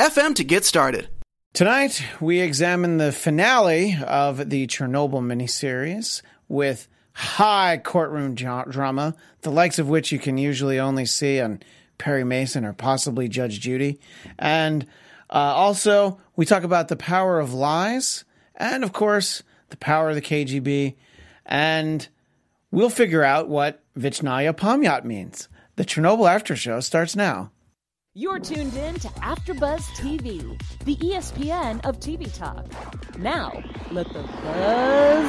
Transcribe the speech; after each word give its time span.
FM 0.00 0.34
to 0.36 0.44
get 0.44 0.64
started. 0.64 1.10
Tonight, 1.52 2.02
we 2.22 2.40
examine 2.40 2.96
the 2.96 3.12
finale 3.12 3.98
of 4.02 4.48
the 4.48 4.66
Chernobyl 4.66 5.20
miniseries 5.20 6.22
with 6.48 6.88
high 7.12 7.76
courtroom 7.76 8.34
drama, 8.34 9.14
the 9.42 9.50
likes 9.50 9.78
of 9.78 9.90
which 9.90 10.10
you 10.10 10.18
can 10.18 10.38
usually 10.38 10.80
only 10.80 11.04
see 11.04 11.38
on 11.38 11.60
Perry 11.98 12.24
Mason 12.24 12.64
or 12.64 12.72
possibly 12.72 13.28
Judge 13.28 13.60
Judy. 13.60 14.00
And 14.38 14.86
uh, 15.28 15.34
also, 15.34 16.18
we 16.34 16.46
talk 16.46 16.62
about 16.62 16.88
the 16.88 16.96
power 16.96 17.38
of 17.38 17.52
lies 17.52 18.24
and, 18.56 18.82
of 18.82 18.94
course, 18.94 19.42
the 19.68 19.76
power 19.76 20.08
of 20.08 20.14
the 20.14 20.22
KGB. 20.22 20.94
And 21.44 22.08
we'll 22.70 22.88
figure 22.88 23.22
out 23.22 23.50
what 23.50 23.82
Vichnaya 23.98 24.54
Pamyat 24.54 25.04
means. 25.04 25.50
The 25.76 25.84
Chernobyl 25.84 26.26
After 26.26 26.56
Show 26.56 26.80
starts 26.80 27.14
now. 27.14 27.50
You're 28.14 28.40
tuned 28.40 28.74
in 28.74 28.96
to 28.96 29.08
AfterBuzz 29.08 29.82
TV, 29.94 30.60
the 30.84 30.96
ESPN 30.96 31.80
of 31.86 32.00
TV 32.00 32.34
talk. 32.36 32.66
Now, 33.16 33.62
let 33.92 34.08
the 34.08 34.24
buzz 34.24 35.24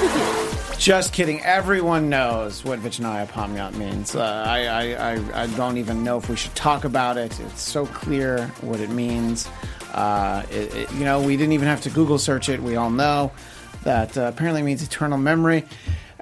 begin. 0.00 0.76
Just 0.80 1.12
kidding. 1.12 1.40
Everyone 1.42 2.10
knows 2.10 2.64
what 2.64 2.80
Vichnaya 2.80 3.28
Pamyat 3.28 3.76
means. 3.76 4.16
Uh, 4.16 4.44
I, 4.44 4.64
I, 4.64 5.12
I, 5.12 5.42
I, 5.42 5.46
don't 5.56 5.76
even 5.76 6.02
know 6.02 6.18
if 6.18 6.28
we 6.28 6.34
should 6.34 6.56
talk 6.56 6.82
about 6.82 7.16
it. 7.16 7.38
It's 7.38 7.62
so 7.62 7.86
clear 7.86 8.48
what 8.62 8.80
it 8.80 8.90
means. 8.90 9.48
Uh, 9.92 10.42
it, 10.50 10.74
it, 10.74 10.92
you 10.94 11.04
know, 11.04 11.22
we 11.22 11.36
didn't 11.36 11.52
even 11.52 11.68
have 11.68 11.82
to 11.82 11.90
Google 11.90 12.18
search 12.18 12.48
it. 12.48 12.60
We 12.60 12.74
all 12.74 12.90
know 12.90 13.30
that 13.84 14.18
uh, 14.18 14.22
apparently 14.22 14.64
means 14.64 14.82
eternal 14.82 15.16
memory. 15.16 15.64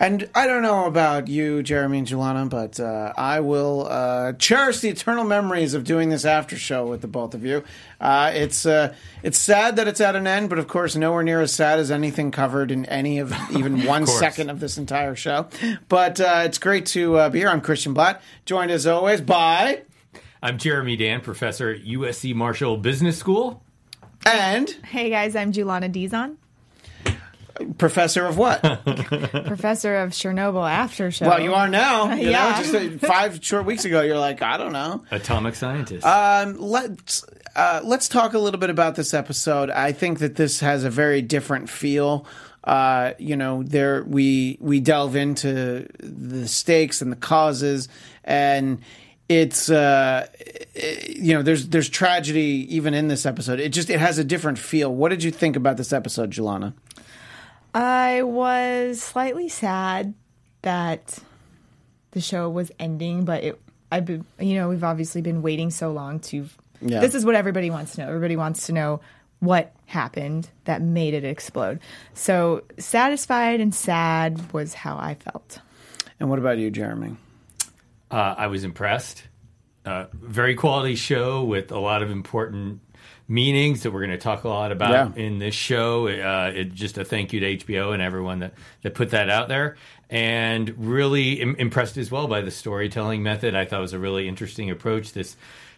And 0.02 0.28
I 0.34 0.48
don't 0.48 0.62
know 0.62 0.86
about 0.86 1.28
you, 1.28 1.62
Jeremy 1.62 1.98
and 1.98 2.06
Julana, 2.08 2.48
but 2.48 2.80
uh, 2.80 3.12
I 3.16 3.38
will 3.38 3.86
uh, 3.88 4.32
cherish 4.32 4.80
the 4.80 4.88
eternal 4.88 5.22
memories 5.22 5.74
of 5.74 5.84
doing 5.84 6.08
this 6.08 6.24
after 6.24 6.56
show 6.56 6.84
with 6.88 7.02
the 7.02 7.06
both 7.06 7.34
of 7.34 7.44
you. 7.44 7.62
Uh, 8.00 8.32
it's 8.34 8.66
uh, 8.66 8.96
it's 9.22 9.38
sad 9.38 9.76
that 9.76 9.86
it's 9.86 10.00
at 10.00 10.16
an 10.16 10.26
end, 10.26 10.48
but 10.48 10.58
of 10.58 10.66
course, 10.66 10.96
nowhere 10.96 11.22
near 11.22 11.40
as 11.40 11.52
sad 11.52 11.78
as 11.78 11.92
anything 11.92 12.32
covered 12.32 12.72
in 12.72 12.84
any 12.86 13.20
of 13.20 13.32
even 13.52 13.84
one 13.84 14.02
of 14.02 14.08
second 14.08 14.50
of 14.50 14.58
this 14.58 14.76
entire 14.76 15.14
show. 15.14 15.46
But 15.88 16.20
uh, 16.20 16.42
it's 16.46 16.58
great 16.58 16.86
to 16.86 17.18
uh, 17.18 17.28
be 17.28 17.38
here. 17.38 17.48
I'm 17.48 17.60
Christian 17.60 17.94
Blatt, 17.94 18.20
joined 18.44 18.72
as 18.72 18.88
always 18.88 19.20
by. 19.20 19.82
I'm 20.42 20.58
Jeremy 20.58 20.96
Dan, 20.96 21.20
professor 21.20 21.70
at 21.70 21.84
USC 21.84 22.34
Marshall 22.34 22.76
Business 22.76 23.18
School. 23.18 23.62
And. 24.26 24.68
Hey 24.84 25.10
guys, 25.10 25.36
I'm 25.36 25.52
Julana 25.52 25.92
Dizon. 25.92 26.38
Professor 27.78 28.26
of 28.26 28.38
what? 28.38 28.62
Professor 29.46 29.96
of 29.96 30.10
Chernobyl 30.10 30.68
after 30.68 31.10
show. 31.10 31.26
Well, 31.26 31.40
you 31.40 31.54
are 31.54 31.68
now. 31.68 32.14
You 32.14 32.30
yeah. 32.30 32.50
Know, 32.50 32.62
just 32.62 33.04
uh, 33.04 33.06
five 33.06 33.44
short 33.44 33.66
weeks 33.66 33.84
ago, 33.84 34.00
you're 34.02 34.18
like, 34.18 34.42
I 34.42 34.56
don't 34.56 34.72
know. 34.72 35.04
Atomic 35.10 35.54
scientist. 35.54 36.06
Um, 36.06 36.58
let's 36.58 37.24
uh, 37.54 37.80
let's 37.84 38.08
talk 38.08 38.34
a 38.34 38.38
little 38.38 38.60
bit 38.60 38.70
about 38.70 38.94
this 38.94 39.14
episode. 39.14 39.70
I 39.70 39.92
think 39.92 40.20
that 40.20 40.36
this 40.36 40.60
has 40.60 40.84
a 40.84 40.90
very 40.90 41.22
different 41.22 41.68
feel. 41.68 42.26
Uh, 42.64 43.12
you 43.18 43.36
know, 43.36 43.62
there 43.62 44.04
we 44.04 44.56
we 44.60 44.80
delve 44.80 45.16
into 45.16 45.88
the 45.98 46.46
stakes 46.46 47.02
and 47.02 47.10
the 47.10 47.16
causes, 47.16 47.88
and 48.24 48.80
it's 49.28 49.70
uh, 49.70 50.26
you 51.08 51.34
know 51.34 51.42
there's 51.42 51.68
there's 51.68 51.88
tragedy 51.88 52.66
even 52.70 52.94
in 52.94 53.08
this 53.08 53.26
episode. 53.26 53.60
It 53.60 53.70
just 53.70 53.90
it 53.90 53.98
has 53.98 54.18
a 54.18 54.24
different 54.24 54.58
feel. 54.58 54.94
What 54.94 55.08
did 55.08 55.22
you 55.22 55.30
think 55.30 55.56
about 55.56 55.76
this 55.76 55.92
episode, 55.92 56.30
Julana? 56.30 56.74
I 57.74 58.22
was 58.22 59.02
slightly 59.02 59.48
sad 59.48 60.14
that 60.62 61.18
the 62.12 62.20
show 62.20 62.48
was 62.48 62.70
ending, 62.78 63.24
but 63.24 63.42
it, 63.44 63.60
I've 63.90 64.04
been, 64.04 64.24
you 64.38 64.54
know, 64.54 64.68
we've 64.68 64.84
obviously 64.84 65.22
been 65.22 65.42
waiting 65.42 65.70
so 65.70 65.92
long 65.92 66.20
to. 66.20 66.48
Yeah. 66.80 67.00
This 67.00 67.14
is 67.14 67.24
what 67.24 67.34
everybody 67.34 67.70
wants 67.70 67.94
to 67.94 68.02
know. 68.02 68.08
Everybody 68.08 68.36
wants 68.36 68.66
to 68.66 68.72
know 68.72 69.00
what 69.40 69.72
happened 69.86 70.48
that 70.64 70.82
made 70.82 71.14
it 71.14 71.24
explode. 71.24 71.80
So 72.14 72.62
satisfied 72.78 73.60
and 73.60 73.74
sad 73.74 74.52
was 74.52 74.74
how 74.74 74.96
I 74.96 75.14
felt. 75.14 75.58
And 76.20 76.30
what 76.30 76.38
about 76.38 76.58
you, 76.58 76.70
Jeremy? 76.70 77.16
Uh, 78.10 78.34
I 78.36 78.46
was 78.46 78.62
impressed. 78.62 79.24
Uh, 79.84 80.06
very 80.12 80.54
quality 80.54 80.94
show 80.94 81.42
with 81.42 81.72
a 81.72 81.78
lot 81.78 82.02
of 82.02 82.10
important 82.10 82.80
meanings 83.32 83.82
that 83.82 83.90
we're 83.90 84.00
going 84.00 84.10
to 84.10 84.18
talk 84.18 84.44
a 84.44 84.48
lot 84.48 84.72
about 84.72 85.16
yeah. 85.16 85.24
in 85.24 85.38
this 85.38 85.54
show. 85.54 86.06
Uh, 86.06 86.52
it, 86.54 86.74
just 86.74 86.98
a 86.98 87.04
thank 87.04 87.32
you 87.32 87.40
to 87.40 87.56
HBO 87.56 87.94
and 87.94 88.02
everyone 88.02 88.40
that, 88.40 88.52
that 88.82 88.94
put 88.94 89.10
that 89.10 89.30
out 89.30 89.48
there. 89.48 89.76
And 90.10 90.74
really 90.76 91.40
Im- 91.40 91.56
impressed 91.56 91.96
as 91.96 92.10
well 92.10 92.26
by 92.26 92.42
the 92.42 92.50
storytelling 92.50 93.22
method. 93.22 93.54
I 93.54 93.64
thought 93.64 93.80
was 93.80 93.94
a 93.94 93.98
really 93.98 94.28
interesting 94.28 94.70
approach. 94.70 95.12
This 95.12 95.36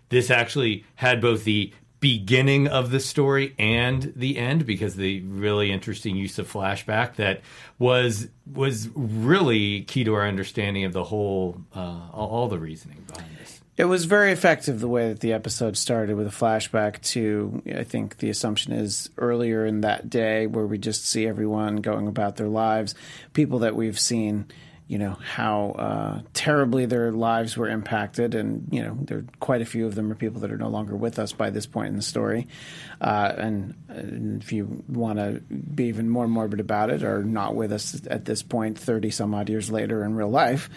this 0.08 0.30
actually 0.30 0.84
had 0.96 1.20
both 1.20 1.44
the 1.44 1.72
beginning 2.00 2.68
of 2.68 2.90
the 2.90 3.00
story 3.00 3.54
and 3.58 4.12
the 4.14 4.36
end 4.36 4.66
because 4.66 4.96
the 4.96 5.20
really 5.22 5.70
interesting 5.70 6.16
use 6.16 6.38
of 6.38 6.52
flashback 6.52 7.14
that 7.14 7.40
was 7.78 8.28
was 8.52 8.88
really 8.94 9.82
key 9.84 10.04
to 10.04 10.14
our 10.14 10.26
understanding 10.26 10.84
of 10.84 10.92
the 10.92 11.04
whole 11.04 11.62
uh, 11.74 12.10
all, 12.12 12.28
all 12.28 12.48
the 12.48 12.58
reasoning 12.58 13.02
behind 13.06 13.30
this. 13.40 13.53
It 13.76 13.86
was 13.86 14.04
very 14.04 14.30
effective 14.30 14.78
the 14.78 14.88
way 14.88 15.08
that 15.08 15.18
the 15.18 15.32
episode 15.32 15.76
started 15.76 16.16
with 16.16 16.28
a 16.28 16.30
flashback 16.30 17.02
to, 17.12 17.60
I 17.74 17.82
think 17.82 18.18
the 18.18 18.30
assumption 18.30 18.72
is 18.72 19.10
earlier 19.18 19.66
in 19.66 19.80
that 19.80 20.08
day 20.08 20.46
where 20.46 20.66
we 20.66 20.78
just 20.78 21.04
see 21.04 21.26
everyone 21.26 21.76
going 21.76 22.06
about 22.06 22.36
their 22.36 22.46
lives, 22.48 22.94
people 23.32 23.58
that 23.60 23.74
we've 23.74 23.98
seen, 23.98 24.46
you 24.86 24.98
know, 24.98 25.12
how 25.12 25.70
uh, 25.78 26.20
terribly 26.34 26.84
their 26.84 27.10
lives 27.10 27.56
were 27.56 27.68
impacted. 27.68 28.34
And, 28.34 28.68
you 28.70 28.82
know, 28.82 28.96
there 29.00 29.18
are 29.18 29.24
quite 29.40 29.62
a 29.62 29.64
few 29.64 29.86
of 29.86 29.94
them 29.94 30.12
are 30.12 30.14
people 30.14 30.42
that 30.42 30.52
are 30.52 30.58
no 30.58 30.68
longer 30.68 30.94
with 30.94 31.18
us 31.18 31.32
by 31.32 31.48
this 31.48 31.64
point 31.64 31.88
in 31.88 31.96
the 31.96 32.02
story. 32.02 32.48
Uh, 33.00 33.32
and, 33.36 33.74
and, 33.88 34.42
if 34.42 34.52
you 34.52 34.84
want 34.86 35.18
to 35.18 35.40
be 35.50 35.86
even 35.86 36.10
more 36.10 36.28
morbid 36.28 36.60
about 36.60 36.90
it, 36.90 37.02
or 37.02 37.24
not 37.24 37.54
with 37.54 37.72
us 37.72 38.02
at 38.08 38.26
this 38.26 38.42
point, 38.42 38.78
30 38.78 39.10
some 39.10 39.34
odd 39.34 39.48
years 39.48 39.70
later 39.70 40.04
in 40.04 40.16
real 40.16 40.28
life. 40.28 40.68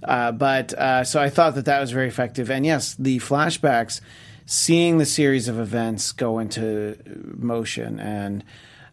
Uh, 0.00 0.30
but 0.30 0.72
uh, 0.74 1.02
so 1.02 1.20
I 1.20 1.28
thought 1.28 1.56
that 1.56 1.64
that 1.64 1.80
was 1.80 1.90
very 1.90 2.06
effective. 2.06 2.50
And 2.50 2.64
yes, 2.64 2.94
the 2.94 3.18
flashbacks, 3.18 4.00
seeing 4.46 4.98
the 4.98 5.06
series 5.06 5.48
of 5.48 5.58
events 5.58 6.12
go 6.12 6.38
into 6.38 6.96
motion, 7.36 7.98
and 7.98 8.44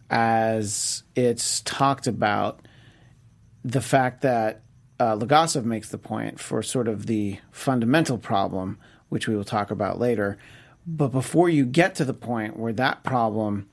as 0.09 1.03
it's 1.16 1.62
talked 1.62 2.07
about, 2.07 2.59
the 3.63 3.81
fact 3.81 4.22
that 4.22 4.62
uh, 5.00 5.16
Legasov 5.16 5.66
makes 5.66 5.90
the 5.90 5.97
point 5.97 6.40
for 6.40 6.62
sort 6.62 6.88
of 6.88 7.06
the 7.07 7.40
fundamental 7.51 8.18
problem, 8.18 8.78
which 9.09 9.28
we 9.28 9.35
will 9.35 9.44
talk 9.44 9.72
about 9.72 10.00
later. 10.00 10.38
But 10.85 11.09
before 11.09 11.50
you 11.50 11.66
get 11.66 11.96
to 11.96 12.06
the 12.06 12.13
point 12.13 12.57
where 12.57 12.74
that 12.74 13.03
problem 13.03 13.69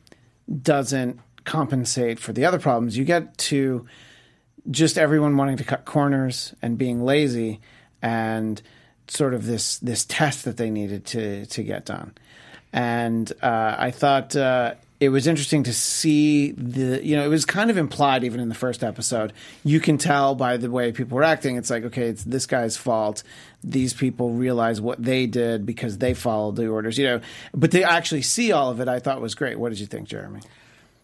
doesn't 0.63 1.21
compensate 1.45 2.19
for 2.19 2.33
the 2.33 2.45
other 2.45 2.59
problems, 2.59 2.97
you 2.97 3.05
get 3.05 3.37
to 3.39 3.87
just 4.71 4.99
everyone 4.99 5.37
wanting 5.37 5.57
to 5.57 5.65
cut 5.65 5.85
corners 5.85 6.55
and 6.63 6.79
being 6.79 7.03
lazy 7.03 7.61
and 8.03 8.61
sort 9.09 9.35
of 9.35 9.45
this 9.45 9.79
this 9.79 10.05
test 10.05 10.45
that 10.45 10.57
they 10.57 10.71
needed 10.71 11.05
to 11.05 11.47
to 11.47 11.63
get 11.63 11.85
done. 11.85 12.15
And 12.73 13.31
uh, 13.43 13.75
I 13.79 13.91
thought 13.91 14.37
uh, 14.37 14.75
it 15.01 15.09
was 15.09 15.27
interesting 15.27 15.63
to 15.63 15.73
see 15.73 16.53
the 16.53 17.05
you 17.05 17.17
know 17.17 17.25
it 17.25 17.29
was 17.29 17.47
kind 17.47 17.71
of 17.71 17.79
implied 17.79 18.23
even 18.23 18.39
in 18.39 18.51
the 18.51 18.55
first 18.55 18.85
episode. 18.85 19.33
You 19.65 19.81
can 19.81 19.97
tell 19.97 20.35
by 20.35 20.59
the 20.59 20.71
way 20.71 20.93
people 20.93 21.17
were 21.17 21.25
acting. 21.25 21.57
It's 21.57 21.71
like 21.71 21.85
okay 21.85 22.09
it's 22.09 22.23
this 22.23 22.47
guy's 22.47 22.77
fault. 22.77 23.23
These 23.65 23.95
people 23.95 24.31
realize 24.31 24.81
what 24.81 25.03
they 25.03 25.27
did 25.27 25.65
because 25.65 25.99
they 25.99 26.13
followed 26.13 26.57
the 26.57 26.69
orders 26.69 26.99
you 26.99 27.07
know. 27.07 27.21
But 27.55 27.71
they 27.71 27.83
actually 27.83 28.23
see 28.23 28.53
all 28.53 28.71
of 28.71 28.81
it 28.81 28.89
i 28.89 28.99
thought 28.99 29.21
was 29.21 29.35
great. 29.35 29.59
What 29.59 29.71
did 29.71 29.81
you 29.81 29.87
think 29.87 30.07
jeremy? 30.07 30.41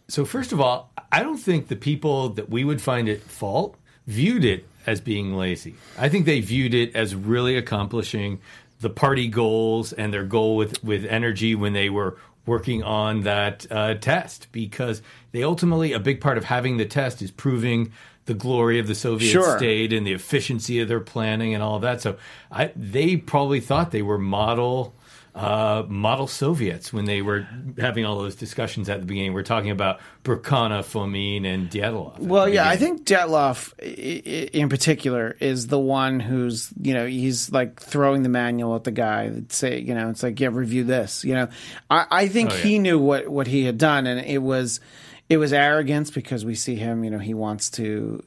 So 0.09 0.27
first 0.27 0.53
of 0.53 0.61
all 0.61 0.93
i 1.11 1.23
don't 1.23 1.39
think 1.39 1.69
the 1.69 1.77
people 1.77 2.29
that 2.31 2.51
we 2.51 2.65
would 2.65 2.83
find 2.83 3.09
at 3.09 3.23
fault 3.23 3.77
viewed 4.07 4.45
it 4.45 4.67
as 4.87 5.01
being 5.01 5.35
lazy. 5.35 5.75
I 5.99 6.11
think 6.11 6.27
they 6.27 6.41
viewed 6.41 6.75
it 6.75 6.95
as 6.95 7.15
really 7.15 7.57
accomplishing 7.57 8.41
the 8.81 8.91
party 8.91 9.27
goals 9.27 9.93
and 9.93 10.13
their 10.13 10.23
goal 10.23 10.55
with, 10.55 10.85
with 10.85 11.05
energy 11.07 11.55
when 11.55 11.73
they 11.73 11.89
were 11.89 12.19
working 12.47 12.83
on 12.83 13.23
that 13.23 13.67
uh, 13.71 13.95
test 13.95 14.49
because 14.53 15.03
they 15.33 15.43
ultimately 15.43 15.93
a 15.93 16.01
big 16.01 16.21
part 16.21 16.39
of 16.39 16.45
having 16.45 16.77
the 16.77 16.87
test 16.87 17.21
is 17.21 17.31
proving 17.31 17.93
the 18.27 18.35
glory 18.35 18.79
of 18.79 18.87
the 18.87 18.95
Soviet 18.95 19.31
sure. 19.31 19.57
state 19.57 19.93
and 19.93 20.07
the 20.07 20.13
efficiency 20.13 20.81
of 20.81 20.89
their 20.89 21.01
planning 21.01 21.55
and 21.55 21.63
all 21.63 21.77
of 21.77 21.83
that. 21.83 22.01
So 22.01 22.17
I, 22.51 22.73
they 22.75 23.17
probably 23.17 23.61
thought 23.61 23.93
they 23.93 24.03
were 24.03 24.19
model 24.19 24.96
uh, 25.37 25.85
model 25.87 26.27
Soviets 26.27 26.95
when 26.95 27.05
they 27.05 27.21
were 27.21 27.47
having 27.79 28.07
all 28.07 28.17
those 28.17 28.35
discussions 28.35 28.89
at 28.89 29.01
the 29.01 29.07
beginning. 29.07 29.35
We're 29.35 29.43
talking 29.43 29.71
about 29.71 30.01
Bryukhanov, 30.25 30.85
Fomin, 30.91 31.45
and 31.45 31.69
Dyatlov. 31.69 32.19
Well, 32.19 32.49
yeah, 32.49 32.67
I 32.67 32.77
think 32.77 33.05
Dyatlov 33.05 33.79
in 33.79 34.71
particular 34.71 35.37
is 35.39 35.67
the 35.67 35.79
one 35.79 36.21
who's, 36.21 36.73
you 36.81 36.95
know, 36.95 37.07
he's 37.07 37.53
like 37.53 37.81
throwing 37.81 38.23
the 38.23 38.31
manual 38.31 38.75
at 38.77 38.85
the 38.85 38.91
guy 38.91 39.29
that 39.29 39.53
say, 39.53 39.79
you 39.79 39.95
know, 39.95 40.09
it's 40.09 40.23
like, 40.23 40.41
yeah, 40.41 40.49
review 40.51 40.85
this. 40.85 41.23
You 41.23 41.35
know, 41.35 41.49
I, 41.91 42.07
I 42.11 42.29
think 42.29 42.53
oh, 42.53 42.55
yeah. 42.55 42.63
he 42.63 42.79
knew 42.79 42.99
what, 42.99 43.29
what 43.29 43.47
he 43.47 43.65
had 43.65 43.77
done, 43.77 44.07
and 44.07 44.25
it 44.25 44.39
was 44.39 44.81
it 45.29 45.37
was 45.37 45.53
arrogance 45.53 46.11
because 46.11 46.47
we 46.47 46.55
see 46.55 46.77
him, 46.77 47.05
you 47.05 47.11
know, 47.11 47.19
he 47.19 47.35
wants 47.35 47.69
to, 47.71 48.23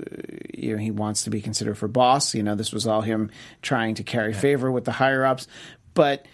you 0.54 0.74
know, 0.74 0.78
he 0.78 0.92
wants 0.92 1.24
to 1.24 1.30
be 1.30 1.42
considered 1.42 1.78
for 1.78 1.88
boss. 1.88 2.36
You 2.36 2.44
know, 2.44 2.54
this 2.54 2.72
was 2.72 2.86
all 2.86 3.02
him 3.02 3.32
trying 3.62 3.96
to 3.96 4.04
carry 4.04 4.34
favor 4.34 4.70
with 4.70 4.84
the 4.84 4.92
higher 4.92 5.26
ups, 5.26 5.48
but 5.96 6.28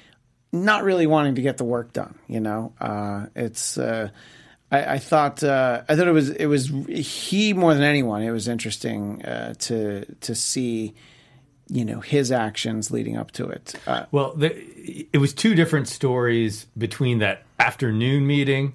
not 0.55 0.83
really 0.83 1.07
wanting 1.07 1.35
to 1.35 1.41
get 1.41 1.57
the 1.57 1.63
work 1.63 1.93
done. 1.93 2.15
You 2.27 2.39
know, 2.39 2.73
uh, 2.79 3.27
it's. 3.35 3.77
Uh, 3.77 4.09
I, 4.71 4.95
I, 4.95 4.97
thought 4.97 5.43
uh, 5.43 5.83
I 5.87 5.95
thought 5.95 6.07
it 6.07 6.11
was 6.11 6.31
it 6.31 6.47
was 6.47 6.67
he 6.87 7.53
more 7.53 7.73
than 7.73 7.83
anyone. 7.83 8.23
It 8.23 8.31
was 8.31 8.47
interesting 8.47 9.23
uh, 9.23 9.53
to 9.59 10.05
to 10.21 10.35
see 10.35 10.95
you 11.67 11.85
know 11.85 11.99
his 11.99 12.31
actions 12.31 12.89
leading 12.91 13.15
up 13.15 13.31
to 13.31 13.47
it. 13.47 13.75
Uh, 13.85 14.05
well, 14.11 14.33
the, 14.33 14.55
it 15.13 15.17
was 15.17 15.33
two 15.33 15.53
different 15.53 15.87
stories 15.87 16.65
between 16.77 17.19
that 17.19 17.43
afternoon 17.59 18.25
meeting 18.25 18.73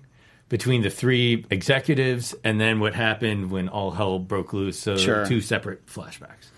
between 0.51 0.83
the 0.83 0.91
three 0.91 1.47
executives 1.49 2.35
and 2.45 2.61
then 2.61 2.81
what 2.81 2.93
happened 2.93 3.51
when 3.51 3.69
all 3.69 3.93
hell 3.93 4.19
broke 4.19 4.53
loose. 4.53 4.79
So 4.79 4.97
sure. 4.97 5.25
two 5.25 5.41
separate 5.41 5.87
flashbacks. 5.87 6.51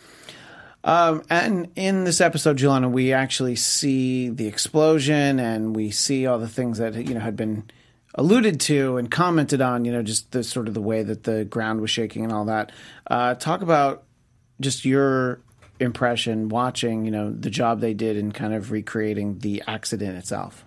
Um, 0.84 1.22
and 1.30 1.70
in 1.76 2.04
this 2.04 2.20
episode, 2.20 2.56
Juliana, 2.56 2.88
we 2.88 3.12
actually 3.12 3.56
see 3.56 4.28
the 4.28 4.46
explosion 4.46 5.38
and 5.38 5.76
we 5.76 5.90
see 5.90 6.26
all 6.26 6.38
the 6.38 6.48
things 6.48 6.78
that 6.78 6.94
you 6.94 7.14
know 7.14 7.20
had 7.20 7.36
been 7.36 7.70
alluded 8.14 8.60
to 8.60 8.96
and 8.96 9.10
commented 9.10 9.60
on. 9.60 9.84
You 9.84 9.92
know, 9.92 10.02
just 10.02 10.32
the 10.32 10.42
sort 10.42 10.68
of 10.68 10.74
the 10.74 10.80
way 10.80 11.02
that 11.02 11.24
the 11.24 11.44
ground 11.44 11.80
was 11.80 11.90
shaking 11.90 12.24
and 12.24 12.32
all 12.32 12.46
that. 12.46 12.72
Uh, 13.06 13.34
talk 13.34 13.62
about 13.62 14.04
just 14.60 14.84
your 14.84 15.40
impression 15.78 16.48
watching. 16.48 17.04
You 17.04 17.12
know, 17.12 17.32
the 17.32 17.50
job 17.50 17.80
they 17.80 17.94
did 17.94 18.16
in 18.16 18.32
kind 18.32 18.52
of 18.52 18.72
recreating 18.72 19.38
the 19.38 19.62
accident 19.66 20.18
itself. 20.18 20.64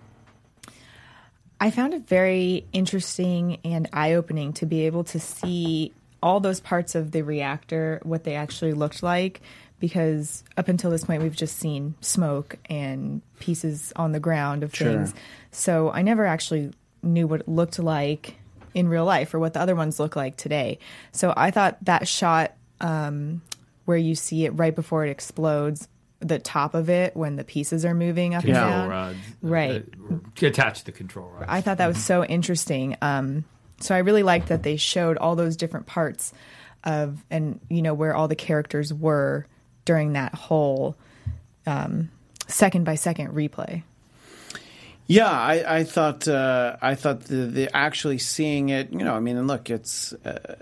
I 1.60 1.70
found 1.70 1.94
it 1.94 2.06
very 2.06 2.66
interesting 2.72 3.58
and 3.64 3.88
eye 3.92 4.14
opening 4.14 4.52
to 4.54 4.66
be 4.66 4.86
able 4.86 5.04
to 5.04 5.18
see 5.18 5.92
all 6.22 6.40
those 6.40 6.60
parts 6.60 6.94
of 6.94 7.12
the 7.12 7.22
reactor, 7.22 8.00
what 8.02 8.24
they 8.24 8.34
actually 8.34 8.72
looked 8.72 9.02
like, 9.02 9.40
because 9.78 10.42
up 10.56 10.68
until 10.68 10.90
this 10.90 11.04
point, 11.04 11.22
we've 11.22 11.36
just 11.36 11.58
seen 11.58 11.94
smoke 12.00 12.56
and 12.66 13.22
pieces 13.38 13.92
on 13.96 14.12
the 14.12 14.20
ground 14.20 14.62
of 14.62 14.74
sure. 14.74 14.88
things. 14.88 15.14
So 15.50 15.90
I 15.90 16.02
never 16.02 16.26
actually 16.26 16.72
knew 17.02 17.26
what 17.26 17.40
it 17.40 17.48
looked 17.48 17.78
like 17.78 18.36
in 18.74 18.88
real 18.88 19.04
life 19.04 19.32
or 19.34 19.38
what 19.38 19.54
the 19.54 19.60
other 19.60 19.74
ones 19.74 19.98
look 20.00 20.16
like 20.16 20.36
today. 20.36 20.78
So 21.12 21.32
I 21.36 21.50
thought 21.50 21.78
that 21.84 22.08
shot 22.08 22.54
um, 22.80 23.42
where 23.84 23.96
you 23.96 24.14
see 24.14 24.44
it 24.44 24.50
right 24.50 24.74
before 24.74 25.04
it 25.04 25.10
explodes 25.10 25.88
the 26.20 26.38
top 26.38 26.74
of 26.74 26.88
it 26.88 27.16
when 27.16 27.36
the 27.36 27.44
pieces 27.44 27.84
are 27.84 27.94
moving 27.94 28.34
up 28.34 28.44
control 28.44 28.64
and 28.64 28.72
down. 28.72 28.88
Rods, 28.88 29.18
right. 29.42 29.84
Uh, 30.10 30.46
attach 30.46 30.84
the 30.84 30.92
control 30.92 31.28
rods. 31.28 31.46
I 31.48 31.60
thought 31.60 31.78
that 31.78 31.86
was 31.86 32.02
so 32.02 32.24
interesting. 32.24 32.96
Um, 33.02 33.44
so 33.80 33.94
I 33.94 33.98
really 33.98 34.22
liked 34.22 34.48
that 34.48 34.62
they 34.62 34.76
showed 34.76 35.18
all 35.18 35.36
those 35.36 35.56
different 35.56 35.86
parts 35.86 36.32
of 36.84 37.24
and 37.30 37.60
you 37.68 37.82
know 37.82 37.94
where 37.94 38.14
all 38.14 38.28
the 38.28 38.36
characters 38.36 38.94
were 38.94 39.46
during 39.86 40.12
that 40.12 40.34
whole 40.34 40.94
um, 41.66 42.10
second 42.46 42.84
by 42.84 42.96
second 42.96 43.32
replay. 43.32 43.82
Yeah, 45.08 45.30
I, 45.30 45.78
I 45.78 45.84
thought 45.84 46.26
uh, 46.26 46.76
I 46.82 46.96
thought 46.96 47.20
the, 47.22 47.46
the 47.46 47.76
actually 47.76 48.18
seeing 48.18 48.70
it, 48.70 48.92
you 48.92 49.04
know, 49.04 49.14
I 49.14 49.20
mean, 49.20 49.36
and 49.36 49.46
look, 49.46 49.70
it's 49.70 50.12
uh, 50.12 50.56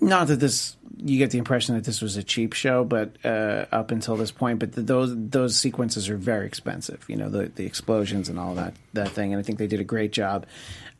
not 0.00 0.26
that 0.26 0.40
this 0.40 0.76
you 0.98 1.18
get 1.18 1.30
the 1.30 1.38
impression 1.38 1.76
that 1.76 1.84
this 1.84 2.00
was 2.00 2.16
a 2.16 2.22
cheap 2.24 2.52
show, 2.52 2.82
but 2.82 3.16
uh, 3.24 3.66
up 3.70 3.92
until 3.92 4.16
this 4.16 4.32
point, 4.32 4.58
but 4.58 4.72
the, 4.72 4.82
those 4.82 5.14
those 5.16 5.56
sequences 5.56 6.08
are 6.08 6.16
very 6.16 6.46
expensive. 6.46 7.04
You 7.08 7.16
know, 7.16 7.28
the 7.28 7.52
the 7.54 7.64
explosions 7.64 8.28
and 8.28 8.40
all 8.40 8.56
that 8.56 8.74
that 8.94 9.10
thing, 9.10 9.32
and 9.32 9.38
I 9.38 9.44
think 9.44 9.58
they 9.58 9.68
did 9.68 9.80
a 9.80 9.84
great 9.84 10.10
job. 10.10 10.46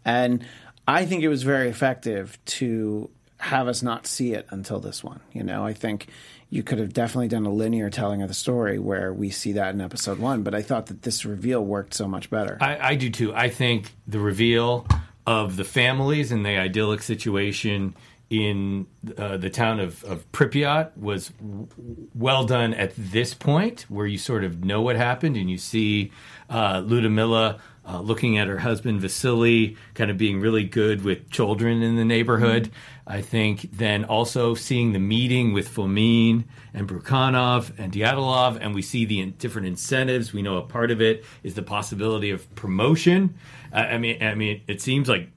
And 0.05 0.45
I 0.87 1.07
think 1.07 1.25
it 1.25 1.29
was 1.29 1.43
very 1.43 1.69
effective 1.69 2.39
to 2.45 3.11
have 3.39 3.69
us 3.69 3.83
not 3.83 4.07
see 4.07 4.33
it 4.33 4.47
until 4.51 4.81
this 4.81 5.03
one. 5.03 5.21
You 5.33 5.43
know, 5.43 5.65
I 5.65 5.73
think 5.73 6.09
you 6.51 6.63
could 6.63 6.79
have 6.79 6.93
definitely 6.93 7.29
done 7.29 7.47
a 7.47 7.53
linear 7.53 7.91
telling 7.91 8.23
of 8.23 8.29
the 8.29 8.35
story 8.35 8.79
where 8.79 9.13
we 9.13 9.31
see 9.31 9.53
that 9.53 9.75
in 9.75 9.81
episode 9.81 10.19
one, 10.19 10.43
but 10.43 10.55
I 10.55 10.63
thought 10.63 10.87
that 10.87 11.03
this 11.03 11.25
reveal 11.25 11.65
worked 11.65 11.95
so 11.95 12.07
much 12.07 12.31
better. 12.31 12.59
I, 12.61 12.91
I 12.91 12.95
do 12.95 13.11
too. 13.11 13.35
I 13.35 13.49
think 13.49 13.95
the 14.07 14.21
reveal 14.21 14.87
of 15.27 15.57
the 15.57 15.65
families 15.65 16.33
and 16.33 16.45
the 16.45 16.57
idyllic 16.57 17.03
situation 17.03 17.97
in 18.31 18.87
uh, 19.17 19.37
the 19.37 19.51
town 19.51 19.81
of, 19.81 20.03
of 20.05 20.31
Pripyat 20.33 20.97
was 20.97 21.29
w- 21.29 21.69
well 22.15 22.45
done 22.45 22.75
at 22.75 22.93
this 22.97 23.35
point, 23.35 23.83
where 23.89 24.07
you 24.07 24.19
sort 24.19 24.45
of 24.45 24.65
know 24.65 24.81
what 24.81 24.97
happened 24.97 25.37
and 25.37 25.51
you 25.51 25.59
see 25.59 26.11
uh, 26.51 26.83
Ludmilla 26.85 27.61
uh, 27.87 28.01
looking 28.01 28.39
at 28.39 28.49
her 28.49 28.59
husband 28.59 29.01
Vasily, 29.01 29.77
kind 29.93 30.11
of 30.11 30.17
being 30.17 30.41
really 30.41 30.65
good 30.65 31.05
with 31.05 31.31
children 31.31 31.83
in 31.83 31.97
the 31.97 32.05
neighborhood. 32.05 32.65
Mm-hmm. 32.65 33.13
I 33.13 33.21
think 33.21 33.71
then 33.73 34.05
also 34.05 34.55
seeing 34.55 34.95
the 34.95 34.99
meeting 34.99 35.53
with 35.53 35.69
Fomin 35.69 36.45
and 36.73 36.89
Bryukhanov 36.89 37.79
and 37.79 37.93
Dyatlov, 37.93 38.59
and 38.61 38.75
we 38.75 38.81
see 38.81 39.05
the 39.05 39.21
in- 39.21 39.33
different 39.33 39.69
incentives. 39.69 40.33
We 40.33 40.41
know 40.41 40.57
a 40.57 40.63
part 40.63 40.91
of 40.91 41.03
it 41.03 41.25
is 41.43 41.55
the 41.55 41.63
possibility 41.63 42.31
of 42.31 42.53
promotion. 42.55 43.35
I 43.71 43.99
mean, 43.99 44.23
I 44.23 44.35
mean, 44.35 44.63
it 44.67 44.81
seems 44.81 45.09
like 45.09 45.29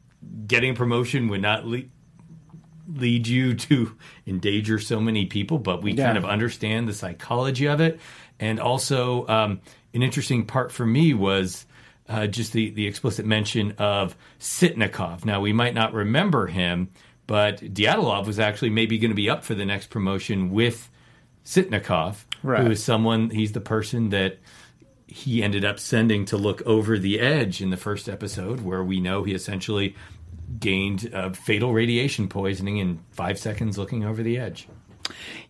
getting 0.46 0.74
promotion 0.74 1.28
would 1.28 1.42
not 1.42 1.66
lead 1.66 1.90
lead 2.88 3.28
you 3.28 3.54
to 3.54 3.96
endanger 4.26 4.80
so 4.80 5.00
many 5.00 5.26
people, 5.26 5.58
but 5.58 5.84
we 5.84 5.94
yeah. 5.94 6.06
kind 6.06 6.18
of 6.18 6.26
understand 6.26 6.88
the 6.88 6.94
psychology 6.94 7.68
of 7.68 7.82
it. 7.82 8.00
And 8.40 8.60
also, 8.60 9.28
um, 9.28 9.62
an 9.94 10.04
interesting 10.04 10.46
part 10.46 10.72
for 10.72 10.86
me 10.86 11.14
was 11.14 11.66
uh, 12.08 12.28
just 12.28 12.54
the, 12.54 12.70
the 12.70 12.88
explicit 12.88 13.26
mention 13.26 13.74
of 13.74 14.16
Sitnikov. 14.40 15.26
Now, 15.26 15.42
we 15.42 15.54
might 15.54 15.74
not 15.74 15.94
remember 15.94 16.48
him, 16.48 16.90
but 17.26 17.60
Dyatlov 17.60 18.26
was 18.26 18.40
actually 18.40 18.70
maybe 18.70 18.98
going 18.98 19.12
to 19.12 19.16
be 19.16 19.30
up 19.30 19.44
for 19.44 19.56
the 19.56 19.66
next 19.66 19.90
promotion 19.90 20.52
with 20.52 20.90
Sitnikov, 21.44 22.26
right. 22.44 22.64
who 22.64 22.72
is 22.72 22.84
someone, 22.84 23.30
he's 23.30 23.52
the 23.52 23.62
person 23.62 24.10
that 24.10 24.38
he 25.08 25.42
ended 25.42 25.66
up 25.66 25.80
sending 25.80 26.26
to 26.26 26.38
look 26.38 26.62
over 26.66 27.00
the 27.00 27.20
edge 27.20 27.62
in 27.62 27.70
the 27.70 27.78
first 27.78 28.08
episode, 28.08 28.62
where 28.62 28.84
we 28.84 29.00
know 29.00 29.24
he 29.24 29.34
essentially 29.34 29.96
gained 30.60 31.14
uh, 31.14 31.32
fatal 31.32 31.74
radiation 31.74 32.28
poisoning 32.28 32.78
in 32.78 33.00
five 33.12 33.38
seconds 33.38 33.78
looking 33.78 34.04
over 34.04 34.24
the 34.24 34.38
edge. 34.38 34.68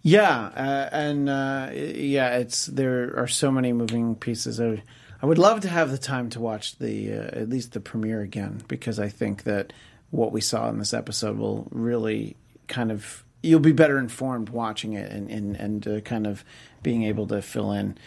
Yeah, 0.02 0.52
uh, 0.56 0.90
and 0.92 1.30
uh, 1.30 1.70
yeah, 1.74 2.38
it's 2.38 2.68
there 2.68 3.18
are 3.18 3.28
so 3.28 3.52
many 3.52 3.74
moving 3.74 4.16
pieces. 4.16 4.60
I, 4.60 4.84
I 5.22 5.26
would 5.26 5.38
love 5.38 5.62
to 5.62 5.70
have 5.70 5.92
the 5.92 5.98
time 5.98 6.30
to 6.32 6.40
watch 6.40 6.78
the 6.78 7.14
uh, 7.14 7.40
at 7.40 7.50
least 7.50 7.74
the 7.74 7.80
premiere 7.80 8.22
again 8.22 8.62
because 8.68 9.00
I 9.00 9.10
think 9.10 9.44
that 9.44 9.74
what 10.12 10.32
we 10.32 10.42
saw 10.42 10.70
in 10.70 10.78
this 10.78 10.94
episode 10.94 11.38
will 11.38 11.68
really 11.72 12.36
kind 12.68 12.92
of 12.92 13.24
you'll 13.42 13.60
be 13.60 13.72
better 13.72 13.98
informed 13.98 14.50
watching 14.50 14.94
it 14.94 15.12
and 15.12 15.30
and, 15.30 15.56
and 15.56 15.88
uh, 15.88 16.00
kind 16.02 16.28
of 16.28 16.44
being 16.84 17.04
able 17.04 17.28
to 17.28 17.42
fill 17.42 17.72
in 17.72 17.98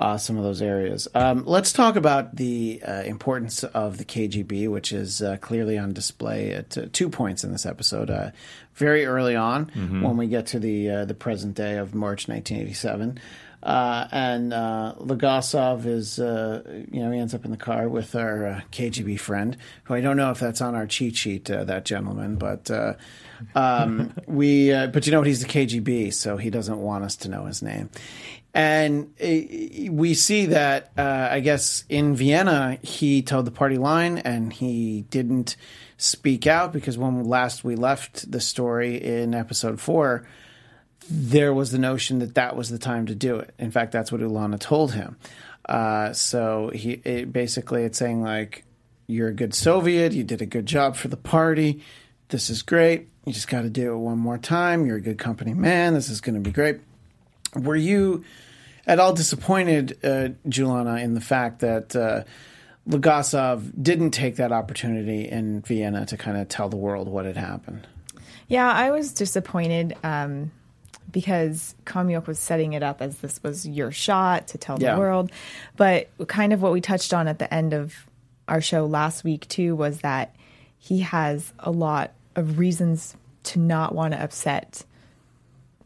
uh, 0.00 0.16
some 0.16 0.36
of 0.36 0.44
those 0.44 0.62
areas. 0.62 1.08
Um, 1.14 1.44
let's 1.44 1.72
talk 1.72 1.96
about 1.96 2.36
the 2.36 2.80
uh, 2.86 3.02
importance 3.02 3.64
of 3.64 3.98
the 3.98 4.04
KGB, 4.04 4.68
which 4.70 4.92
is 4.92 5.22
uh, 5.22 5.36
clearly 5.40 5.76
on 5.76 5.92
display 5.92 6.52
at 6.52 6.78
uh, 6.78 6.86
two 6.92 7.08
points 7.08 7.42
in 7.44 7.52
this 7.52 7.66
episode. 7.66 8.10
Uh, 8.10 8.30
very 8.74 9.06
early 9.06 9.34
on, 9.34 9.66
mm-hmm. 9.66 10.02
when 10.02 10.16
we 10.16 10.28
get 10.28 10.46
to 10.46 10.60
the 10.60 10.88
uh, 10.88 11.04
the 11.04 11.14
present 11.14 11.54
day 11.54 11.78
of 11.78 11.94
March 11.94 12.28
1987. 12.28 13.18
Uh, 13.62 14.06
and 14.12 14.52
uh, 14.52 14.94
Legasov 14.98 15.84
is, 15.84 16.20
uh, 16.20 16.62
you 16.90 17.00
know, 17.00 17.10
he 17.10 17.18
ends 17.18 17.34
up 17.34 17.44
in 17.44 17.50
the 17.50 17.56
car 17.56 17.88
with 17.88 18.14
our 18.14 18.62
KGB 18.70 19.18
friend, 19.18 19.56
who 19.84 19.94
I 19.94 20.00
don't 20.00 20.16
know 20.16 20.30
if 20.30 20.38
that's 20.38 20.60
on 20.60 20.74
our 20.74 20.86
cheat 20.86 21.16
sheet, 21.16 21.46
that 21.46 21.84
gentleman, 21.84 22.36
but 22.36 22.70
um, 23.54 24.14
we, 24.26 24.70
but 24.70 25.06
you 25.06 25.12
know 25.12 25.18
what? 25.18 25.26
He's 25.26 25.42
the 25.42 25.48
KGB, 25.48 26.14
so 26.14 26.36
he 26.36 26.50
doesn't 26.50 26.78
want 26.78 27.04
us 27.04 27.16
to 27.16 27.28
know 27.28 27.46
his 27.46 27.60
name. 27.62 27.90
And 28.54 29.14
uh, 29.22 29.92
we 29.92 30.14
see 30.14 30.46
that, 30.46 30.90
uh, 30.96 31.28
I 31.30 31.40
guess, 31.40 31.84
in 31.88 32.16
Vienna, 32.16 32.78
he 32.82 33.22
told 33.22 33.44
the 33.44 33.50
party 33.50 33.78
line 33.78 34.18
and 34.18 34.52
he 34.52 35.02
didn't 35.10 35.56
speak 35.96 36.46
out 36.46 36.72
because 36.72 36.96
when 36.96 37.24
last 37.24 37.62
we 37.62 37.76
left 37.76 38.30
the 38.30 38.40
story 38.40 38.96
in 38.96 39.34
episode 39.34 39.80
four, 39.80 40.26
there 41.10 41.54
was 41.54 41.70
the 41.70 41.78
notion 41.78 42.18
that 42.18 42.34
that 42.34 42.56
was 42.56 42.70
the 42.70 42.78
time 42.78 43.06
to 43.06 43.14
do 43.14 43.36
it. 43.38 43.54
In 43.58 43.70
fact, 43.70 43.92
that's 43.92 44.12
what 44.12 44.20
Ulana 44.20 44.58
told 44.58 44.92
him. 44.92 45.16
Uh, 45.68 46.12
so 46.12 46.70
he 46.74 47.00
it, 47.04 47.32
basically 47.32 47.84
it's 47.84 47.98
saying 47.98 48.22
like, 48.22 48.64
"You're 49.06 49.28
a 49.28 49.34
good 49.34 49.54
Soviet. 49.54 50.12
You 50.12 50.24
did 50.24 50.42
a 50.42 50.46
good 50.46 50.66
job 50.66 50.96
for 50.96 51.08
the 51.08 51.16
party. 51.16 51.82
This 52.28 52.50
is 52.50 52.62
great. 52.62 53.08
You 53.24 53.32
just 53.32 53.48
got 53.48 53.62
to 53.62 53.70
do 53.70 53.92
it 53.92 53.98
one 53.98 54.18
more 54.18 54.38
time. 54.38 54.86
You're 54.86 54.96
a 54.96 55.02
good 55.02 55.18
company 55.18 55.54
man. 55.54 55.94
This 55.94 56.08
is 56.10 56.20
going 56.20 56.34
to 56.34 56.40
be 56.40 56.52
great." 56.52 56.80
Were 57.54 57.76
you 57.76 58.24
at 58.88 58.98
all 58.98 59.12
disappointed, 59.12 59.98
uh, 60.02 60.30
Julana, 60.48 61.02
in 61.02 61.14
the 61.14 61.20
fact 61.20 61.60
that 61.60 61.94
uh, 61.94 62.24
Legasov 62.88 63.70
didn't 63.80 64.12
take 64.12 64.36
that 64.36 64.50
opportunity 64.50 65.28
in 65.28 65.60
Vienna 65.60 66.06
to 66.06 66.16
kind 66.16 66.38
of 66.38 66.48
tell 66.48 66.70
the 66.70 66.76
world 66.76 67.06
what 67.06 67.26
had 67.26 67.36
happened. 67.36 67.86
Yeah, 68.48 68.72
I 68.72 68.90
was 68.90 69.12
disappointed 69.12 69.94
um, 70.02 70.50
because 71.10 71.74
Khomyuk 71.84 72.26
was 72.26 72.38
setting 72.38 72.72
it 72.72 72.82
up 72.82 73.00
as 73.00 73.18
this 73.18 73.42
was 73.42 73.66
your 73.66 73.90
shot 73.90 74.48
to 74.48 74.58
tell 74.58 74.80
yeah. 74.80 74.94
the 74.94 75.00
world. 75.00 75.30
But 75.76 76.08
kind 76.26 76.52
of 76.52 76.62
what 76.62 76.72
we 76.72 76.80
touched 76.80 77.14
on 77.14 77.28
at 77.28 77.38
the 77.38 77.52
end 77.52 77.72
of 77.72 77.94
our 78.46 78.60
show 78.60 78.86
last 78.86 79.24
week, 79.24 79.48
too, 79.48 79.74
was 79.74 80.00
that 80.00 80.34
he 80.78 81.00
has 81.00 81.52
a 81.58 81.70
lot 81.70 82.12
of 82.36 82.58
reasons 82.58 83.16
to 83.44 83.58
not 83.58 83.94
want 83.94 84.14
to 84.14 84.22
upset 84.22 84.84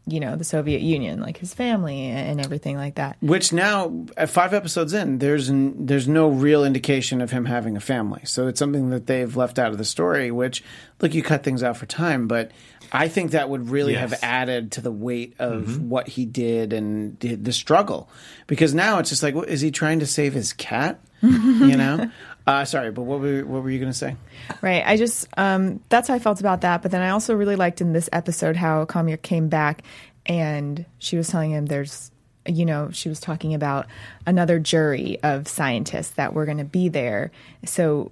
you 0.05 0.19
know 0.19 0.35
the 0.35 0.43
Soviet 0.43 0.81
Union, 0.81 1.21
like 1.21 1.37
his 1.37 1.53
family 1.53 2.07
and 2.07 2.41
everything 2.41 2.75
like 2.75 2.95
that. 2.95 3.15
Which 3.21 3.53
now, 3.53 4.05
at 4.17 4.29
five 4.29 4.53
episodes 4.53 4.93
in, 4.93 5.19
there's 5.19 5.49
n- 5.49 5.85
there's 5.85 6.07
no 6.07 6.27
real 6.27 6.65
indication 6.65 7.21
of 7.21 7.31
him 7.31 7.45
having 7.45 7.77
a 7.77 7.79
family. 7.79 8.21
So 8.25 8.47
it's 8.47 8.59
something 8.59 8.89
that 8.89 9.07
they've 9.07 9.35
left 9.35 9.57
out 9.57 9.71
of 9.71 9.77
the 9.77 9.85
story. 9.85 10.29
Which, 10.29 10.63
look, 10.99 11.13
you 11.13 11.23
cut 11.23 11.43
things 11.43 11.63
out 11.63 11.77
for 11.77 11.85
time, 11.85 12.27
but 12.27 12.51
I 12.91 13.07
think 13.07 13.31
that 13.31 13.49
would 13.49 13.69
really 13.69 13.93
yes. 13.93 14.09
have 14.09 14.19
added 14.21 14.73
to 14.73 14.81
the 14.81 14.91
weight 14.91 15.35
of 15.39 15.63
mm-hmm. 15.63 15.89
what 15.89 16.09
he 16.09 16.25
did 16.25 16.73
and 16.73 17.17
the 17.19 17.53
struggle. 17.53 18.09
Because 18.45 18.73
now 18.73 18.99
it's 18.99 19.09
just 19.09 19.23
like, 19.23 19.35
is 19.47 19.61
he 19.61 19.71
trying 19.71 19.99
to 19.99 20.05
save 20.05 20.33
his 20.33 20.51
cat? 20.51 20.99
you 21.21 21.77
know. 21.77 22.11
Uh, 22.45 22.65
sorry, 22.65 22.91
but 22.91 23.03
what 23.03 23.21
were 23.21 23.45
what 23.45 23.63
were 23.63 23.69
you 23.69 23.79
going 23.79 23.91
to 23.91 23.97
say? 23.97 24.15
Right, 24.61 24.83
I 24.85 24.97
just 24.97 25.27
um, 25.37 25.79
that's 25.89 26.09
how 26.09 26.13
I 26.13 26.19
felt 26.19 26.41
about 26.41 26.61
that. 26.61 26.81
But 26.81 26.91
then 26.91 27.01
I 27.01 27.09
also 27.09 27.35
really 27.35 27.55
liked 27.55 27.79
in 27.79 27.93
this 27.93 28.09
episode 28.11 28.55
how 28.57 28.85
Khomyuk 28.85 29.21
came 29.21 29.47
back 29.47 29.83
and 30.25 30.85
she 30.99 31.15
was 31.15 31.29
telling 31.29 31.51
him 31.51 31.65
there's, 31.65 32.11
you 32.45 32.65
know, 32.65 32.89
she 32.91 33.07
was 33.07 33.19
talking 33.19 33.53
about 33.53 33.87
another 34.25 34.59
jury 34.59 35.19
of 35.23 35.47
scientists 35.47 36.11
that 36.11 36.33
were 36.33 36.45
going 36.45 36.57
to 36.57 36.65
be 36.65 36.89
there. 36.89 37.31
So 37.65 38.11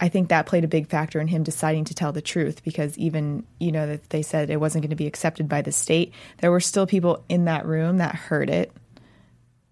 I 0.00 0.08
think 0.08 0.28
that 0.28 0.46
played 0.46 0.64
a 0.64 0.68
big 0.68 0.88
factor 0.88 1.20
in 1.20 1.26
him 1.26 1.42
deciding 1.42 1.84
to 1.86 1.94
tell 1.94 2.12
the 2.12 2.22
truth 2.22 2.62
because 2.62 2.96
even, 2.96 3.44
you 3.58 3.72
know, 3.72 3.86
that 3.86 4.10
they 4.10 4.22
said 4.22 4.50
it 4.50 4.60
wasn't 4.60 4.82
going 4.82 4.90
to 4.90 4.96
be 4.96 5.06
accepted 5.06 5.48
by 5.48 5.62
the 5.62 5.72
state, 5.72 6.12
there 6.38 6.50
were 6.52 6.60
still 6.60 6.86
people 6.86 7.24
in 7.28 7.46
that 7.46 7.66
room 7.66 7.98
that 7.98 8.14
heard 8.14 8.50
it, 8.50 8.72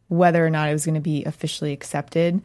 whether 0.08 0.44
or 0.44 0.50
not 0.50 0.68
it 0.68 0.72
was 0.72 0.86
going 0.86 0.94
to 0.96 1.00
be 1.00 1.24
officially 1.24 1.72
accepted 1.72 2.42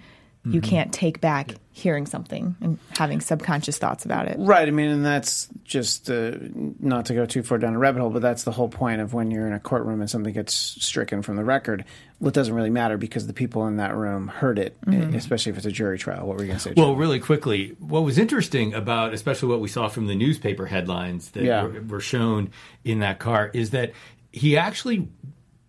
mm-hmm. 0.47 0.55
you 0.55 0.61
can't 0.61 0.93
take 0.93 1.21
back 1.21 1.55
hearing 1.71 2.07
something 2.07 2.55
and 2.59 2.79
having 2.97 3.21
subconscious 3.21 3.77
thoughts 3.77 4.03
about 4.03 4.27
it. 4.27 4.35
Right. 4.39 4.67
I 4.67 4.71
mean, 4.71 4.89
and 4.89 5.05
that's 5.05 5.47
just 5.63 6.09
uh, 6.09 6.31
not 6.79 7.05
to 7.05 7.13
go 7.13 7.27
too 7.27 7.43
far 7.43 7.59
down 7.59 7.75
a 7.75 7.77
rabbit 7.77 7.99
hole, 7.99 8.09
but 8.09 8.23
that's 8.23 8.43
the 8.43 8.51
whole 8.51 8.67
point 8.67 8.99
of 8.99 9.13
when 9.13 9.29
you're 9.29 9.45
in 9.45 9.53
a 9.53 9.59
courtroom 9.59 10.01
and 10.01 10.09
something 10.09 10.33
gets 10.33 10.53
stricken 10.53 11.21
from 11.21 11.35
the 11.35 11.43
record. 11.43 11.85
Well, 12.19 12.29
it 12.29 12.33
doesn't 12.33 12.53
really 12.53 12.71
matter 12.71 12.97
because 12.97 13.27
the 13.27 13.33
people 13.33 13.67
in 13.67 13.77
that 13.77 13.95
room 13.95 14.27
heard 14.27 14.57
it, 14.57 14.79
mm-hmm. 14.81 15.13
especially 15.15 15.51
if 15.51 15.57
it's 15.57 15.67
a 15.67 15.71
jury 15.71 15.99
trial. 15.99 16.25
What 16.25 16.37
were 16.37 16.43
you 16.43 16.47
going 16.47 16.59
to 16.59 16.63
say? 16.63 16.73
Well, 16.75 16.95
really 16.95 17.19
quickly, 17.19 17.75
what 17.77 18.03
was 18.03 18.17
interesting 18.17 18.73
about, 18.73 19.13
especially 19.13 19.49
what 19.49 19.59
we 19.59 19.67
saw 19.67 19.87
from 19.87 20.07
the 20.07 20.15
newspaper 20.15 20.65
headlines 20.65 21.29
that 21.31 21.43
yeah. 21.43 21.61
were, 21.61 21.81
were 21.81 21.99
shown 21.99 22.49
in 22.83 23.01
that 23.01 23.19
car, 23.19 23.51
is 23.53 23.69
that 23.69 23.91
he 24.31 24.57
actually 24.57 25.09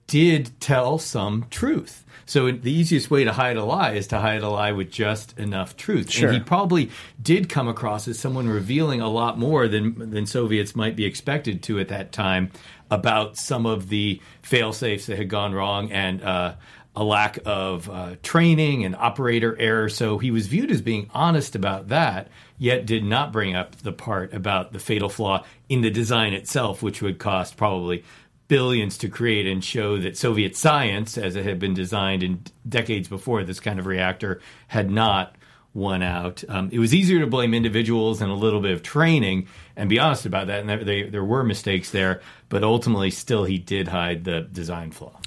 did 0.07 0.59
tell 0.59 0.99
some 0.99 1.47
truth. 1.51 2.07
So 2.29 2.51
the 2.51 2.71
easiest 2.71 3.11
way 3.11 3.25
to 3.25 3.33
hide 3.33 3.57
a 3.57 3.65
lie 3.65 3.93
is 3.93 4.07
to 4.09 4.19
hide 4.19 4.43
a 4.43 4.51
lie 4.51 4.73
with 4.73 4.91
just 4.91 5.39
enough 5.39 5.79
truth. 5.79 6.11
Sure. 6.11 6.29
And 6.29 6.37
he 6.37 6.45
probably 6.45 6.91
did 7.23 7.49
come 7.49 7.69
across 7.69 8.07
as 8.07 8.19
someone 8.19 8.47
revealing 8.49 9.01
a 9.01 9.09
lot 9.09 9.39
more 9.39 9.67
than 9.67 10.11
than 10.11 10.27
Soviets 10.27 10.77
might 10.77 10.95
be 10.95 11.07
expected 11.07 11.63
to 11.63 11.81
at 11.81 11.89
that 11.89 12.13
time 12.13 12.51
about 12.91 13.39
some 13.39 13.65
of 13.65 13.89
the 13.89 14.21
fail 14.43 14.75
safes 14.75 15.07
that 15.07 15.17
had 15.17 15.31
gone 15.31 15.55
wrong 15.55 15.91
and 15.91 16.23
uh, 16.23 16.55
a 16.95 17.03
lack 17.03 17.39
of 17.47 17.89
uh, 17.89 18.17
training 18.23 18.85
and 18.85 18.95
operator 18.97 19.59
error. 19.59 19.89
So 19.89 20.19
he 20.19 20.31
was 20.31 20.49
viewed 20.49 20.71
as 20.71 20.83
being 20.83 21.09
honest 21.15 21.55
about 21.55 21.89
that, 21.89 22.29
yet 22.59 22.85
did 22.85 23.05
not 23.05 23.33
bring 23.33 23.57
up 23.57 23.75
the 23.77 23.93
part 23.93 24.35
about 24.35 24.75
the 24.75 24.79
fatal 24.79 25.09
flaw 25.09 25.47
in 25.71 25.81
the 25.81 25.91
design 25.91 26.35
itself, 26.35 26.83
which 26.83 27.01
would 27.01 27.19
cost 27.19 27.57
probably 27.57 28.05
billions 28.49 28.99
to 28.99 29.09
create 29.09 29.47
and 29.47 29.63
show 29.63 29.99
that 29.99 30.17
Soviet 30.17 30.57
science, 30.57 31.17
as 31.17 31.37
it 31.37 31.45
had 31.45 31.59
been 31.59 31.75
designed 31.75 32.23
in 32.23 32.43
decades 32.69 33.09
before 33.09 33.45
this 33.45 33.61
kind 33.61 33.79
of 33.79 33.87
reactor, 33.87 34.41
had 34.67 34.91
not 34.91 35.37
won 35.75 36.03
out. 36.03 36.43
Um, 36.49 36.71
it 36.73 36.79
was 36.79 36.95
easier 36.95 37.21
to 37.21 37.27
blame 37.27 37.55
individuals 37.55 38.21
and 38.21 38.31
a 38.31 38.35
little 38.35 38.61
bit 38.61 38.73
of 38.73 38.83
training 38.83 39.49
and 39.77 39.89
be 39.89 39.99
honest 39.99 40.27
about 40.27 40.49
that. 40.49 40.61
And 40.61 40.69
there, 40.69 40.83
they, 40.83 41.03
there 41.05 41.25
were 41.25 41.45
mistakes 41.45 41.91
there, 41.91 42.21
but 42.49 42.65
ultimately, 42.65 43.11
still, 43.11 43.45
he 43.45 43.59
did 43.59 43.89
hide 43.89 44.25
the 44.25 44.41
design 44.41 44.91
flaw. 44.91 45.21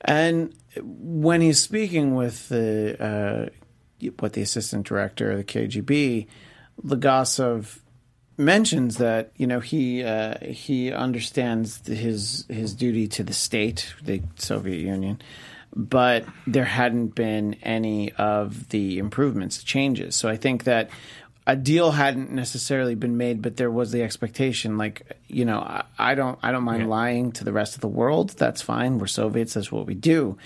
And 0.00 0.54
when 0.80 1.40
he's 1.40 1.60
speaking 1.60 2.14
with 2.14 2.48
the 2.48 3.50
uh, 4.02 4.08
what 4.18 4.34
the 4.34 4.42
assistant 4.42 4.86
director 4.86 5.30
of 5.30 5.38
the 5.38 5.44
KGB, 5.44 6.26
Legasov 6.82 7.78
mentions 8.38 8.98
that 8.98 9.32
you 9.36 9.46
know 9.46 9.60
he 9.60 10.04
uh, 10.04 10.38
he 10.44 10.92
understands 10.92 11.86
his 11.86 12.44
his 12.48 12.74
duty 12.74 13.08
to 13.08 13.22
the 13.22 13.32
state, 13.32 13.94
the 14.02 14.22
Soviet 14.36 14.80
Union, 14.80 15.20
but 15.74 16.24
there 16.46 16.64
hadn't 16.64 17.14
been 17.14 17.54
any 17.62 18.12
of 18.12 18.68
the 18.68 18.98
improvements, 18.98 19.62
changes. 19.62 20.16
So 20.16 20.28
I 20.28 20.36
think 20.36 20.64
that 20.64 20.90
a 21.46 21.54
deal 21.54 21.92
hadn't 21.92 22.32
necessarily 22.32 22.94
been 22.94 23.16
made, 23.16 23.40
but 23.40 23.56
there 23.56 23.70
was 23.70 23.92
the 23.92 24.02
expectation. 24.02 24.78
Like 24.78 25.18
you 25.28 25.44
know, 25.44 25.60
I, 25.60 25.84
I 25.98 26.14
don't 26.14 26.38
I 26.42 26.52
don't 26.52 26.64
mind 26.64 26.82
yeah. 26.82 26.88
lying 26.88 27.32
to 27.32 27.44
the 27.44 27.52
rest 27.52 27.74
of 27.74 27.80
the 27.80 27.88
world. 27.88 28.30
That's 28.30 28.62
fine. 28.62 28.98
We're 28.98 29.06
Soviets. 29.06 29.54
That's 29.54 29.72
what 29.72 29.86
we 29.86 29.94
do. 29.94 30.36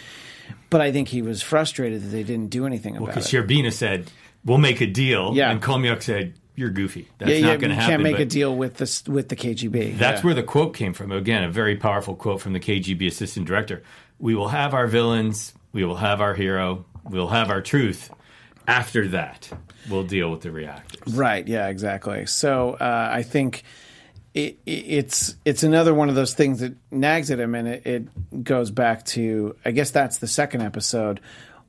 But 0.69 0.81
I 0.81 0.93
think 0.93 1.09
he 1.09 1.23
was 1.23 1.43
frustrated 1.43 2.03
that 2.03 2.09
they 2.09 2.23
didn't 2.23 2.49
do 2.49 2.67
anything 2.67 2.95
well, 2.95 3.05
about 3.05 3.17
it. 3.17 3.31
Because 3.31 3.31
Shcherbina 3.31 3.73
said, 3.73 4.11
"We'll 4.45 4.59
make 4.59 4.81
a 4.81 4.87
deal," 4.87 5.33
yeah. 5.35 5.51
and 5.51 5.61
Khomyuk 5.61 6.03
said, 6.03 6.35
you're 6.61 6.71
goofy. 6.71 7.09
That's 7.17 7.33
yeah, 7.33 7.41
not 7.41 7.59
going 7.59 7.71
to 7.71 7.75
happen. 7.75 7.91
Can't 7.91 8.03
make 8.03 8.19
a 8.19 8.27
deal 8.27 8.55
with 8.55 8.75
the 8.75 9.11
with 9.11 9.31
the 9.31 9.37
KGB. 9.37 9.97
That's 9.97 10.21
yeah. 10.21 10.25
where 10.27 10.35
the 10.35 10.43
quote 10.43 10.77
came 10.77 10.93
from. 10.93 11.11
Again, 11.11 11.43
a 11.43 11.51
very 11.51 11.75
powerful 11.77 12.15
quote 12.15 12.43
from 12.43 12.53
the 12.53 12.61
KGB 12.61 13.07
assistant 13.07 13.47
director. 13.47 13.83
We 14.19 14.35
will 14.35 14.49
have 14.49 14.75
our 14.75 14.87
villains. 14.87 15.55
We 15.73 15.85
will 15.85 15.97
have 15.97 16.21
our 16.21 16.35
hero. 16.35 16.85
We'll 17.05 17.29
have 17.29 17.51
our 17.51 17.63
truth. 17.63 18.11
After 18.69 19.09
that, 19.09 19.51
we'll 19.89 20.05
deal 20.05 20.31
with 20.31 20.43
the 20.43 20.51
reactors. 20.51 21.15
Right. 21.15 21.49
Yeah. 21.49 21.69
Exactly. 21.69 22.27
So 22.27 22.75
uh, 22.75 23.09
I 23.11 23.23
think. 23.23 23.65
It, 24.33 24.61
it's 24.65 25.35
it's 25.45 25.65
another 25.65 25.93
one 25.93 26.09
of 26.09 26.15
those 26.15 26.35
things 26.35 26.61
that 26.61 26.77
nags 26.93 27.33
at 27.33 27.41
him, 27.41 27.57
and 27.57 27.67
it, 27.67 27.85
it 27.85 28.45
goes 28.45 28.71
back 28.71 29.05
to 29.07 29.57
I 29.65 29.73
guess 29.73 29.91
that's 29.91 30.19
the 30.19 30.29
second 30.29 30.61
episode 30.61 31.19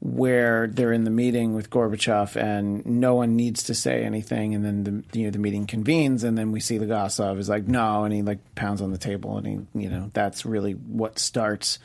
where 0.01 0.65
they're 0.65 0.91
in 0.91 1.03
the 1.03 1.11
meeting 1.11 1.53
with 1.53 1.69
Gorbachev 1.69 2.35
and 2.35 2.83
no 2.87 3.13
one 3.13 3.35
needs 3.35 3.63
to 3.63 3.75
say 3.75 4.03
anything, 4.03 4.55
and 4.55 4.65
then 4.65 4.83
the 4.83 5.19
you 5.19 5.25
know 5.25 5.31
the 5.31 5.39
meeting 5.39 5.67
convenes, 5.67 6.23
and 6.23 6.37
then 6.37 6.51
we 6.51 6.59
see 6.59 6.79
Legasov 6.79 7.37
is 7.37 7.47
like 7.47 7.67
no, 7.67 8.03
and 8.03 8.13
he 8.13 8.21
like 8.23 8.39
pounds 8.55 8.81
on 8.81 8.91
the 8.91 8.97
table, 8.97 9.37
and 9.37 9.47
he 9.47 9.83
you 9.83 9.89
know 9.89 10.09
that's 10.13 10.45
really 10.45 10.73
what 10.73 11.19
starts 11.19 11.77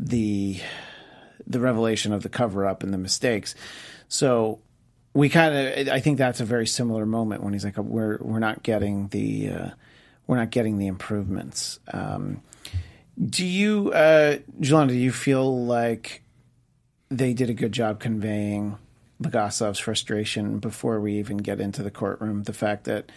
the 0.00 0.58
the 1.46 1.60
revelation 1.60 2.12
of 2.12 2.22
the 2.22 2.30
cover 2.30 2.66
up 2.66 2.82
and 2.82 2.92
the 2.92 2.98
mistakes. 2.98 3.54
So 4.08 4.60
we 5.12 5.28
kind 5.28 5.54
of 5.54 5.88
I 5.88 6.00
think 6.00 6.16
that's 6.16 6.40
a 6.40 6.46
very 6.46 6.66
similar 6.66 7.04
moment 7.04 7.42
when 7.42 7.52
he's 7.52 7.64
like 7.64 7.76
we're 7.76 8.16
we're 8.22 8.38
not 8.38 8.62
getting 8.62 9.08
the 9.08 9.50
uh, 9.50 9.70
we're 10.26 10.38
not 10.38 10.50
getting 10.50 10.78
the 10.78 10.86
improvements. 10.86 11.80
Um, 11.92 12.42
do 13.22 13.44
you, 13.44 13.92
uh, 13.92 14.38
Jelena, 14.60 14.88
do 14.88 14.94
you 14.94 15.12
feel 15.12 15.66
like 15.66 16.21
they 17.16 17.34
did 17.34 17.50
a 17.50 17.54
good 17.54 17.72
job 17.72 18.00
conveying 18.00 18.78
Legasov's 19.22 19.78
frustration 19.78 20.58
before 20.58 21.00
we 21.00 21.18
even 21.18 21.36
get 21.36 21.60
into 21.60 21.82
the 21.82 21.90
courtroom. 21.90 22.42
The 22.42 22.52
fact 22.52 22.84
that 22.84 23.10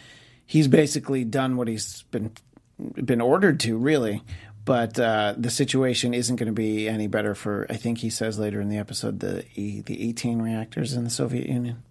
he's 0.46 0.68
basically 0.68 1.24
done 1.24 1.58
what 1.58 1.68
he's 1.68 2.04
been 2.12 2.32
been 2.78 3.22
ordered 3.22 3.60
to, 3.62 3.78
really, 3.78 4.22
but 4.66 5.00
uh, 5.00 5.34
the 5.38 5.50
situation 5.50 6.14
isn't 6.14 6.36
going 6.36 6.48
to 6.48 6.54
be 6.54 6.88
any 6.88 7.08
better 7.08 7.36
for. 7.36 7.66
I 7.70 7.76
think 7.76 8.00
he 8.00 8.10
says 8.10 8.38
later 8.38 8.62
in 8.62 8.70
the 8.70 8.78
episode 8.78 9.20
the 9.20 9.46
the 9.56 10.10
18 10.10 10.42
reactors 10.42 10.94
in 10.94 11.04
the 11.04 11.10
Soviet 11.10 11.48
Union. 11.48 11.84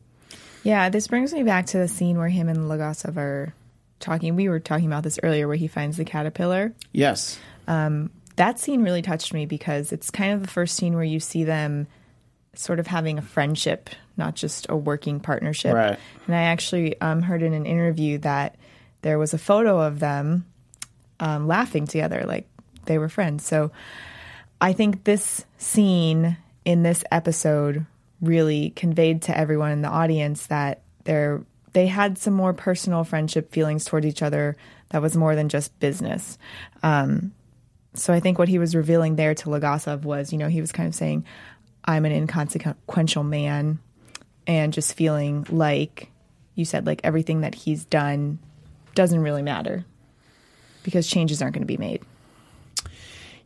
Yeah, 0.62 0.88
this 0.88 1.08
brings 1.08 1.32
me 1.32 1.42
back 1.42 1.66
to 1.66 1.78
the 1.78 1.88
scene 1.88 2.16
where 2.16 2.28
him 2.28 2.48
and 2.48 2.70
Legasov 2.70 3.16
are 3.16 3.54
talking. 4.00 4.34
We 4.34 4.48
were 4.48 4.60
talking 4.60 4.86
about 4.86 5.02
this 5.02 5.18
earlier, 5.22 5.46
where 5.46 5.56
he 5.56 5.68
finds 5.68 5.96
the 5.96 6.04
caterpillar. 6.04 6.72
Yes. 6.92 7.38
Um, 7.66 8.10
that 8.36 8.58
scene 8.58 8.82
really 8.82 9.02
touched 9.02 9.32
me 9.32 9.46
because 9.46 9.92
it's 9.92 10.10
kind 10.10 10.32
of 10.32 10.42
the 10.42 10.48
first 10.48 10.76
scene 10.76 10.94
where 10.94 11.04
you 11.04 11.20
see 11.20 11.44
them 11.44 11.86
sort 12.54 12.78
of 12.78 12.86
having 12.86 13.18
a 13.18 13.22
friendship, 13.22 13.90
not 14.16 14.34
just 14.34 14.66
a 14.68 14.76
working 14.76 15.20
partnership. 15.20 15.74
Right. 15.74 15.98
And 16.26 16.34
I 16.34 16.42
actually 16.42 17.00
um, 17.00 17.22
heard 17.22 17.42
in 17.42 17.52
an 17.52 17.66
interview 17.66 18.18
that 18.18 18.56
there 19.02 19.18
was 19.18 19.34
a 19.34 19.38
photo 19.38 19.80
of 19.80 20.00
them 20.00 20.46
um, 21.20 21.46
laughing 21.46 21.86
together, 21.86 22.24
like 22.26 22.48
they 22.86 22.98
were 22.98 23.08
friends. 23.08 23.46
So 23.46 23.70
I 24.60 24.72
think 24.72 25.04
this 25.04 25.44
scene 25.58 26.36
in 26.64 26.82
this 26.82 27.04
episode 27.10 27.86
really 28.20 28.70
conveyed 28.70 29.22
to 29.22 29.36
everyone 29.36 29.72
in 29.72 29.82
the 29.82 29.88
audience 29.88 30.46
that 30.46 30.80
they're 31.04 31.42
they 31.74 31.88
had 31.88 32.16
some 32.16 32.34
more 32.34 32.52
personal 32.52 33.02
friendship 33.02 33.52
feelings 33.52 33.84
towards 33.84 34.06
each 34.06 34.22
other 34.22 34.56
that 34.90 35.02
was 35.02 35.16
more 35.16 35.34
than 35.34 35.48
just 35.48 35.76
business. 35.80 36.38
Um, 36.84 37.32
so 37.94 38.12
I 38.12 38.20
think 38.20 38.38
what 38.38 38.48
he 38.48 38.58
was 38.58 38.74
revealing 38.74 39.16
there 39.16 39.34
to 39.34 39.48
Legasov 39.48 40.02
was, 40.02 40.32
you 40.32 40.38
know, 40.38 40.48
he 40.48 40.60
was 40.60 40.72
kind 40.72 40.88
of 40.88 40.94
saying, 40.94 41.24
I'm 41.84 42.04
an 42.04 42.12
inconsequential 42.12 43.24
man. 43.24 43.78
and 44.46 44.72
just 44.72 44.94
feeling 44.94 45.46
like 45.48 46.10
you 46.54 46.64
said, 46.64 46.86
like 46.86 47.00
everything 47.04 47.40
that 47.40 47.54
he's 47.54 47.84
done 47.84 48.38
doesn't 48.94 49.20
really 49.20 49.42
matter 49.42 49.84
because 50.82 51.06
changes 51.06 51.42
aren't 51.42 51.54
going 51.54 51.62
to 51.62 51.66
be 51.66 51.76
made. 51.76 52.02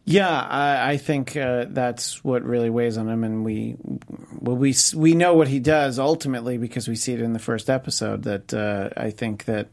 Yeah, 0.05 0.28
I, 0.28 0.93
I 0.93 0.97
think 0.97 1.37
uh, 1.37 1.67
that's 1.69 2.25
what 2.25 2.43
really 2.43 2.71
weighs 2.71 2.97
on 2.97 3.11
him, 3.11 3.25
and 3.25 3.45
we, 3.45 3.76
well, 4.40 4.57
we 4.57 4.75
we 4.95 5.14
know 5.14 5.35
what 5.35 5.49
he 5.49 5.61
does 5.61 5.99
ultimately 5.99 6.57
because 6.57 6.88
we 6.88 6.97
see 6.97 7.12
it 7.12 7.21
in 7.21 7.35
the 7.35 7.38
first 7.38 7.69
episode. 7.69 8.23
That 8.23 8.55
uh, 8.55 8.88
I 8.97 9.11
think 9.11 9.45
that 9.45 9.69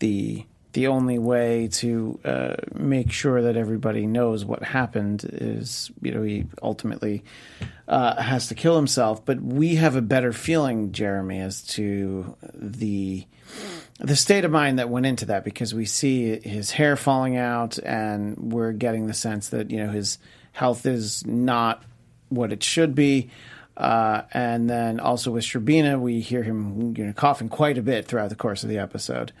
the 0.00 0.44
the 0.72 0.86
only 0.86 1.18
way 1.18 1.68
to 1.68 2.18
uh, 2.24 2.54
make 2.74 3.12
sure 3.12 3.42
that 3.42 3.56
everybody 3.56 4.06
knows 4.06 4.44
what 4.44 4.62
happened 4.62 5.28
is, 5.30 5.90
you 6.00 6.12
know, 6.12 6.22
he 6.22 6.46
ultimately 6.62 7.24
uh, 7.88 8.20
has 8.20 8.48
to 8.48 8.54
kill 8.54 8.76
himself. 8.76 9.24
But 9.24 9.40
we 9.40 9.76
have 9.76 9.96
a 9.96 10.02
better 10.02 10.32
feeling, 10.32 10.92
Jeremy, 10.92 11.40
as 11.40 11.62
to 11.68 12.36
the 12.54 13.26
the 13.98 14.16
state 14.16 14.44
of 14.44 14.50
mind 14.50 14.78
that 14.78 14.88
went 14.88 15.06
into 15.06 15.26
that 15.26 15.44
because 15.44 15.74
we 15.74 15.84
see 15.84 16.38
his 16.40 16.70
hair 16.70 16.96
falling 16.96 17.36
out 17.36 17.78
and 17.78 18.52
we're 18.52 18.72
getting 18.72 19.06
the 19.06 19.14
sense 19.14 19.50
that 19.50 19.70
you 19.70 19.76
know 19.76 19.90
his 19.90 20.18
health 20.52 20.86
is 20.86 21.24
not 21.26 21.84
what 22.30 22.50
it 22.50 22.62
should 22.62 22.94
be 22.94 23.30
uh, 23.76 24.22
and 24.32 24.68
then 24.68 25.00
also 25.00 25.30
with 25.30 25.44
Shcherbina, 25.44 25.98
we 25.98 26.20
hear 26.20 26.42
him 26.42 26.94
you 26.96 27.06
know, 27.06 27.12
coughing 27.12 27.48
quite 27.48 27.78
a 27.78 27.82
bit 27.82 28.06
throughout 28.06 28.28
the 28.28 28.36
course 28.36 28.62
of 28.62 28.68
the 28.68 28.78
episode. 28.78 29.32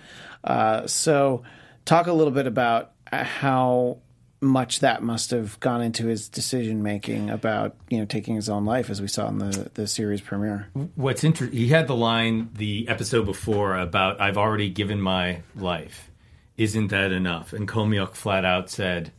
Uh, 0.44 0.86
so, 0.86 1.42
talk 1.84 2.06
a 2.06 2.12
little 2.12 2.32
bit 2.32 2.46
about 2.46 2.92
how 3.12 3.98
much 4.42 4.80
that 4.80 5.04
must 5.04 5.30
have 5.30 5.58
gone 5.60 5.80
into 5.80 6.06
his 6.06 6.28
decision 6.28 6.82
making 6.82 7.30
about 7.30 7.76
you 7.88 7.98
know 7.98 8.04
taking 8.04 8.34
his 8.34 8.48
own 8.48 8.64
life, 8.64 8.90
as 8.90 9.00
we 9.00 9.06
saw 9.08 9.28
in 9.28 9.38
the 9.38 9.70
the 9.74 9.86
series 9.86 10.20
premiere. 10.20 10.68
What's 10.96 11.22
interesting, 11.24 11.56
he 11.56 11.68
had 11.68 11.86
the 11.86 11.94
line 11.96 12.50
the 12.54 12.88
episode 12.88 13.24
before 13.24 13.76
about 13.76 14.20
"I've 14.20 14.36
already 14.36 14.68
given 14.68 15.00
my 15.00 15.42
life." 15.54 16.10
Isn't 16.56 16.88
that 16.88 17.12
enough? 17.12 17.52
And 17.52 17.66
Khomyuk 17.66 18.14
flat 18.14 18.44
out 18.44 18.68
said, 18.68 19.12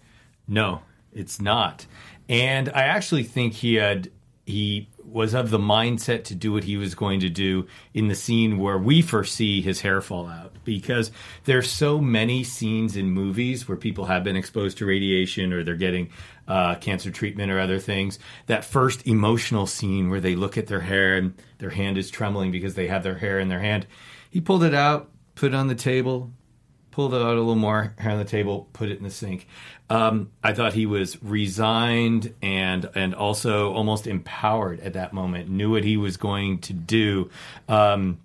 "No, 0.48 0.82
it's 1.14 1.42
not." 1.42 1.88
And 2.30 2.70
I 2.70 2.84
actually 2.84 3.24
think 3.24 3.54
he 3.54 3.76
had 3.76 4.10
he 4.46 4.90
was 5.06 5.34
of 5.34 5.50
the 5.52 5.60
mindset 5.60 6.26
to 6.26 6.36
do 6.36 6.52
what 6.52 6.64
he 6.64 6.76
was 6.76 6.96
going 6.96 7.20
to 7.22 7.30
do 7.30 7.68
in 7.94 8.08
the 8.08 8.16
scene 8.16 8.58
where 8.58 8.78
we 8.78 9.02
first 9.02 9.36
see 9.36 9.62
his 9.62 9.82
hair 9.82 10.02
fall 10.02 10.28
out. 10.28 10.52
Because 10.66 11.12
there's 11.44 11.70
so 11.70 12.00
many 12.00 12.44
scenes 12.44 12.96
in 12.96 13.10
movies 13.10 13.68
where 13.68 13.78
people 13.78 14.06
have 14.06 14.24
been 14.24 14.36
exposed 14.36 14.78
to 14.78 14.86
radiation 14.86 15.52
or 15.54 15.64
they're 15.64 15.76
getting 15.76 16.10
uh, 16.48 16.76
cancer 16.76 17.12
treatment 17.12 17.52
or 17.52 17.60
other 17.60 17.80
things 17.80 18.20
that 18.48 18.66
first 18.66 19.08
emotional 19.08 19.66
scene 19.66 20.10
where 20.10 20.20
they 20.20 20.36
look 20.36 20.58
at 20.58 20.68
their 20.68 20.82
hair 20.82 21.16
and 21.16 21.34
their 21.60 21.70
hand 21.70 21.98
is 21.98 22.10
trembling 22.10 22.52
because 22.52 22.76
they 22.76 22.88
have 22.88 23.04
their 23.04 23.18
hair 23.18 23.40
in 23.40 23.48
their 23.48 23.62
hand 23.62 23.88
he 24.30 24.42
pulled 24.42 24.64
it 24.64 24.74
out 24.74 25.10
put 25.36 25.54
it 25.54 25.56
on 25.56 25.68
the 25.68 25.76
table 25.76 26.32
pulled 26.94 27.14
it 27.16 27.22
out 27.22 27.36
a 27.36 27.40
little 27.40 27.56
more 27.56 27.96
hair 27.98 28.12
on 28.12 28.20
the 28.20 28.24
table, 28.26 28.68
put 28.72 28.90
it 28.90 28.98
in 28.98 29.04
the 29.04 29.10
sink. 29.10 29.48
Um, 29.90 30.30
I 30.44 30.54
thought 30.54 30.74
he 30.74 30.86
was 30.86 31.22
resigned 31.24 32.34
and 32.42 32.88
and 32.94 33.16
also 33.16 33.74
almost 33.74 34.06
empowered 34.06 34.80
at 34.82 34.94
that 34.94 35.12
moment. 35.12 35.50
Knew 35.50 35.72
what 35.72 35.84
he 35.84 35.98
was 35.98 36.18
going 36.18 36.60
to 36.60 36.74
do. 36.74 37.32
Um, 37.68 38.20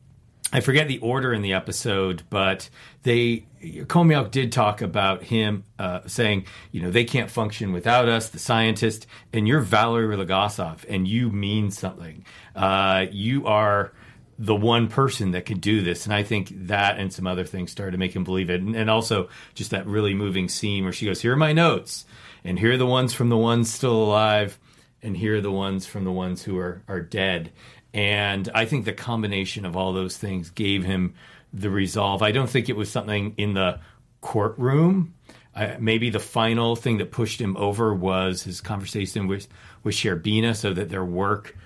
I 0.52 0.60
forget 0.60 0.86
the 0.86 0.98
order 0.98 1.32
in 1.32 1.42
the 1.42 1.54
episode, 1.54 2.22
but 2.30 2.68
they 3.04 3.46
Khomyuk 3.62 4.30
did 4.30 4.52
talk 4.52 4.82
about 4.82 5.22
him 5.24 5.64
uh, 5.78 6.00
saying, 6.06 6.44
you 6.70 6.82
know, 6.82 6.90
they 6.90 7.04
can't 7.04 7.30
function 7.30 7.72
without 7.72 8.08
us, 8.08 8.28
the 8.28 8.38
scientist, 8.38 9.06
and 9.32 9.48
you're 9.48 9.60
Valery 9.60 10.14
Legasov, 10.16 10.84
and 10.88 11.08
you 11.08 11.30
mean 11.30 11.70
something. 11.70 12.24
Uh, 12.54 13.06
you 13.10 13.46
are 13.46 13.92
the 14.38 14.54
one 14.54 14.86
person 14.86 15.32
that 15.32 15.46
could 15.46 15.60
do 15.60 15.80
this. 15.80 16.04
And 16.04 16.14
I 16.14 16.22
think 16.22 16.52
that 16.68 16.98
and 16.98 17.12
some 17.12 17.26
other 17.26 17.44
things 17.44 17.72
started 17.72 17.92
to 17.92 17.98
make 17.98 18.14
him 18.14 18.24
believe 18.24 18.50
it. 18.50 18.60
And, 18.60 18.76
and, 18.76 18.88
also 18.88 19.28
just 19.54 19.72
that 19.72 19.86
really 19.86 20.14
moving 20.14 20.48
scene 20.48 20.84
where 20.84 20.92
she 20.92 21.06
goes, 21.06 21.20
Here 21.20 21.32
are 21.32 21.36
my 21.36 21.52
notes, 21.52 22.06
and 22.44 22.58
here 22.58 22.72
are 22.72 22.76
the 22.76 22.86
ones 22.86 23.12
from 23.12 23.30
the 23.30 23.36
ones 23.36 23.72
still 23.72 23.96
alive, 23.96 24.58
and 25.02 25.16
here 25.16 25.36
are 25.36 25.40
the 25.40 25.50
ones 25.50 25.86
from 25.86 26.04
the 26.04 26.12
ones 26.12 26.42
who 26.42 26.56
are, 26.58 26.82
are 26.86 27.00
dead. 27.00 27.50
And 27.92 28.48
I 28.54 28.64
think 28.64 28.84
the 28.84 28.92
combination 28.92 29.64
of 29.64 29.76
all 29.76 29.92
those 29.92 30.16
things 30.16 30.50
gave 30.50 30.84
him 30.84 31.14
the 31.52 31.70
resolve. 31.70 32.22
I 32.22 32.30
don't 32.30 32.48
think 32.48 32.68
it 32.68 32.76
was 32.76 32.90
something 32.90 33.34
in 33.36 33.54
the 33.54 33.80
courtroom. 34.20 35.14
Uh, 35.54 35.74
maybe 35.80 36.10
the 36.10 36.20
final 36.20 36.76
thing 36.76 36.98
that 36.98 37.10
pushed 37.10 37.40
him 37.40 37.56
over 37.56 37.92
was 37.92 38.42
his 38.44 38.60
conversation 38.60 39.26
with, 39.26 39.48
with 39.82 39.94
Shcherbina 39.94 40.54
so 40.54 40.72
that 40.74 40.90
their 40.90 41.04
work 41.04 41.56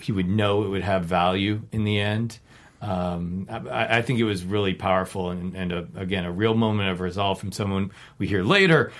he 0.00 0.12
would 0.12 0.28
know 0.28 0.64
it 0.64 0.68
would 0.68 0.82
have 0.82 1.04
value 1.04 1.62
in 1.72 1.84
the 1.84 2.00
end. 2.00 2.38
Um, 2.82 3.46
I, 3.50 3.98
I, 3.98 4.02
think 4.02 4.20
it 4.20 4.24
was 4.24 4.42
really 4.42 4.72
powerful 4.72 5.28
and, 5.28 5.54
and 5.54 5.70
a, 5.70 5.86
again 5.96 6.24
a 6.24 6.32
real 6.32 6.54
moment 6.54 6.88
of 6.88 7.00
resolve 7.00 7.38
from 7.38 7.52
someone 7.52 7.90
we 8.16 8.26
hear 8.26 8.42
later 8.42 8.90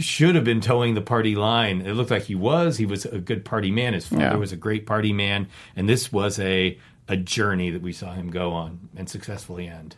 should 0.00 0.34
have 0.34 0.42
been 0.42 0.60
toeing 0.60 0.94
the 0.94 1.02
party 1.02 1.36
line. 1.36 1.82
It 1.82 1.92
looked 1.92 2.10
like 2.10 2.24
he 2.24 2.34
was. 2.34 2.78
He 2.78 2.86
was 2.86 3.04
a 3.04 3.20
good 3.20 3.44
party 3.44 3.70
man. 3.70 3.94
His 3.94 4.08
father 4.08 4.22
yeah. 4.22 4.34
was 4.34 4.50
a 4.50 4.56
great 4.56 4.86
party 4.86 5.12
man, 5.12 5.48
and 5.76 5.88
this 5.88 6.12
was 6.12 6.40
a 6.40 6.76
a 7.08 7.16
journey 7.16 7.70
that 7.70 7.82
we 7.82 7.92
saw 7.92 8.12
him 8.12 8.30
go 8.30 8.52
on 8.52 8.88
and 8.96 9.08
successfully 9.08 9.68
end. 9.68 9.96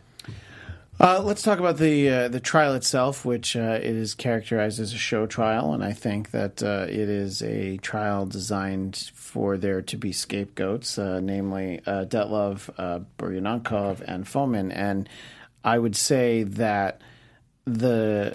Uh, 0.97 1.21
let's 1.21 1.41
talk 1.41 1.59
about 1.59 1.77
the 1.77 2.09
uh, 2.09 2.27
the 2.29 2.39
trial 2.39 2.73
itself, 2.73 3.25
which 3.25 3.57
uh, 3.57 3.79
it 3.81 3.95
is 3.95 4.15
characterized 4.15 4.79
as 4.79 4.93
a 4.93 4.97
show 4.97 5.25
trial, 5.25 5.73
and 5.73 5.83
I 5.83 5.91
think 5.91 6.31
that 6.31 6.63
uh, 6.63 6.85
it 6.87 7.09
is 7.09 7.41
a 7.41 7.75
trial 7.77 8.25
designed 8.25 9.11
for 9.13 9.57
there 9.57 9.81
to 9.81 9.97
be 9.97 10.13
scapegoats, 10.13 10.97
uh, 10.97 11.19
namely 11.19 11.81
uh, 11.85 12.05
Dyatlov, 12.05 12.69
uh, 12.77 12.99
Buryankov, 13.17 14.03
and 14.07 14.23
Fomin. 14.23 14.71
And 14.73 15.09
I 15.65 15.79
would 15.79 15.97
say 15.97 16.43
that 16.43 17.01
the 17.65 18.33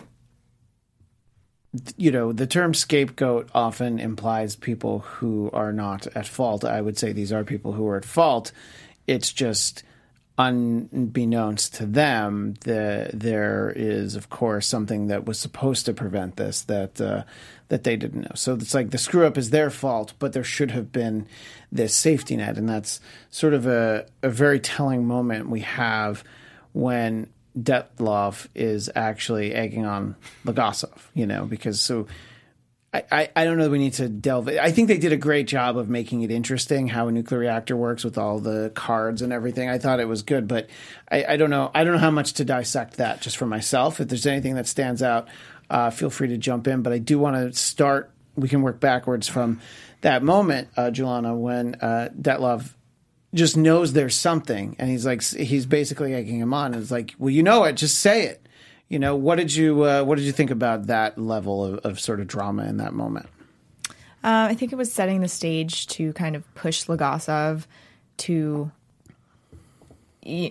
you 1.97 2.11
know 2.11 2.31
the 2.31 2.47
term 2.47 2.75
scapegoat 2.75 3.49
often 3.55 3.99
implies 3.99 4.55
people 4.55 4.99
who 4.99 5.49
are 5.55 5.73
not 5.73 6.07
at 6.09 6.29
fault. 6.29 6.67
I 6.67 6.83
would 6.83 6.99
say 6.99 7.13
these 7.13 7.33
are 7.33 7.43
people 7.43 7.73
who 7.73 7.89
are 7.89 7.97
at 7.97 8.05
fault. 8.05 8.53
It's 9.07 9.33
just 9.33 9.83
unbeknownst 10.41 11.75
to 11.75 11.87
them, 11.87 12.55
the, 12.61 13.11
there 13.13 13.73
is, 13.77 14.17
of 14.17 14.31
course, 14.31 14.67
something 14.67 15.09
that 15.09 15.27
was 15.27 15.39
supposed 15.39 15.87
to 15.87 15.93
prevent 15.93 16.37
this 16.37 16.63
that 16.63 17.01
uh, 17.01 17.25
that 17.69 17.85
they 17.85 17.97
didn't 17.97 18.23
know. 18.23 18.35
So 18.35 18.55
it's 18.55 18.75
like 18.75 18.91
the 18.91 18.99
screw 18.99 19.27
up 19.27 19.37
is 19.37 19.51
their 19.51 19.71
fault, 19.71 20.15
but 20.19 20.33
there 20.33 20.45
should 20.45 20.71
have 20.71 20.91
been 20.93 21.27
this 21.71 21.95
safety 21.95 22.37
net, 22.37 22.57
and 22.57 22.69
that's 22.69 23.01
sort 23.31 23.55
of 23.55 23.67
a, 23.67 24.07
a 24.23 24.31
very 24.31 24.61
telling 24.61 25.07
moment 25.07 25.51
we 25.51 25.61
have 25.61 26.25
when 26.73 27.29
Dyatlov 27.59 28.47
is 28.55 28.91
actually 28.95 29.55
egging 29.55 29.85
on 29.85 30.17
Legasov, 30.45 30.99
you 31.15 31.27
know, 31.27 31.45
because 31.45 31.81
so 31.81 32.07
I, 32.93 33.29
I 33.37 33.45
don't 33.45 33.57
know 33.57 33.65
that 33.65 33.71
we 33.71 33.79
need 33.79 33.93
to 33.95 34.09
delve. 34.09 34.49
I 34.49 34.73
think 34.73 34.89
they 34.89 34.99
did 34.99 35.13
a 35.13 35.17
great 35.17 35.47
job 35.47 35.77
of 35.79 35.89
making 35.89 36.23
it 36.23 36.33
interesting 36.33 36.89
how 36.89 37.07
a 37.07 37.13
nuclear 37.13 37.39
reactor 37.39 37.77
works 37.77 38.03
with 38.03 38.19
all 38.19 38.41
the 38.41 38.73
cards 38.75 39.23
and 39.23 39.33
everything. 39.33 39.69
I 39.71 39.79
thought 39.79 40.01
it 40.01 40.09
was 40.09 40.23
good, 40.23 40.49
but 40.49 40.69
I, 41.09 41.25
I 41.25 41.37
don't 41.37 41.51
know. 41.51 41.71
I 41.73 41.85
don't 41.85 41.93
know 41.93 42.01
how 42.01 42.11
much 42.11 42.33
to 42.35 42.45
dissect 42.45 42.97
that 42.97 43.21
just 43.21 43.37
for 43.37 43.47
myself. 43.47 44.01
If 44.01 44.09
there's 44.09 44.27
anything 44.27 44.57
that 44.57 44.67
stands 44.67 45.05
out, 45.05 45.29
uh, 45.69 45.91
feel 45.91 46.11
free 46.11 46.29
to 46.29 46.37
jump 46.37 46.67
in. 46.67 46.83
But 46.83 46.93
I 46.93 46.99
do 46.99 47.17
want 47.21 47.37
to 47.37 47.57
start. 47.57 48.11
We 48.35 48.49
can 48.49 48.63
work 48.63 48.81
backwards 48.81 49.29
from 49.29 49.61
that 50.01 50.25
moment, 50.25 50.69
uh, 50.77 50.91
Julana, 50.91 51.39
when 51.39 51.77
uh, 51.77 52.09
Dyatlov 52.21 52.75
just 53.35 53.57
knows 53.57 53.93
there's 53.93 54.17
something, 54.17 54.75
and 54.81 54.91
he's 54.91 55.07
like, 55.07 55.23
he's 55.23 55.67
basically 55.67 56.15
egging 56.15 56.41
him 56.41 56.53
on. 56.53 56.75
It's 56.75 56.91
like, 56.91 57.15
well, 57.19 57.31
you 57.31 57.45
know 57.45 57.63
it, 57.65 57.75
just 57.75 58.01
say 58.01 58.25
it. 58.25 58.45
You 58.91 58.99
know, 58.99 59.15
what 59.15 59.37
did 59.37 59.55
you 59.55 59.85
uh, 59.85 60.03
what 60.03 60.19
did 60.19 60.25
you 60.25 60.33
think 60.33 60.51
about 60.51 60.89
that 60.89 61.17
level 61.17 61.65
of, 61.65 61.79
of 61.79 62.01
sort 62.01 62.21
of 62.21 62.27
drama 62.27 62.65
in 62.65 62.77
that 62.79 62.93
moment? 62.93 63.27
Uh, 64.23 64.51
I 64.51 64.55
think 64.55 64.73
it 64.73 64.77
was 64.77 64.93
setting 64.93 65.21
the 65.21 65.29
stage 65.29 65.87
to 65.89 66.13
kind 66.13 66.37
of 66.37 66.55
push 66.55 66.85
Legasov 66.85 67.65
to 68.19 68.71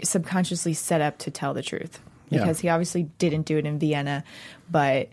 subconsciously 0.03 0.73
set 0.73 1.01
up 1.01 1.19
to 1.19 1.29
tell 1.31 1.53
the 1.53 1.61
truth 1.61 1.99
because 2.29 2.63
yeah. 2.63 2.69
he 2.69 2.73
obviously 2.73 3.03
didn't 3.19 3.43
do 3.43 3.57
it 3.57 3.65
in 3.65 3.77
Vienna, 3.77 4.23
but 4.71 5.09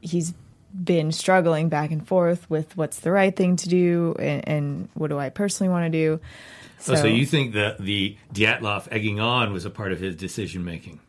he's 0.00 0.32
been 0.72 1.12
struggling 1.12 1.68
back 1.68 1.90
and 1.90 2.06
forth 2.06 2.48
with 2.48 2.76
what's 2.76 3.00
the 3.00 3.10
right 3.10 3.34
thing 3.34 3.56
to 3.56 3.68
do 3.68 4.14
and, 4.18 4.48
and 4.48 4.88
what 4.94 5.08
do 5.08 5.18
I 5.18 5.28
personally 5.28 5.70
want 5.70 5.92
to 5.92 5.98
do. 5.98 6.20
So, 6.78 6.94
oh, 6.94 6.96
so 6.96 7.06
you 7.06 7.26
think 7.26 7.52
that 7.54 7.78
the 7.78 8.16
Dyatlov 8.32 8.88
egging 8.90 9.20
on 9.20 9.52
was 9.52 9.64
a 9.64 9.70
part 9.70 9.92
of 9.92 9.98
his 9.98 10.16
decision 10.16 10.64
making? 10.64 11.00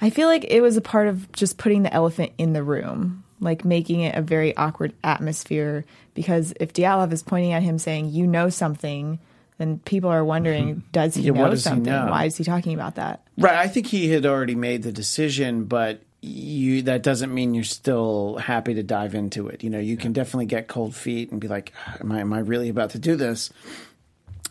I 0.00 0.10
feel 0.10 0.28
like 0.28 0.44
it 0.44 0.60
was 0.60 0.76
a 0.76 0.80
part 0.80 1.08
of 1.08 1.30
just 1.32 1.58
putting 1.58 1.82
the 1.82 1.92
elephant 1.92 2.32
in 2.38 2.52
the 2.52 2.62
room, 2.62 3.24
like 3.40 3.64
making 3.64 4.00
it 4.00 4.14
a 4.14 4.22
very 4.22 4.56
awkward 4.56 4.92
atmosphere. 5.02 5.84
Because 6.14 6.54
if 6.60 6.72
Dyatlov 6.72 7.12
is 7.12 7.22
pointing 7.22 7.52
at 7.52 7.62
him 7.62 7.78
saying, 7.78 8.10
"You 8.10 8.26
know 8.26 8.48
something," 8.48 9.18
then 9.58 9.80
people 9.80 10.08
are 10.10 10.24
wondering, 10.24 10.84
does 10.92 11.16
he 11.16 11.22
yeah, 11.22 11.32
know 11.32 11.50
does 11.50 11.64
something? 11.64 11.84
He 11.84 11.90
know? 11.90 12.06
Why 12.10 12.24
is 12.24 12.36
he 12.36 12.44
talking 12.44 12.74
about 12.74 12.94
that? 12.94 13.22
Right. 13.36 13.56
I 13.56 13.66
think 13.66 13.88
he 13.88 14.08
had 14.08 14.24
already 14.24 14.54
made 14.54 14.84
the 14.84 14.92
decision, 14.92 15.64
but 15.64 16.00
you 16.20 16.82
that 16.82 17.02
doesn't 17.02 17.32
mean 17.32 17.54
you're 17.54 17.64
still 17.64 18.36
happy 18.36 18.74
to 18.74 18.82
dive 18.82 19.14
into 19.14 19.48
it. 19.48 19.62
You 19.62 19.70
know, 19.70 19.78
you 19.78 19.96
can 19.96 20.12
definitely 20.12 20.46
get 20.46 20.68
cold 20.68 20.94
feet 20.94 21.30
and 21.30 21.40
be 21.40 21.48
like, 21.48 21.72
"Am 22.00 22.10
I 22.10 22.20
am 22.20 22.32
I 22.32 22.38
really 22.38 22.68
about 22.68 22.90
to 22.90 22.98
do 22.98 23.16
this?" 23.16 23.50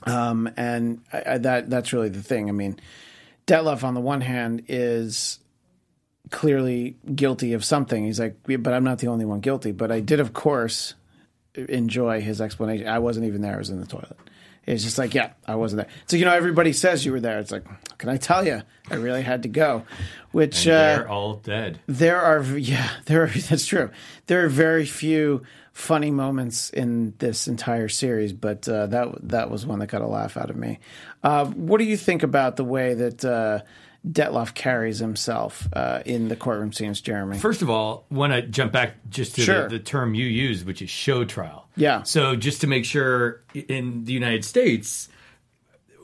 Um, 0.03 0.49
and 0.55 1.01
I, 1.11 1.23
I, 1.25 1.37
that 1.39 1.69
that's 1.69 1.91
really 1.91 2.09
the 2.09 2.21
thing. 2.21 2.49
I 2.49 2.53
mean, 2.53 2.79
Dyatlov 3.47 3.83
on 3.83 3.93
the 3.93 4.01
one 4.01 4.21
hand 4.21 4.63
is 4.67 5.39
clearly 6.29 6.97
guilty 7.15 7.53
of 7.53 7.63
something. 7.63 8.05
He's 8.05 8.19
like, 8.19 8.35
but 8.45 8.73
I'm 8.73 8.83
not 8.83 8.99
the 8.99 9.07
only 9.07 9.25
one 9.25 9.39
guilty. 9.39 9.71
But 9.71 9.91
I 9.91 10.01
did, 10.01 10.19
of 10.19 10.33
course, 10.33 10.93
enjoy 11.55 12.21
his 12.21 12.41
explanation. 12.41 12.87
I 12.87 12.99
wasn't 12.99 13.25
even 13.25 13.41
there. 13.41 13.55
I 13.55 13.57
was 13.57 13.69
in 13.69 13.79
the 13.79 13.87
toilet. 13.87 14.17
It's 14.65 14.83
just 14.83 14.97
like, 14.97 15.13
yeah, 15.13 15.31
I 15.47 15.55
wasn't 15.55 15.83
there. 15.83 15.93
So 16.07 16.17
you 16.17 16.25
know, 16.25 16.33
everybody 16.33 16.73
says 16.73 17.05
you 17.05 17.13
were 17.13 17.21
there. 17.21 17.39
It's 17.39 17.51
like, 17.51 17.63
can 17.97 18.09
I 18.09 18.17
tell 18.17 18.45
you? 18.45 18.63
I 18.91 18.95
really 18.95 19.21
had 19.21 19.43
to 19.43 19.49
go. 19.49 19.83
Which 20.31 20.67
and 20.67 20.75
they're 20.75 21.09
uh, 21.09 21.13
all 21.13 21.35
dead. 21.35 21.79
There 21.87 22.21
are, 22.21 22.43
yeah, 22.43 22.89
there 23.05 23.23
are. 23.23 23.27
That's 23.27 23.65
true. 23.65 23.89
There 24.27 24.43
are 24.43 24.49
very 24.49 24.85
few 24.85 25.43
funny 25.71 26.11
moments 26.11 26.69
in 26.71 27.13
this 27.19 27.47
entire 27.47 27.87
series, 27.87 28.33
but 28.33 28.67
uh, 28.67 28.87
that 28.87 29.29
that 29.29 29.49
was 29.49 29.65
one 29.65 29.79
that 29.79 29.87
got 29.87 30.01
a 30.01 30.07
laugh 30.07 30.35
out 30.35 30.49
of 30.49 30.57
me. 30.57 30.79
Uh, 31.27 31.45
what 31.45 31.79
do 31.79 31.83
you 31.83 31.97
think 31.97 32.23
about 32.23 32.55
the 32.55 32.63
way 32.63 32.93
that? 32.93 33.25
Uh, 33.25 33.59
Dyatlov 34.07 34.53
carries 34.53 34.99
himself 34.99 35.67
uh, 35.73 36.01
in 36.05 36.29
the 36.29 36.37
courtroom 36.37 36.71
scenes, 36.71 37.01
Jeremy? 37.01 37.39
First 37.39 37.61
of 37.61 37.69
all, 37.69 38.05
want 38.09 38.31
to 38.31 38.41
jump 38.41 38.71
back 38.71 38.93
just 39.09 39.35
to 39.35 39.41
sure. 39.41 39.63
the, 39.63 39.79
the, 39.79 39.83
term 39.83 40.13
you 40.13 40.25
used, 40.25 40.65
which 40.65 40.81
is 40.81 40.89
show 40.89 41.25
trial. 41.25 41.67
Yeah. 41.75 42.03
So 42.03 42.37
just 42.37 42.61
to 42.61 42.67
make 42.67 42.85
sure, 42.85 43.41
in 43.53 44.05
the 44.05 44.13
United 44.13 44.45
States, 44.45 45.09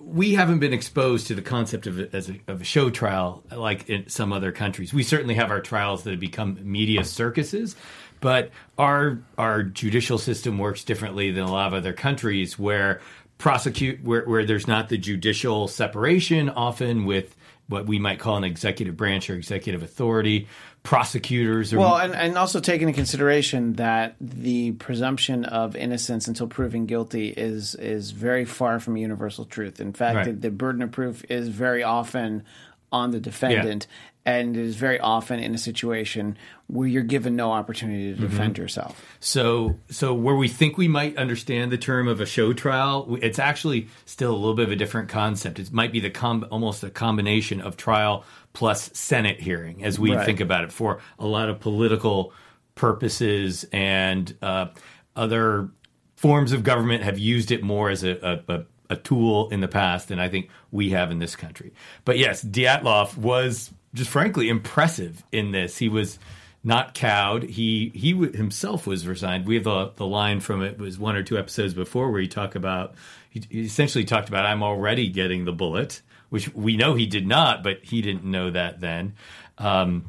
we 0.02 0.34
haven't 0.34 0.60
been 0.60 0.74
exposed 0.74 1.28
to 1.28 1.36
the 1.36 1.42
concept 1.42 1.88
of 1.88 2.00
a, 2.00 2.10
a, 2.18 2.52
of 2.52 2.62
a 2.62 2.66
show 2.66 2.90
trial 2.90 3.44
like 3.56 3.90
in 3.90 4.10
some 4.10 4.34
other 4.34 4.52
countries. 4.52 4.94
We 4.94 5.04
certainly 5.04 5.36
have 5.36 5.50
our 5.50 5.62
trials 5.62 6.04
that 6.04 6.12
have 6.12 6.20
become 6.20 6.60
media 6.62 7.06
circuses, 7.06 7.78
but 8.20 8.52
our 8.78 9.20
our 9.38 9.64
judicial 9.64 10.18
system 10.18 10.58
works 10.58 10.84
differently 10.84 11.32
than 11.32 11.44
a 11.44 11.52
lot 11.52 11.68
of 11.68 11.74
other 11.74 11.94
countries 11.94 12.60
where 12.60 13.02
prosecute 13.38 14.04
where, 14.04 14.26
where 14.26 14.46
there's 14.46 14.68
not 14.68 14.90
the 14.90 14.98
judicial 14.98 15.68
separation 15.68 16.50
often 16.50 17.06
with 17.06 17.36
what 17.68 17.86
we 17.86 18.00
might 18.00 18.20
call 18.20 18.38
an 18.38 18.44
executive 18.44 18.98
branch 18.98 19.30
or 19.30 19.36
executive 19.36 19.84
authority, 19.84 20.48
prosecutors. 20.84 21.74
Or, 21.74 21.80
well, 21.80 21.98
and, 21.98 22.14
and 22.14 22.38
also 22.38 22.60
take 22.60 22.82
into 22.82 22.94
consideration 22.94 23.74
that 23.74 24.16
the 24.20 24.74
presumption 24.74 25.46
of 25.46 25.76
innocence 25.76 26.28
until 26.28 26.48
proven 26.48 26.86
guilty 26.86 27.30
is 27.30 27.76
is 27.76 28.12
very 28.12 28.46
far 28.46 28.80
from 28.80 28.98
universal 28.98 29.46
truth. 29.46 29.80
In 29.80 29.94
fact, 29.94 30.16
right. 30.16 30.26
the, 30.26 30.34
the, 30.34 30.52
burden 30.52 30.82
of 30.82 30.92
proof 30.92 31.24
is 31.30 31.48
very 31.48 31.84
often 31.84 32.44
on 32.92 33.12
the 33.12 33.20
defendant, 33.20 33.88
and 34.26 34.56
is 34.56 34.76
very 34.76 35.00
often 35.00 35.40
in 35.40 35.54
a 35.54 35.58
situation 35.58 36.38
where 36.68 36.88
you're 36.88 37.04
given 37.04 37.36
no 37.36 37.52
opportunity 37.52 38.14
to 38.14 38.20
defend 38.20 38.54
mm-hmm. 38.54 38.62
yourself. 38.62 39.06
So, 39.20 39.78
so 39.90 40.14
where 40.14 40.36
we 40.36 40.48
think 40.48 40.78
we 40.78 40.88
might 40.88 41.18
understand 41.18 41.72
the 41.72 41.78
term 41.78 42.08
of 42.08 42.22
a 42.22 42.26
show 42.26 42.54
trial, 42.54 43.18
it's 43.22 43.38
actually 43.38 43.90
still 44.06 44.32
a 44.32 44.38
little 44.38 44.56
bit 44.56 44.68
of 44.68 44.72
a 44.72 44.76
different 44.76 45.10
concept. 45.10 45.60
It 45.60 45.74
might 45.74 45.92
be 45.92 46.00
the 46.00 46.10
com- 46.10 46.48
almost 46.52 46.84
a 46.84 46.90
combination 46.90 47.60
of 47.60 47.76
trial 47.76 48.24
plus 48.54 48.90
Senate 48.94 49.42
hearing, 49.42 49.84
as 49.84 50.00
we 50.00 50.16
right. 50.16 50.26
think 50.26 50.40
about 50.40 50.64
it, 50.64 50.72
for 50.72 51.02
a 51.20 51.26
lot 51.26 51.50
of 51.50 51.60
political 51.60 52.32
purposes 52.76 53.66
and 53.74 54.36
uh, 54.42 54.68
other 55.16 55.70
forms 56.16 56.54
of 56.54 56.64
government 56.64 57.04
have 57.04 57.20
used 57.20 57.52
it 57.52 57.62
more 57.62 57.90
as 57.90 58.04
a, 58.04 58.42
a, 58.48 58.54
a 58.54 58.66
a 58.90 58.96
tool 58.98 59.50
in 59.50 59.62
the 59.62 59.68
past 59.68 60.10
than 60.10 60.20
I 60.20 60.30
think 60.30 60.50
we 60.72 60.92
have 60.92 61.10
in 61.10 61.20
this 61.20 61.36
country. 61.36 61.74
But 62.06 62.18
yes, 62.18 62.44
Dyatlov 62.44 63.18
was 63.18 63.72
just 63.94 64.10
frankly 64.10 64.50
impressive 64.50 65.24
in 65.32 65.52
this. 65.52 65.78
He 65.78 65.90
was 65.90 66.20
not 66.64 66.94
cowed. 66.94 67.44
He 67.44 67.92
he 67.94 68.14
himself 68.14 68.88
was 68.88 69.08
resigned. 69.08 69.46
We 69.46 69.56
have 69.56 69.66
the 69.66 69.92
the 69.96 70.08
line 70.08 70.40
from 70.40 70.62
it 70.62 70.78
was 70.78 70.98
one 70.98 71.16
or 71.16 71.24
two 71.24 71.38
episodes 71.38 71.74
before 71.74 72.12
where 72.12 72.22
he 72.22 72.28
talked 72.28 72.56
about 72.56 72.96
he, 73.30 73.42
he 73.50 73.62
essentially 73.62 74.06
talked 74.06 74.30
about 74.30 74.46
I'm 74.46 74.64
already 74.64 75.10
getting 75.10 75.46
the 75.46 75.52
bullet, 75.52 76.02
which 76.30 76.54
we 76.54 76.78
know 76.78 76.94
he 76.94 77.06
did 77.06 77.28
not, 77.28 77.64
but 77.64 77.80
he 77.84 78.02
didn't 78.02 78.24
know 78.24 78.52
that 78.52 78.80
then. 78.80 79.14
Um, 79.58 80.06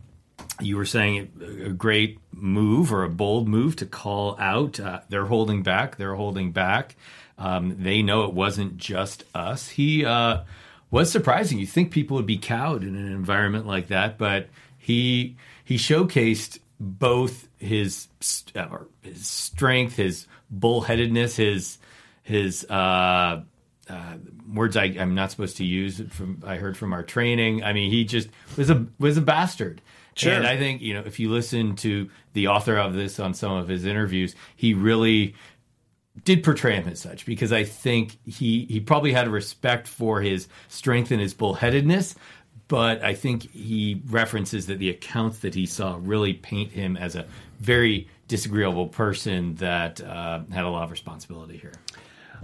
you 0.61 0.77
were 0.77 0.87
saying 0.87 1.33
a 1.65 1.71
great 1.71 2.19
move 2.33 2.93
or 2.93 3.05
a 3.05 3.11
bold 3.11 3.49
move 3.49 3.77
to 3.77 3.87
call 3.87 4.37
out. 4.39 4.79
Uh, 4.79 5.01
they're 5.09 5.27
holding 5.27 5.63
back. 5.63 5.97
They're 5.97 6.15
holding 6.15 6.53
back. 6.53 6.97
Um, 7.39 7.83
they 7.83 8.03
know 8.03 8.25
it 8.25 8.33
wasn't 8.33 8.77
just 8.77 9.25
us. 9.35 9.69
He 9.69 10.05
uh, 10.05 10.43
was 10.91 11.11
surprising. 11.11 11.59
You 11.59 11.67
think 11.67 11.91
people 11.91 12.17
would 12.17 12.27
be 12.27 12.39
cowed 12.39 12.83
in 12.83 12.97
an 12.97 13.11
environment 13.11 13.67
like 13.67 13.89
that, 13.89 14.19
but 14.19 14.49
he 14.79 15.37
he 15.65 15.77
showcased 15.77 16.59
both 16.79 17.49
his 17.59 18.09
uh, 18.55 18.69
his 19.03 19.27
strength, 19.27 19.97
his 19.97 20.27
bullheadedness, 20.57 21.37
his 21.37 21.79
his 22.23 22.65
uh, 22.71 23.43
uh, 23.89 24.15
words 24.53 24.77
I, 24.77 24.87
am 24.87 25.15
not 25.15 25.31
supposed 25.31 25.57
to 25.59 25.65
use 25.65 26.01
from 26.11 26.43
I 26.47 26.57
heard 26.57 26.77
from 26.77 26.93
our 26.93 27.03
training. 27.03 27.63
I 27.63 27.73
mean, 27.73 27.91
he 27.91 28.05
just 28.05 28.29
was 28.57 28.71
a 28.71 28.87
was 28.99 29.17
a 29.17 29.23
bastard. 29.23 29.81
Sure. 30.17 30.33
And 30.33 30.47
I 30.47 30.57
think 30.57 30.81
you 30.81 30.95
know 30.95 31.03
if 31.05 31.19
you 31.19 31.31
listen 31.31 31.77
to 31.77 32.09
the 32.35 32.49
author 32.49 32.77
of 32.77 32.95
this 32.95 33.19
on 33.19 33.35
some 33.35 33.53
of 33.53 33.69
his 33.69 33.85
interviews, 33.85 34.35
he 34.57 34.75
really 34.75 35.35
did 36.25 36.43
portray 36.43 36.75
him 36.75 36.89
as 36.89 37.01
such 37.01 37.27
because 37.27 37.53
I 37.53 37.65
think 37.65 38.17
he 38.25 38.67
he 38.69 38.81
probably 38.81 39.13
had 39.13 39.27
a 39.27 39.31
respect 39.31 39.87
for 39.87 40.21
his 40.21 40.49
strength 40.69 41.11
and 41.11 41.21
his 41.21 41.35
bullheadedness, 41.35 42.17
but 42.69 43.03
I 43.03 43.15
think 43.15 43.51
he 43.51 44.03
references 44.07 44.67
that 44.67 44.79
the 44.79 44.91
accounts 44.91 45.41
that 45.41 45.55
he 45.55 45.67
saw 45.67 45.99
really 46.01 46.33
paint 46.33 46.73
him 46.73 46.97
as 46.97 47.15
a 47.15 47.27
very 47.61 48.09
disagreeable 48.27 48.89
person 48.89 49.55
that 49.57 50.01
uh, 50.01 50.41
had 50.51 50.65
a 50.65 50.71
lot 50.71 50.85
of 50.85 50.91
responsibility 50.91 51.59
here. 51.59 51.73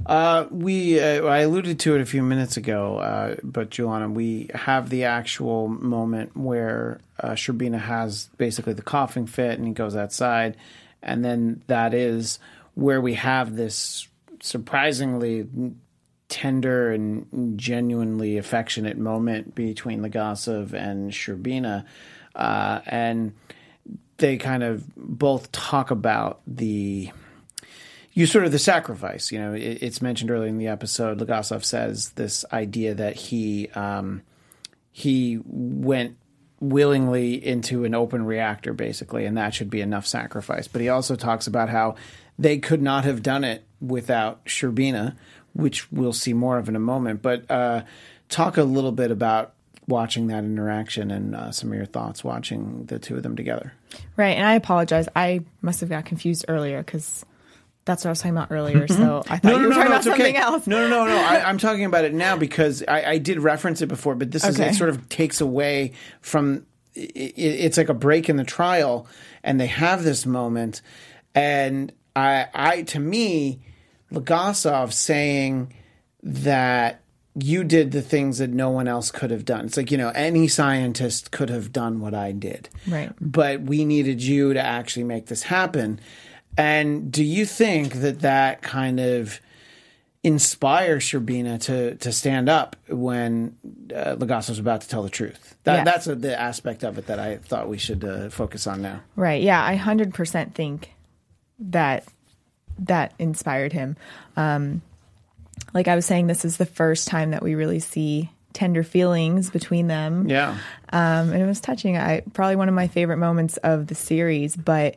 Uh, 0.06 0.46
we 0.50 1.00
uh, 1.00 1.24
I 1.24 1.40
alluded 1.40 1.78
to 1.80 1.94
it 1.94 2.00
a 2.00 2.06
few 2.06 2.22
minutes 2.22 2.56
ago, 2.56 2.98
uh, 2.98 3.36
but 3.42 3.70
Juliana, 3.70 4.08
we 4.08 4.50
have 4.54 4.88
the 4.88 5.04
actual 5.04 5.68
moment 5.68 6.36
where 6.36 7.00
uh, 7.18 7.30
Shcherbina 7.30 7.80
has 7.80 8.28
basically 8.38 8.72
the 8.72 8.82
coughing 8.82 9.26
fit, 9.26 9.58
and 9.58 9.66
he 9.66 9.72
goes 9.72 9.96
outside, 9.96 10.56
and 11.02 11.24
then 11.24 11.62
that 11.66 11.92
is 11.92 12.38
where 12.80 13.00
we 13.00 13.12
have 13.12 13.56
this 13.56 14.08
surprisingly 14.40 15.46
tender 16.30 16.90
and 16.90 17.58
genuinely 17.58 18.38
affectionate 18.38 18.96
moment 18.96 19.54
between 19.54 20.00
Legasov 20.00 20.72
and 20.72 21.10
Shcherbina. 21.10 21.84
Uh, 22.34 22.80
and 22.86 23.34
they 24.16 24.38
kind 24.38 24.62
of 24.62 24.82
both 24.96 25.52
talk 25.52 25.90
about 25.90 26.40
the 26.46 27.10
you 28.14 28.26
sort 28.26 28.46
of 28.46 28.52
the 28.52 28.58
sacrifice. 28.58 29.30
You 29.30 29.40
know, 29.40 29.52
it, 29.52 29.82
it's 29.82 30.00
mentioned 30.00 30.30
earlier 30.30 30.48
in 30.48 30.56
the 30.56 30.68
episode. 30.68 31.18
Legasov 31.18 31.64
says 31.64 32.10
this 32.12 32.46
idea 32.50 32.94
that 32.94 33.14
he 33.14 33.68
um, 33.74 34.22
he 34.90 35.38
went 35.44 36.16
willingly 36.60 37.44
into 37.44 37.84
an 37.84 37.94
open 37.94 38.24
reactor, 38.24 38.72
basically, 38.72 39.24
and 39.24 39.36
that 39.36 39.54
should 39.54 39.70
be 39.70 39.80
enough 39.80 40.06
sacrifice. 40.06 40.68
But 40.68 40.82
he 40.82 40.88
also 40.88 41.16
talks 41.16 41.46
about 41.46 41.70
how 41.70 41.96
they 42.38 42.58
could 42.58 42.82
not 42.82 43.04
have 43.04 43.22
done 43.22 43.44
it 43.44 43.64
without 43.80 44.44
Shcherbina, 44.44 45.16
which 45.54 45.90
we'll 45.90 46.12
see 46.12 46.32
more 46.32 46.58
of 46.58 46.68
in 46.68 46.76
a 46.76 46.80
moment. 46.80 47.22
But 47.22 47.50
uh, 47.50 47.82
talk 48.28 48.56
a 48.56 48.62
little 48.62 48.92
bit 48.92 49.10
about 49.10 49.54
watching 49.88 50.28
that 50.28 50.44
interaction 50.44 51.10
and 51.10 51.34
uh, 51.34 51.50
some 51.50 51.70
of 51.70 51.76
your 51.76 51.86
thoughts 51.86 52.22
watching 52.22 52.84
the 52.86 52.98
two 52.98 53.16
of 53.16 53.22
them 53.22 53.36
together. 53.36 53.72
Right, 54.16 54.36
and 54.36 54.46
I 54.46 54.54
apologize. 54.54 55.08
I 55.16 55.40
must 55.62 55.80
have 55.80 55.88
got 55.88 56.04
confused 56.04 56.44
earlier 56.46 56.82
because 56.82 57.24
that's 57.84 58.04
what 58.04 58.08
I 58.08 58.12
was 58.12 58.18
talking 58.20 58.36
about 58.36 58.52
earlier. 58.52 58.86
So 58.88 58.94
mm-hmm. 58.94 59.32
I 59.32 59.38
thought 59.38 59.44
no, 59.44 59.50
no, 59.50 59.58
you 59.58 59.62
were 59.64 59.70
no, 59.70 59.74
talking 59.76 59.92
about 59.92 60.04
something 60.04 60.22
okay. 60.22 60.36
else. 60.36 60.66
No, 60.66 60.88
no, 60.88 61.04
no, 61.04 61.06
no. 61.06 61.16
I, 61.16 61.36
am 61.50 61.58
talking 61.58 61.84
about 61.84 62.04
it 62.04 62.14
now 62.14 62.36
because 62.36 62.82
I, 62.86 63.12
I, 63.12 63.18
did 63.18 63.40
reference 63.40 63.82
it 63.82 63.86
before, 63.86 64.14
but 64.14 64.30
this 64.30 64.44
okay. 64.44 64.68
is 64.68 64.74
it. 64.74 64.78
Sort 64.78 64.90
of 64.90 65.08
takes 65.08 65.40
away 65.40 65.92
from. 66.20 66.66
It, 66.94 67.34
it's 67.36 67.78
like 67.78 67.88
a 67.88 67.94
break 67.94 68.28
in 68.28 68.36
the 68.36 68.44
trial, 68.44 69.06
and 69.42 69.60
they 69.60 69.68
have 69.68 70.02
this 70.02 70.26
moment, 70.26 70.82
and 71.34 71.92
I, 72.14 72.48
I 72.52 72.82
to 72.82 73.00
me, 73.00 73.60
Legasov 74.12 74.92
saying 74.92 75.72
that 76.22 77.00
you 77.34 77.64
did 77.64 77.92
the 77.92 78.02
things 78.02 78.38
that 78.38 78.50
no 78.50 78.70
one 78.70 78.88
else 78.88 79.10
could 79.10 79.30
have 79.30 79.44
done. 79.44 79.66
It's 79.66 79.76
like, 79.76 79.90
you 79.90 79.98
know, 79.98 80.10
any 80.10 80.48
scientist 80.48 81.30
could 81.30 81.48
have 81.48 81.72
done 81.72 82.00
what 82.00 82.12
I 82.12 82.32
did. 82.32 82.68
Right. 82.88 83.12
But 83.20 83.62
we 83.62 83.84
needed 83.84 84.22
you 84.22 84.52
to 84.52 84.60
actually 84.60 85.04
make 85.04 85.26
this 85.26 85.44
happen. 85.44 86.00
And 86.56 87.10
do 87.10 87.24
you 87.24 87.46
think 87.46 87.94
that 87.94 88.20
that 88.20 88.62
kind 88.62 89.00
of 89.00 89.40
inspires 90.22 91.04
Shcherbina 91.04 91.60
to 91.62 91.94
to 91.96 92.12
stand 92.12 92.48
up 92.48 92.76
when 92.88 93.56
uh, 93.94 94.16
was 94.18 94.58
about 94.58 94.82
to 94.82 94.88
tell 94.88 95.02
the 95.02 95.10
truth? 95.10 95.56
That, 95.64 95.76
yes. 95.76 95.84
That's 95.84 96.06
a, 96.06 96.14
the 96.14 96.38
aspect 96.38 96.84
of 96.84 96.98
it 96.98 97.06
that 97.06 97.18
I 97.18 97.36
thought 97.36 97.68
we 97.68 97.78
should 97.78 98.04
uh, 98.04 98.30
focus 98.30 98.66
on 98.66 98.82
now. 98.82 99.00
Right. 99.16 99.42
Yeah, 99.42 99.62
I 99.62 99.76
100% 99.76 100.54
think 100.54 100.92
that 101.58 102.04
that 102.78 103.12
inspired 103.18 103.72
him. 103.72 103.96
Um, 104.36 104.82
like 105.74 105.86
I 105.86 105.94
was 105.94 106.06
saying, 106.06 106.26
this 106.26 106.44
is 106.44 106.56
the 106.56 106.66
first 106.66 107.08
time 107.08 107.32
that 107.32 107.42
we 107.42 107.54
really 107.54 107.80
see 107.80 108.30
tender 108.52 108.82
feelings 108.82 109.50
between 109.50 109.86
them. 109.86 110.28
Yeah, 110.28 110.56
um, 110.92 111.32
and 111.32 111.42
it 111.42 111.46
was 111.46 111.60
touching. 111.60 111.96
I 111.96 112.22
probably 112.32 112.56
one 112.56 112.68
of 112.68 112.74
my 112.74 112.88
favorite 112.88 113.18
moments 113.18 113.56
of 113.58 113.86
the 113.86 113.94
series. 113.94 114.56
But 114.56 114.96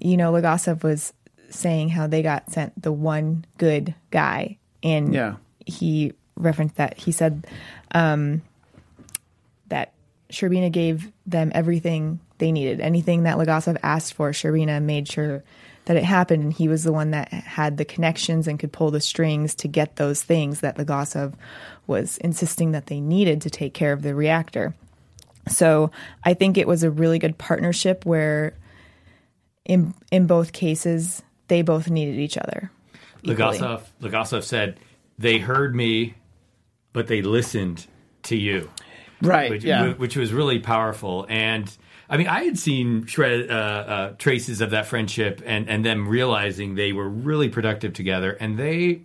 you 0.00 0.16
know, 0.16 0.32
Legasov 0.32 0.82
was 0.82 1.12
saying 1.50 1.88
how 1.88 2.06
they 2.06 2.22
got 2.22 2.50
sent 2.50 2.80
the 2.80 2.92
one 2.92 3.44
good 3.58 3.94
guy, 4.10 4.58
and 4.82 5.14
yeah. 5.14 5.36
he 5.66 6.12
referenced 6.36 6.76
that 6.76 6.98
he 6.98 7.12
said 7.12 7.46
um, 7.92 8.42
that 9.68 9.92
Shcherbina 10.30 10.72
gave 10.72 11.10
them 11.26 11.52
everything 11.54 12.20
they 12.38 12.52
needed. 12.52 12.80
Anything 12.80 13.24
that 13.24 13.36
Legasov 13.36 13.76
asked 13.82 14.14
for, 14.14 14.30
Shcherbina 14.30 14.82
made 14.82 15.08
sure 15.08 15.42
that 15.86 15.96
it 15.96 16.04
happened, 16.04 16.42
and 16.42 16.52
he 16.52 16.68
was 16.68 16.84
the 16.84 16.92
one 16.92 17.10
that 17.10 17.32
had 17.32 17.76
the 17.76 17.84
connections 17.84 18.46
and 18.46 18.58
could 18.58 18.72
pull 18.72 18.90
the 18.90 19.00
strings 19.00 19.54
to 19.56 19.68
get 19.68 19.96
those 19.96 20.22
things 20.22 20.60
that 20.60 20.76
Legasov 20.76 21.34
was 21.86 22.16
insisting 22.18 22.72
that 22.72 22.86
they 22.86 23.00
needed 23.00 23.42
to 23.42 23.50
take 23.50 23.74
care 23.74 23.92
of 23.92 24.02
the 24.02 24.14
reactor. 24.14 24.74
So 25.48 25.90
I 26.22 26.34
think 26.34 26.56
it 26.56 26.68
was 26.68 26.82
a 26.82 26.90
really 26.90 27.18
good 27.18 27.38
partnership 27.38 28.06
where, 28.06 28.54
in 29.70 29.94
in 30.10 30.26
both 30.26 30.52
cases, 30.52 31.22
they 31.46 31.62
both 31.62 31.88
needed 31.88 32.18
each 32.18 32.36
other. 32.36 32.72
Legasov 33.22 33.82
Legasov 34.02 34.42
said 34.42 34.80
they 35.16 35.38
heard 35.38 35.76
me, 35.76 36.14
but 36.92 37.06
they 37.06 37.22
listened 37.22 37.86
to 38.24 38.36
you. 38.36 38.68
Right. 39.22 39.50
Which, 39.50 39.64
yeah. 39.64 39.92
which 39.92 40.16
was 40.16 40.32
really 40.32 40.58
powerful 40.58 41.24
and. 41.28 41.74
I 42.12 42.16
mean, 42.16 42.26
I 42.26 42.42
had 42.42 42.58
seen 42.58 43.06
shred, 43.06 43.48
uh, 43.48 43.54
uh, 43.54 44.12
traces 44.18 44.60
of 44.60 44.70
that 44.70 44.86
friendship 44.86 45.40
and, 45.46 45.70
and 45.70 45.84
them 45.84 46.08
realizing 46.08 46.74
they 46.74 46.92
were 46.92 47.08
really 47.08 47.48
productive 47.48 47.92
together, 47.92 48.32
and 48.32 48.58
they 48.58 49.02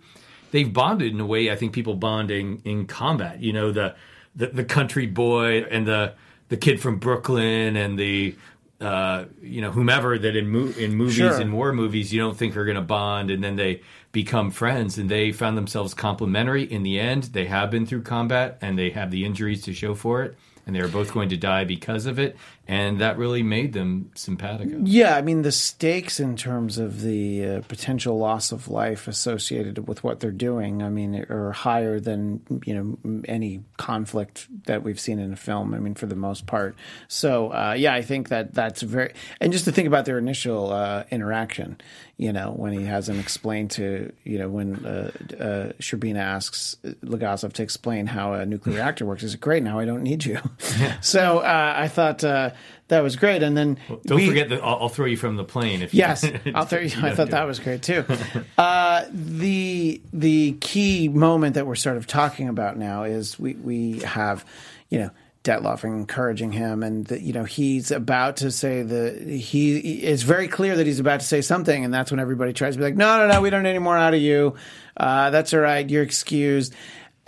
they've 0.50 0.72
bonded 0.72 1.12
in 1.12 1.20
a 1.20 1.24
way 1.24 1.48
I 1.48 1.54
think 1.54 1.72
people 1.72 1.94
bonding 1.94 2.62
in 2.64 2.88
combat. 2.88 3.40
You 3.40 3.52
know, 3.52 3.70
the 3.70 3.94
the, 4.34 4.48
the 4.48 4.64
country 4.64 5.06
boy 5.06 5.62
and 5.70 5.86
the 5.86 6.14
the 6.48 6.56
kid 6.56 6.80
from 6.80 6.98
Brooklyn 6.98 7.76
and 7.76 7.96
the 7.96 8.34
uh, 8.80 9.24
you 9.40 9.60
know 9.62 9.70
whomever 9.70 10.18
that 10.18 10.36
in 10.36 10.48
mo- 10.50 10.72
in 10.78 10.94
movies 10.94 11.16
Sure. 11.16 11.40
in 11.40 11.52
war 11.52 11.72
movies 11.72 12.12
you 12.12 12.20
don't 12.20 12.36
think 12.36 12.56
are 12.56 12.64
going 12.64 12.76
to 12.76 12.82
bond, 12.82 13.30
and 13.30 13.42
then 13.42 13.56
they 13.56 13.80
become 14.12 14.50
friends, 14.50 14.98
and 14.98 15.08
they 15.10 15.32
found 15.32 15.56
themselves 15.56 15.94
complementary 15.94 16.62
in 16.64 16.82
the 16.82 16.98
end. 17.00 17.24
They 17.24 17.46
have 17.46 17.70
been 17.70 17.86
through 17.86 18.02
combat, 18.02 18.58
and 18.60 18.78
they 18.78 18.90
have 18.90 19.10
the 19.10 19.24
injuries 19.24 19.62
to 19.62 19.72
show 19.72 19.94
for 19.94 20.22
it. 20.22 20.36
And 20.66 20.74
they 20.74 20.80
are 20.80 20.88
both 20.88 21.12
going 21.14 21.28
to 21.28 21.36
die 21.36 21.62
because 21.64 22.06
of 22.06 22.18
it, 22.18 22.36
and 22.68 22.98
that 22.98 23.16
really 23.16 23.42
made 23.42 23.72
them 23.72 24.10
simpatico. 24.14 24.80
Yeah, 24.82 25.16
I 25.16 25.22
mean 25.22 25.42
the 25.42 25.52
stakes 25.52 26.18
in 26.18 26.36
terms 26.36 26.78
of 26.78 27.02
the 27.02 27.46
uh, 27.46 27.60
potential 27.68 28.18
loss 28.18 28.50
of 28.50 28.68
life 28.68 29.06
associated 29.06 29.86
with 29.86 30.02
what 30.02 30.18
they're 30.18 30.32
doing, 30.32 30.82
I 30.82 30.88
mean, 30.88 31.14
are 31.30 31.52
higher 31.52 32.00
than 32.00 32.40
you 32.64 32.74
know 32.74 33.22
any 33.26 33.62
conflict 33.76 34.48
that 34.66 34.82
we've 34.82 34.98
seen 34.98 35.18
in 35.20 35.32
a 35.32 35.36
film. 35.36 35.74
I 35.74 35.78
mean, 35.78 35.94
for 35.94 36.06
the 36.06 36.16
most 36.16 36.46
part. 36.46 36.74
So 37.06 37.52
uh, 37.52 37.76
yeah, 37.78 37.94
I 37.94 38.02
think 38.02 38.30
that 38.30 38.54
that's 38.54 38.82
very 38.82 39.12
and 39.40 39.52
just 39.52 39.64
to 39.66 39.72
think 39.72 39.86
about 39.86 40.04
their 40.04 40.18
initial 40.18 40.72
uh, 40.72 41.04
interaction, 41.10 41.80
you 42.16 42.32
know, 42.32 42.50
when 42.50 42.72
he 42.72 42.84
has 42.84 43.08
him 43.08 43.20
explain 43.20 43.68
to 43.68 44.12
you 44.24 44.38
know 44.38 44.48
when 44.48 44.84
uh, 44.84 45.10
uh, 45.34 45.72
Shcherbina 45.80 46.18
asks 46.18 46.76
Legasov 47.04 47.52
to 47.54 47.62
explain 47.62 48.06
how 48.06 48.32
a 48.32 48.44
nuclear 48.44 48.76
reactor 48.76 49.06
works, 49.06 49.22
is 49.22 49.34
it 49.34 49.40
great? 49.40 49.62
Now 49.62 49.78
I 49.78 49.84
don't 49.84 50.02
need 50.02 50.24
you. 50.24 50.40
so 51.00 51.38
uh, 51.38 51.74
I 51.76 51.86
thought 51.86 52.24
uh, 52.24 52.50
that 52.88 53.00
was 53.00 53.16
great, 53.16 53.42
and 53.42 53.56
then 53.56 53.78
Don't 54.04 54.16
we- 54.18 54.26
forget 54.28 54.48
that 54.50 54.62
I'll, 54.62 54.82
I'll 54.82 54.88
throw 54.88 55.06
you 55.06 55.16
from 55.16 55.36
the 55.36 55.44
plane 55.44 55.82
if 55.82 55.92
Yes, 55.94 56.22
you, 56.22 56.38
I'll 56.54 56.66
throw 56.66 56.80
you. 56.80 56.90
I 57.02 57.14
thought 57.14 57.30
that 57.30 57.44
was 57.46 57.58
great 57.58 57.82
too. 57.82 58.04
Uh, 58.58 59.04
the 59.10 60.00
the 60.12 60.52
key 60.60 61.08
moment 61.08 61.54
that 61.54 61.66
we're 61.66 61.74
sort 61.74 61.96
of 61.96 62.06
talking 62.06 62.48
about 62.48 62.76
now 62.78 63.02
is 63.04 63.38
we 63.38 63.54
we 63.54 64.00
have, 64.00 64.44
you 64.88 64.98
know. 64.98 65.10
Dyatlov 65.44 65.84
encouraging 65.84 66.50
him, 66.50 66.82
and 66.82 67.06
the, 67.06 67.20
you 67.22 67.32
know 67.32 67.44
he's 67.44 67.92
about 67.92 68.38
to 68.38 68.50
say 68.50 68.82
the 68.82 69.12
he. 69.38 69.76
It's 69.78 70.22
very 70.24 70.48
clear 70.48 70.74
that 70.74 70.84
he's 70.88 70.98
about 70.98 71.20
to 71.20 71.26
say 71.26 71.40
something, 71.40 71.84
and 71.84 71.94
that's 71.94 72.10
when 72.10 72.18
everybody 72.18 72.52
tries 72.52 72.74
to 72.74 72.78
be 72.78 72.84
like, 72.84 72.96
"No, 72.96 73.18
no, 73.18 73.28
no, 73.32 73.40
we 73.40 73.50
don't 73.50 73.62
need 73.62 73.68
any 73.70 73.78
more 73.78 73.96
out 73.96 74.12
of 74.12 74.20
you. 74.20 74.56
Uh, 74.96 75.30
that's 75.30 75.54
all 75.54 75.60
right. 75.60 75.88
You're 75.88 76.02
excused." 76.02 76.74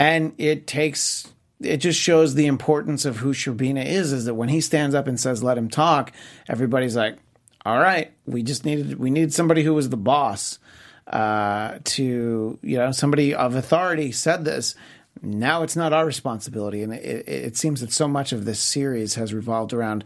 And 0.01 0.33
it 0.38 0.67
takes 0.67 1.33
it 1.61 1.79
just 1.79 1.99
shows 1.99 2.35
the 2.35 2.47
importance 2.47 3.05
of 3.05 3.18
who 3.18 3.33
Shcherbina 3.33 3.85
is. 3.85 4.12
Is 4.12 4.25
that 4.27 4.35
when 4.35 4.49
he 4.49 4.61
stands 4.61 4.94
up 4.94 5.07
and 5.07 5.18
says, 5.18 5.42
"Let 5.42 5.59
him 5.59 5.68
talk," 5.68 6.12
everybody's 6.49 6.97
like, 6.97 7.18
all 7.68 7.79
right, 7.79 8.12
we 8.27 8.42
just 8.42 8.64
needed 8.64 8.99
we 8.99 9.11
needed 9.11 9.35
somebody 9.35 9.62
who 9.62 9.75
was 9.75 9.90
the 9.90 9.97
boss 9.97 10.59
uh, 11.07 11.79
to 11.85 12.59
you 12.62 12.79
know 12.79 12.92
somebody 12.92 13.35
of 13.35 13.55
authority 13.55 14.12
said 14.12 14.44
this. 14.44 14.75
Now 15.21 15.62
it's 15.62 15.77
not 15.77 15.92
our 15.92 16.07
responsibility, 16.07 16.83
and 16.83 16.94
it, 16.94 17.05
it, 17.05 17.29
it 17.29 17.57
seems 17.57 17.81
that 17.81 17.92
so 17.92 18.07
much 18.07 18.33
of 18.33 18.44
this 18.44 18.61
series 18.61 19.16
has 19.16 19.35
revolved 19.35 19.73
around. 19.73 20.05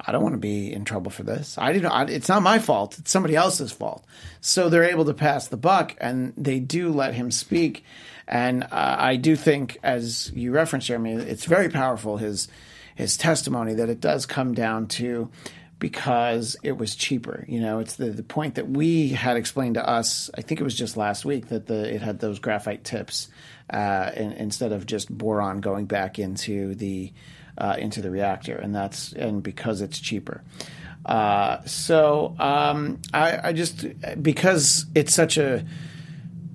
I 0.00 0.12
don't 0.12 0.22
want 0.22 0.34
to 0.34 0.38
be 0.38 0.72
in 0.72 0.84
trouble 0.84 1.10
for 1.10 1.22
this. 1.22 1.56
I 1.58 1.72
didn't. 1.72 1.90
I, 1.90 2.04
it's 2.04 2.28
not 2.28 2.42
my 2.42 2.58
fault. 2.58 2.98
It's 2.98 3.10
somebody 3.10 3.36
else's 3.36 3.72
fault. 3.72 4.04
So 4.40 4.68
they're 4.68 4.84
able 4.84 5.04
to 5.06 5.14
pass 5.14 5.48
the 5.48 5.56
buck, 5.56 5.96
and 6.00 6.34
they 6.36 6.60
do 6.60 6.90
let 6.90 7.14
him 7.14 7.30
speak. 7.30 7.84
And 8.28 8.64
uh, 8.64 8.68
I 8.70 9.16
do 9.16 9.34
think, 9.36 9.78
as 9.82 10.30
you 10.34 10.52
referenced, 10.52 10.86
Jeremy, 10.86 11.14
it's 11.14 11.46
very 11.46 11.70
powerful 11.70 12.18
his 12.18 12.46
his 12.94 13.16
testimony 13.16 13.74
that 13.74 13.88
it 13.88 14.00
does 14.00 14.26
come 14.26 14.54
down 14.54 14.88
to 14.88 15.30
because 15.78 16.56
it 16.62 16.76
was 16.76 16.96
cheaper. 16.96 17.44
You 17.48 17.60
know, 17.60 17.78
it's 17.78 17.94
the, 17.94 18.10
the 18.10 18.24
point 18.24 18.56
that 18.56 18.68
we 18.68 19.10
had 19.10 19.36
explained 19.36 19.74
to 19.74 19.88
us. 19.88 20.30
I 20.36 20.42
think 20.42 20.60
it 20.60 20.64
was 20.64 20.74
just 20.74 20.96
last 20.96 21.24
week 21.24 21.48
that 21.48 21.66
the 21.66 21.94
it 21.94 22.02
had 22.02 22.18
those 22.18 22.38
graphite 22.38 22.84
tips 22.84 23.28
uh, 23.70 24.10
in, 24.14 24.32
instead 24.32 24.72
of 24.72 24.84
just 24.84 25.10
boron 25.10 25.60
going 25.60 25.86
back 25.86 26.18
into 26.18 26.74
the 26.74 27.12
uh, 27.56 27.76
into 27.78 28.02
the 28.02 28.10
reactor, 28.10 28.56
and 28.56 28.74
that's 28.74 29.12
and 29.14 29.42
because 29.42 29.80
it's 29.80 29.98
cheaper. 29.98 30.42
Uh, 31.06 31.64
so 31.64 32.34
um, 32.38 33.00
I, 33.14 33.48
I 33.48 33.52
just 33.54 33.86
because 34.22 34.84
it's 34.94 35.14
such 35.14 35.38
a 35.38 35.64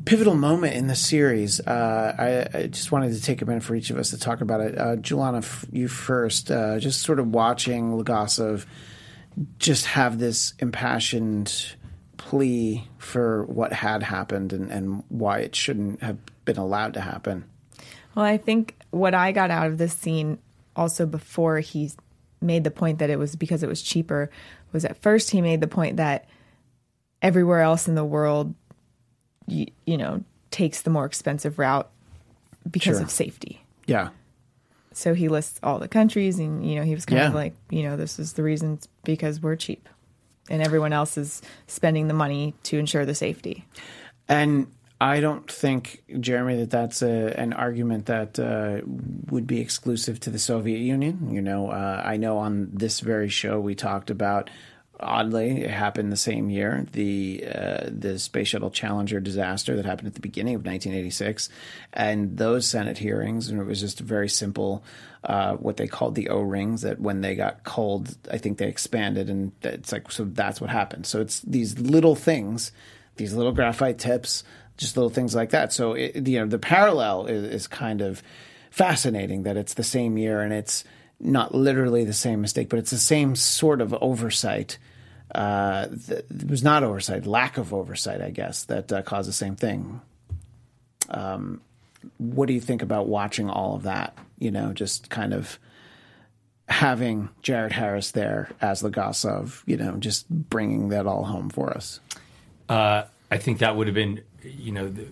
pivotal 0.05 0.35
moment 0.35 0.75
in 0.75 0.87
the 0.87 0.95
series. 0.95 1.59
Uh, 1.59 2.47
I, 2.53 2.57
I, 2.57 2.67
just 2.67 2.91
wanted 2.91 3.13
to 3.13 3.21
take 3.21 3.41
a 3.41 3.45
minute 3.45 3.63
for 3.63 3.75
each 3.75 3.89
of 3.89 3.97
us 3.97 4.09
to 4.11 4.19
talk 4.19 4.41
about 4.41 4.61
it. 4.61 4.77
Uh, 4.77 4.95
Julana, 4.97 5.39
f- 5.39 5.65
you 5.71 5.87
first. 5.87 6.51
Uh, 6.51 6.79
just 6.79 7.01
sort 7.01 7.19
of 7.19 7.27
watching 7.29 7.91
Legasov 7.91 8.65
just 9.57 9.85
have 9.85 10.19
this 10.19 10.53
impassioned 10.59 11.75
plea 12.17 12.87
for 12.97 13.45
what 13.45 13.73
had 13.73 14.03
happened 14.03 14.53
and, 14.53 14.71
and 14.71 15.03
why 15.09 15.39
it 15.39 15.55
shouldn't 15.55 16.01
have 16.01 16.17
been 16.45 16.57
allowed 16.57 16.93
to 16.93 17.01
happen. 17.01 17.45
Well, 18.15 18.25
I 18.25 18.37
think 18.37 18.77
what 18.91 19.13
I 19.13 19.31
got 19.31 19.49
out 19.49 19.67
of 19.67 19.77
this 19.77 19.93
scene 19.93 20.37
also 20.75 21.05
before 21.05 21.59
he 21.59 21.91
made 22.41 22.63
the 22.63 22.71
point 22.71 22.99
that 22.99 23.09
it 23.09 23.17
was 23.17 23.35
because 23.35 23.63
it 23.63 23.69
was 23.69 23.81
cheaper 23.81 24.29
was 24.71 24.85
at 24.85 24.97
first 24.97 25.31
he 25.31 25.41
made 25.41 25.61
the 25.61 25.67
point 25.67 25.97
that 25.97 26.27
everywhere 27.21 27.61
else 27.61 27.87
in 27.87 27.95
the 27.95 28.03
world 28.03 28.53
you, 29.47 29.67
you 29.85 29.97
know 29.97 30.23
takes 30.51 30.81
the 30.83 30.89
more 30.89 31.05
expensive 31.05 31.57
route 31.57 31.89
because 32.69 32.97
Sure. 32.97 33.03
of 33.03 33.11
safety. 33.11 33.63
Yeah. 33.87 34.09
So 34.93 35.13
he 35.15 35.27
lists 35.27 35.59
all 35.63 35.79
the 35.79 35.87
countries 35.87 36.37
and 36.39 36.67
you 36.69 36.75
know 36.75 36.83
he 36.83 36.93
was 36.93 37.05
kind 37.05 37.23
of 37.23 37.33
like, 37.33 37.53
you 37.69 37.83
know, 37.83 37.97
this 37.97 38.19
is 38.19 38.33
the 38.33 38.43
reason 38.43 38.79
because 39.03 39.41
we're 39.41 39.55
cheap. 39.55 39.89
And 40.49 40.61
everyone 40.61 40.93
else 40.93 41.17
is 41.17 41.41
spending 41.67 42.07
the 42.07 42.13
money 42.13 42.53
to 42.63 42.77
ensure 42.77 43.05
the 43.05 43.15
safety. 43.15 43.65
And 44.27 44.67
I 45.01 45.19
don't 45.19 45.49
think, 45.49 46.03
Jeremy, 46.19 46.57
that 46.57 46.69
that's 46.69 47.01
a, 47.01 47.33
an 47.39 47.53
argument 47.53 48.05
that 48.05 48.37
uh, 48.39 48.81
would 49.31 49.47
be 49.47 49.59
exclusive 49.59 50.19
to 50.21 50.29
the 50.29 50.39
Soviet 50.39 50.79
Union. 50.79 51.33
You 51.33 51.41
know, 51.41 51.69
uh, 51.71 52.01
I 52.05 52.17
know 52.17 52.37
on 52.37 52.69
this 52.73 52.99
very 52.99 53.29
show 53.29 53.59
we 53.59 53.73
talked 53.75 54.09
about. 54.09 54.49
Oddly, 55.03 55.61
it 55.61 55.69
happened 55.69 56.11
the 56.11 56.17
same 56.17 56.49
year. 56.49 56.85
The 56.91 57.45
uh, 57.53 57.89
the 57.89 58.17
space 58.19 58.49
shuttle 58.49 58.71
Challenger 58.71 59.19
disaster 59.19 59.75
that 59.75 59.85
happened 59.85 60.07
at 60.07 60.13
the 60.15 60.21
beginning 60.21 60.55
of 60.55 60.65
1986, 60.65 61.49
and 61.93 62.37
those 62.37 62.65
Senate 62.65 62.97
hearings, 62.97 63.49
and 63.49 63.59
it 63.59 63.65
was 63.65 63.79
just 63.79 63.99
very 63.99 64.29
simple, 64.29 64.83
uh, 65.23 65.55
what 65.55 65.77
they 65.77 65.87
called 65.87 66.15
the 66.15 66.29
O 66.29 66.41
rings. 66.41 66.81
That 66.81 66.99
when 66.99 67.21
they 67.21 67.35
got 67.35 67.63
cold, 67.63 68.17
I 68.31 68.37
think 68.37 68.57
they 68.57 68.67
expanded, 68.67 69.29
and 69.29 69.51
it's 69.61 69.91
like 69.91 70.11
so 70.11 70.25
that's 70.25 70.59
what 70.59 70.69
happened. 70.69 71.05
So 71.05 71.21
it's 71.21 71.39
these 71.41 71.77
little 71.79 72.15
things 72.15 72.71
these 73.15 73.33
little 73.33 73.51
graphite 73.51 73.99
tips, 73.99 74.43
just 74.77 74.97
little 74.97 75.09
things 75.09 75.35
like 75.35 75.51
that. 75.51 75.71
So 75.73 75.93
it, 75.93 76.27
you 76.27 76.39
know 76.39 76.47
the 76.47 76.59
parallel 76.59 77.27
is, 77.27 77.43
is 77.43 77.67
kind 77.67 78.01
of 78.01 78.23
fascinating 78.71 79.43
that 79.43 79.57
it's 79.57 79.75
the 79.75 79.83
same 79.83 80.17
year 80.17 80.41
and 80.41 80.51
it's 80.51 80.83
not 81.19 81.53
literally 81.53 82.03
the 82.03 82.13
same 82.13 82.41
mistake, 82.41 82.69
but 82.69 82.79
it's 82.79 82.91
the 82.91 82.97
same 82.97 83.35
sort 83.35 83.81
of 83.81 83.93
oversight. 84.01 84.77
Uh, 85.33 85.87
th- 85.87 86.25
it 86.29 86.49
was 86.49 86.63
not 86.63 86.83
oversight, 86.83 87.25
lack 87.25 87.57
of 87.57 87.73
oversight, 87.73 88.21
I 88.21 88.29
guess, 88.29 88.65
that 88.65 88.91
uh, 88.91 89.01
caused 89.01 89.27
the 89.27 89.33
same 89.33 89.55
thing. 89.55 90.01
Um, 91.09 91.61
what 92.17 92.47
do 92.47 92.53
you 92.53 92.61
think 92.61 92.81
about 92.81 93.07
watching 93.07 93.49
all 93.49 93.75
of 93.75 93.83
that? 93.83 94.17
You 94.37 94.51
know, 94.51 94.73
just 94.73 95.09
kind 95.09 95.33
of 95.33 95.57
having 96.67 97.29
Jared 97.41 97.71
Harris 97.71 98.11
there 98.11 98.49
as 98.61 98.81
Legasov, 98.81 99.63
you 99.65 99.77
know, 99.77 99.97
just 99.97 100.29
bringing 100.29 100.89
that 100.89 101.07
all 101.07 101.23
home 101.23 101.49
for 101.49 101.71
us. 101.71 101.99
Uh, 102.69 103.03
I 103.29 103.37
think 103.37 103.59
that 103.59 103.75
would 103.75 103.87
have 103.87 103.95
been, 103.95 104.21
you 104.43 104.71
know, 104.71 104.87
the, 104.87 105.05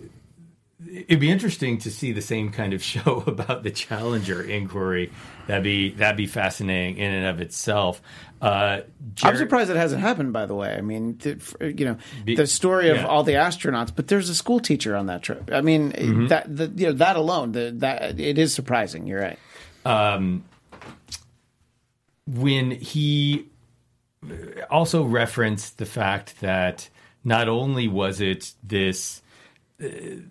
it'd 0.90 1.20
be 1.20 1.30
interesting 1.30 1.78
to 1.78 1.90
see 1.90 2.12
the 2.12 2.22
same 2.22 2.50
kind 2.50 2.72
of 2.72 2.82
show 2.92 3.24
about 3.26 3.62
the 3.62 3.70
Challenger 3.70 4.42
inquiry. 4.42 5.12
That'd 5.46 5.64
be 5.64 5.90
that'd 5.90 6.16
be 6.16 6.26
fascinating 6.26 6.98
in 6.98 7.12
and 7.12 7.26
of 7.26 7.40
itself. 7.40 8.00
Uh, 8.40 8.82
Jared, 9.14 9.36
I'm 9.36 9.38
surprised 9.38 9.70
it 9.70 9.76
hasn't 9.76 10.00
happened. 10.00 10.32
By 10.32 10.46
the 10.46 10.54
way, 10.54 10.74
I 10.74 10.80
mean, 10.80 11.18
you 11.60 11.84
know, 11.84 11.96
the 12.24 12.46
story 12.46 12.90
of 12.90 12.96
yeah. 12.96 13.06
all 13.06 13.22
the 13.22 13.34
astronauts, 13.34 13.94
but 13.94 14.08
there's 14.08 14.28
a 14.28 14.34
school 14.34 14.60
teacher 14.60 14.96
on 14.96 15.06
that 15.06 15.22
trip. 15.22 15.50
I 15.52 15.60
mean, 15.60 15.92
mm-hmm. 15.92 16.26
that 16.28 16.54
the, 16.54 16.72
you 16.74 16.86
know 16.86 16.92
that 16.94 17.16
alone, 17.16 17.52
the, 17.52 17.72
that 17.76 18.18
it 18.18 18.38
is 18.38 18.52
surprising. 18.52 19.06
You're 19.06 19.20
right. 19.20 19.38
Um, 19.84 20.44
when 22.26 22.70
he 22.70 23.46
also 24.70 25.04
referenced 25.04 25.78
the 25.78 25.86
fact 25.86 26.40
that 26.40 26.88
not 27.24 27.48
only 27.48 27.88
was 27.88 28.20
it 28.20 28.52
this 28.62 29.18
uh, 29.18 29.21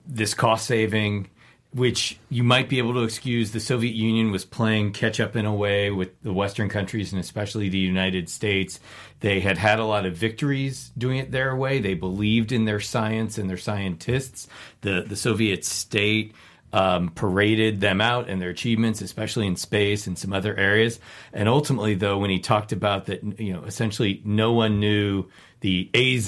this 0.08 0.34
cost 0.34 0.66
saving 0.66 1.30
which 1.74 2.20
you 2.30 2.44
might 2.44 2.68
be 2.68 2.80
able 2.80 2.94
to 2.94 3.04
excuse 3.04 3.52
the 3.52 3.60
Soviet 3.60 3.96
Union 3.96 4.30
was 4.32 4.44
playing 4.44 4.92
catch 4.92 5.22
up 5.22 5.38
in 5.38 5.46
a 5.46 5.54
way 5.54 5.90
with 5.90 6.10
the 6.22 6.34
Western 6.34 6.68
countries 6.68 7.14
and 7.14 7.22
especially 7.22 7.70
the 7.70 7.78
United 7.78 8.30
States. 8.30 8.80
They 9.22 9.40
had 9.40 9.58
had 9.58 9.80
a 9.80 9.86
lot 9.86 10.06
of 10.06 10.16
victories 10.16 10.92
doing 10.98 11.18
it 11.18 11.32
their 11.32 11.56
way. 11.56 11.80
They 11.80 11.94
believed 11.94 12.52
in 12.52 12.66
their 12.66 12.82
science 12.82 13.38
and 13.38 13.50
their 13.50 13.58
scientists. 13.58 14.48
The 14.82 15.06
the 15.08 15.16
Soviet 15.16 15.64
state 15.64 16.36
um, 16.74 17.10
paraded 17.10 17.80
them 17.80 18.02
out 18.02 18.30
and 18.30 18.42
their 18.42 18.50
achievements, 18.50 19.02
especially 19.02 19.48
in 19.48 19.56
space 19.56 20.08
and 20.08 20.18
some 20.18 20.34
other 20.34 20.56
areas. 20.56 21.00
And 21.32 21.48
ultimately, 21.48 21.96
though, 21.96 22.18
when 22.18 22.30
he 22.30 22.40
talked 22.40 22.74
about 22.74 23.06
that, 23.06 23.40
you 23.40 23.54
know, 23.54 23.64
essentially 23.64 24.22
no 24.26 24.52
one 24.52 24.82
knew 24.82 25.26
the 25.62 25.90
AZ 25.94 26.26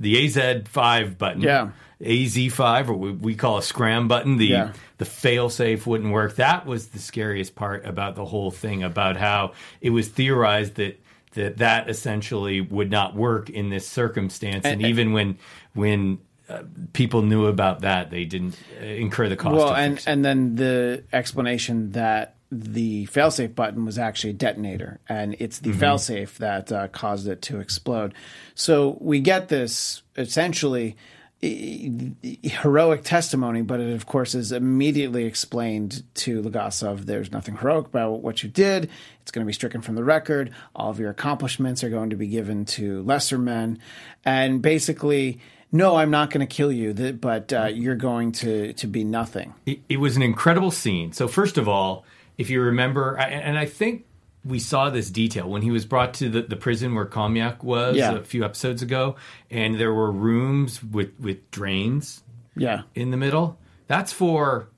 the 0.00 0.26
AZ 0.26 0.62
five 0.66 1.18
button. 1.18 1.42
Yeah 1.42 1.70
AZ5 2.02 2.88
or 2.88 2.94
we, 2.94 3.12
we 3.12 3.34
call 3.34 3.58
a 3.58 3.62
scram 3.62 4.08
button, 4.08 4.36
the 4.36 4.46
yeah. 4.46 4.72
the 4.98 5.04
fail 5.04 5.48
safe 5.48 5.86
wouldn't 5.86 6.12
work. 6.12 6.36
That 6.36 6.66
was 6.66 6.88
the 6.88 6.98
scariest 6.98 7.54
part 7.54 7.86
about 7.86 8.16
the 8.16 8.24
whole 8.24 8.50
thing 8.50 8.82
about 8.82 9.16
how 9.16 9.52
it 9.80 9.90
was 9.90 10.08
theorized 10.08 10.74
that 10.76 11.00
that 11.34 11.58
that 11.58 11.88
essentially 11.88 12.60
would 12.60 12.90
not 12.90 13.14
work 13.14 13.48
in 13.48 13.70
this 13.70 13.88
circumstance 13.88 14.66
and, 14.66 14.82
and 14.82 14.90
even 14.90 15.12
when 15.12 15.38
when 15.72 16.18
uh, 16.48 16.62
people 16.92 17.22
knew 17.22 17.46
about 17.46 17.80
that 17.80 18.10
they 18.10 18.26
didn't 18.26 18.54
uh, 18.78 18.84
incur 18.84 19.30
the 19.30 19.36
cost 19.36 19.56
well 19.56 19.74
and 19.74 20.02
and 20.06 20.22
then 20.22 20.56
the 20.56 21.02
explanation 21.10 21.92
that 21.92 22.36
the 22.52 23.06
failsafe 23.06 23.54
button 23.54 23.86
was 23.86 23.98
actually 23.98 24.30
a 24.30 24.34
detonator, 24.34 25.00
and 25.08 25.34
it's 25.38 25.60
the 25.60 25.70
mm-hmm. 25.70 25.82
failsafe 25.82 26.36
that 26.36 26.70
uh, 26.70 26.86
caused 26.88 27.26
it 27.26 27.40
to 27.40 27.60
explode. 27.60 28.12
So 28.54 28.98
we 29.00 29.20
get 29.20 29.48
this 29.48 30.02
essentially 30.18 30.96
heroic 31.42 33.02
testimony, 33.02 33.62
but 33.62 33.80
it 33.80 33.92
of 33.92 34.06
course 34.06 34.34
is 34.34 34.52
immediately 34.52 35.24
explained 35.24 36.04
to 36.14 36.40
Legasov. 36.40 37.06
There's 37.06 37.32
nothing 37.32 37.56
heroic 37.56 37.86
about 37.86 38.20
what 38.20 38.44
you 38.44 38.48
did. 38.48 38.88
It's 39.22 39.32
going 39.32 39.44
to 39.44 39.46
be 39.46 39.52
stricken 39.52 39.82
from 39.82 39.96
the 39.96 40.04
record. 40.04 40.52
All 40.74 40.90
of 40.90 41.00
your 41.00 41.10
accomplishments 41.10 41.82
are 41.82 41.90
going 41.90 42.10
to 42.10 42.16
be 42.16 42.28
given 42.28 42.64
to 42.66 43.02
lesser 43.02 43.38
men, 43.38 43.78
and 44.24 44.62
basically. 44.62 45.40
No, 45.74 45.96
I'm 45.96 46.10
not 46.10 46.28
going 46.28 46.46
to 46.46 46.54
kill 46.54 46.70
you, 46.70 46.92
but 47.14 47.50
uh, 47.50 47.64
you're 47.64 47.94
going 47.94 48.32
to, 48.32 48.74
to 48.74 48.86
be 48.86 49.04
nothing. 49.04 49.54
It, 49.64 49.80
it 49.88 49.96
was 49.96 50.16
an 50.16 50.22
incredible 50.22 50.70
scene. 50.70 51.12
So, 51.12 51.26
first 51.26 51.56
of 51.56 51.66
all, 51.66 52.04
if 52.36 52.50
you 52.50 52.60
remember, 52.60 53.16
and 53.16 53.58
I 53.58 53.64
think 53.64 54.04
we 54.44 54.58
saw 54.58 54.90
this 54.90 55.10
detail 55.10 55.48
when 55.48 55.62
he 55.62 55.70
was 55.70 55.84
brought 55.84 56.14
to 56.14 56.28
the, 56.28 56.42
the 56.42 56.56
prison 56.56 56.94
where 56.94 57.06
Khomyuk 57.06 57.62
was 57.62 57.96
yeah. 57.96 58.14
a 58.14 58.22
few 58.22 58.44
episodes 58.44 58.82
ago, 58.82 59.16
and 59.50 59.78
there 59.78 59.92
were 59.92 60.10
rooms 60.10 60.82
with, 60.82 61.12
with 61.20 61.50
drains 61.50 62.22
yeah. 62.56 62.82
in 62.94 63.10
the 63.10 63.16
middle. 63.16 63.58
That's 63.86 64.12
for 64.12 64.68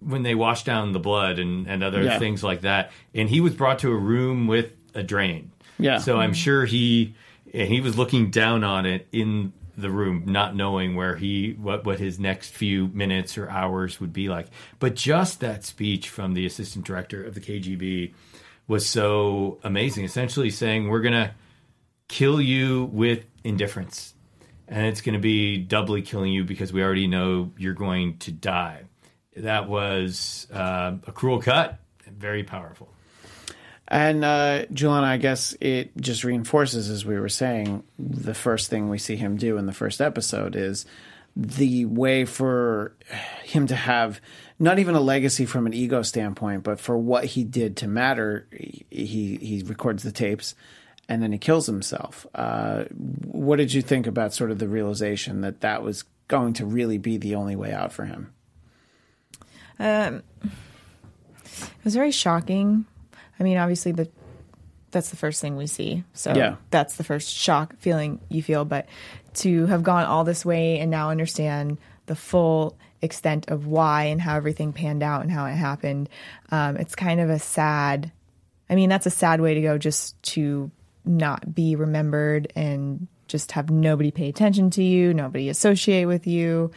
when 0.00 0.22
they 0.22 0.34
wash 0.34 0.64
down 0.64 0.92
the 0.92 0.98
blood 0.98 1.38
and, 1.38 1.66
and 1.66 1.82
other 1.82 2.02
yeah. 2.02 2.18
things 2.18 2.44
like 2.44 2.62
that. 2.62 2.92
And 3.14 3.28
he 3.28 3.40
was 3.40 3.54
brought 3.54 3.80
to 3.80 3.90
a 3.90 3.96
room 3.96 4.46
with 4.46 4.72
a 4.94 5.02
drain. 5.02 5.52
Yeah. 5.78 5.98
So 5.98 6.18
I'm 6.18 6.34
sure 6.34 6.64
he 6.64 7.14
and 7.52 7.68
he 7.68 7.80
was 7.80 7.96
looking 7.96 8.30
down 8.30 8.64
on 8.64 8.84
it 8.84 9.08
in 9.12 9.52
the 9.76 9.90
room, 9.90 10.24
not 10.26 10.56
knowing 10.56 10.96
where 10.96 11.16
he 11.16 11.52
what 11.52 11.84
what 11.84 11.98
his 12.00 12.18
next 12.18 12.50
few 12.50 12.88
minutes 12.88 13.38
or 13.38 13.48
hours 13.48 14.00
would 14.00 14.12
be 14.12 14.28
like. 14.28 14.48
But 14.78 14.96
just 14.96 15.40
that 15.40 15.64
speech 15.64 16.08
from 16.08 16.34
the 16.34 16.46
assistant 16.46 16.84
director 16.84 17.24
of 17.24 17.34
the 17.34 17.40
KGB 17.40 18.12
was 18.68 18.86
so 18.86 19.58
amazing. 19.64 20.04
Essentially 20.04 20.50
saying 20.50 20.88
we're 20.88 21.00
gonna 21.00 21.34
kill 22.06 22.40
you 22.40 22.84
with 22.92 23.24
indifference, 23.42 24.14
and 24.68 24.86
it's 24.86 25.00
gonna 25.00 25.18
be 25.18 25.56
doubly 25.58 26.02
killing 26.02 26.32
you 26.32 26.44
because 26.44 26.72
we 26.72 26.82
already 26.82 27.08
know 27.08 27.50
you're 27.58 27.74
going 27.74 28.18
to 28.18 28.30
die. 28.30 28.82
That 29.36 29.68
was 29.68 30.46
uh, 30.52 30.96
a 31.06 31.12
cruel 31.12 31.40
cut, 31.40 31.78
very 32.06 32.44
powerful. 32.44 32.88
And 33.90 34.22
uh, 34.22 34.66
Juliana, 34.66 35.06
I 35.06 35.16
guess 35.16 35.56
it 35.60 35.96
just 35.96 36.22
reinforces, 36.22 36.90
as 36.90 37.06
we 37.06 37.18
were 37.18 37.30
saying, 37.30 37.84
the 37.98 38.34
first 38.34 38.68
thing 38.68 38.90
we 38.90 38.98
see 38.98 39.16
him 39.16 39.36
do 39.36 39.56
in 39.56 39.64
the 39.64 39.72
first 39.72 40.02
episode 40.02 40.56
is 40.56 40.84
the 41.34 41.86
way 41.86 42.26
for 42.26 42.92
him 43.44 43.66
to 43.68 43.74
have 43.74 44.20
not 44.58 44.78
even 44.78 44.94
a 44.94 45.00
legacy 45.00 45.46
from 45.46 45.66
an 45.66 45.74
ego 45.74 46.02
standpoint, 46.02 46.64
but 46.64 46.80
for 46.80 46.96
what 46.96 47.24
he 47.24 47.44
did 47.44 47.76
to 47.78 47.88
matter. 47.88 48.46
He 48.50 49.38
he 49.40 49.62
records 49.66 50.02
the 50.02 50.12
tapes, 50.12 50.54
and 51.08 51.22
then 51.22 51.32
he 51.32 51.38
kills 51.38 51.66
himself. 51.66 52.26
Uh, 52.34 52.84
what 53.24 53.56
did 53.56 53.72
you 53.72 53.82
think 53.82 54.06
about 54.06 54.34
sort 54.34 54.50
of 54.50 54.58
the 54.58 54.68
realization 54.68 55.42
that 55.42 55.60
that 55.60 55.82
was 55.82 56.04
going 56.26 56.52
to 56.54 56.66
really 56.66 56.98
be 56.98 57.16
the 57.16 57.34
only 57.34 57.56
way 57.56 57.72
out 57.72 57.92
for 57.92 58.04
him? 58.04 58.32
Um, 59.78 60.22
it 60.42 61.84
was 61.84 61.94
very 61.94 62.10
shocking. 62.10 62.84
I 63.38 63.42
mean, 63.42 63.56
obviously 63.56 63.92
the 63.92 64.08
that's 64.90 65.10
the 65.10 65.16
first 65.16 65.40
thing 65.40 65.56
we 65.56 65.66
see. 65.66 66.04
So 66.14 66.34
yeah. 66.34 66.56
that's 66.70 66.96
the 66.96 67.04
first 67.04 67.34
shock 67.34 67.76
feeling 67.78 68.20
you 68.28 68.42
feel. 68.42 68.64
But 68.64 68.86
to 69.34 69.66
have 69.66 69.82
gone 69.82 70.04
all 70.04 70.24
this 70.24 70.44
way 70.44 70.78
and 70.78 70.90
now 70.90 71.10
understand 71.10 71.78
the 72.06 72.16
full 72.16 72.76
extent 73.02 73.48
of 73.48 73.66
why 73.66 74.04
and 74.04 74.20
how 74.20 74.36
everything 74.36 74.72
panned 74.72 75.02
out 75.02 75.22
and 75.22 75.30
how 75.30 75.46
it 75.46 75.54
happened. 75.54 76.08
Um, 76.50 76.76
it's 76.76 76.94
kind 76.94 77.20
of 77.20 77.30
a 77.30 77.38
sad, 77.38 78.10
I 78.68 78.74
mean, 78.74 78.88
that's 78.88 79.06
a 79.06 79.10
sad 79.10 79.40
way 79.40 79.54
to 79.54 79.60
go 79.60 79.78
just 79.78 80.20
to 80.34 80.70
not 81.04 81.54
be 81.54 81.76
remembered 81.76 82.52
and 82.54 83.06
just 83.28 83.52
have 83.52 83.70
nobody 83.70 84.10
pay 84.10 84.28
attention 84.28 84.70
to 84.70 84.82
you, 84.82 85.14
nobody 85.14 85.48
associate 85.48 86.06
with 86.06 86.26
you. 86.26 86.70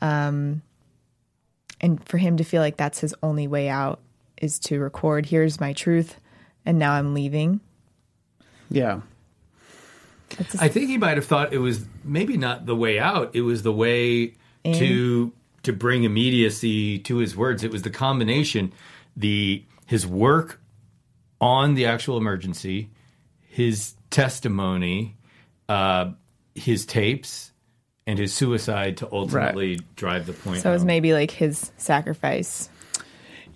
Um, 0.00 0.62
and 1.80 2.02
for 2.08 2.18
him 2.18 2.36
to 2.38 2.44
feel 2.44 2.62
like 2.62 2.76
that's 2.76 3.00
his 3.00 3.14
only 3.22 3.46
way 3.46 3.68
out 3.68 4.00
is 4.40 4.58
to 4.60 4.80
record, 4.80 5.26
here's 5.26 5.60
my 5.60 5.72
truth, 5.72 6.16
and 6.64 6.78
now 6.78 6.92
I'm 6.92 7.14
leaving. 7.14 7.60
Yeah. 8.70 9.00
I 10.60 10.68
think 10.68 10.88
he 10.88 10.96
might 10.96 11.16
have 11.16 11.26
thought 11.26 11.52
it 11.52 11.58
was 11.58 11.84
maybe 12.04 12.36
not 12.36 12.64
the 12.64 12.76
way 12.76 12.98
out, 12.98 13.34
it 13.34 13.40
was 13.40 13.62
the 13.62 13.72
way 13.72 14.34
to 14.64 15.32
to 15.62 15.72
bring 15.72 16.04
immediacy 16.04 16.98
to 17.00 17.16
his 17.16 17.36
words. 17.36 17.64
It 17.64 17.70
was 17.70 17.82
the 17.82 17.90
combination, 17.90 18.72
the 19.16 19.64
his 19.86 20.06
work 20.06 20.60
on 21.40 21.74
the 21.74 21.86
actual 21.86 22.16
emergency, 22.16 22.90
his 23.48 23.94
testimony, 24.10 25.16
uh, 25.68 26.12
his 26.54 26.86
tapes, 26.86 27.52
and 28.06 28.18
his 28.18 28.32
suicide 28.34 28.96
to 28.98 29.08
ultimately 29.12 29.76
right. 29.76 29.96
drive 29.96 30.26
the 30.26 30.32
point. 30.32 30.62
So 30.62 30.70
it 30.70 30.74
was 30.74 30.84
maybe 30.84 31.12
like 31.12 31.30
his 31.30 31.70
sacrifice. 31.76 32.68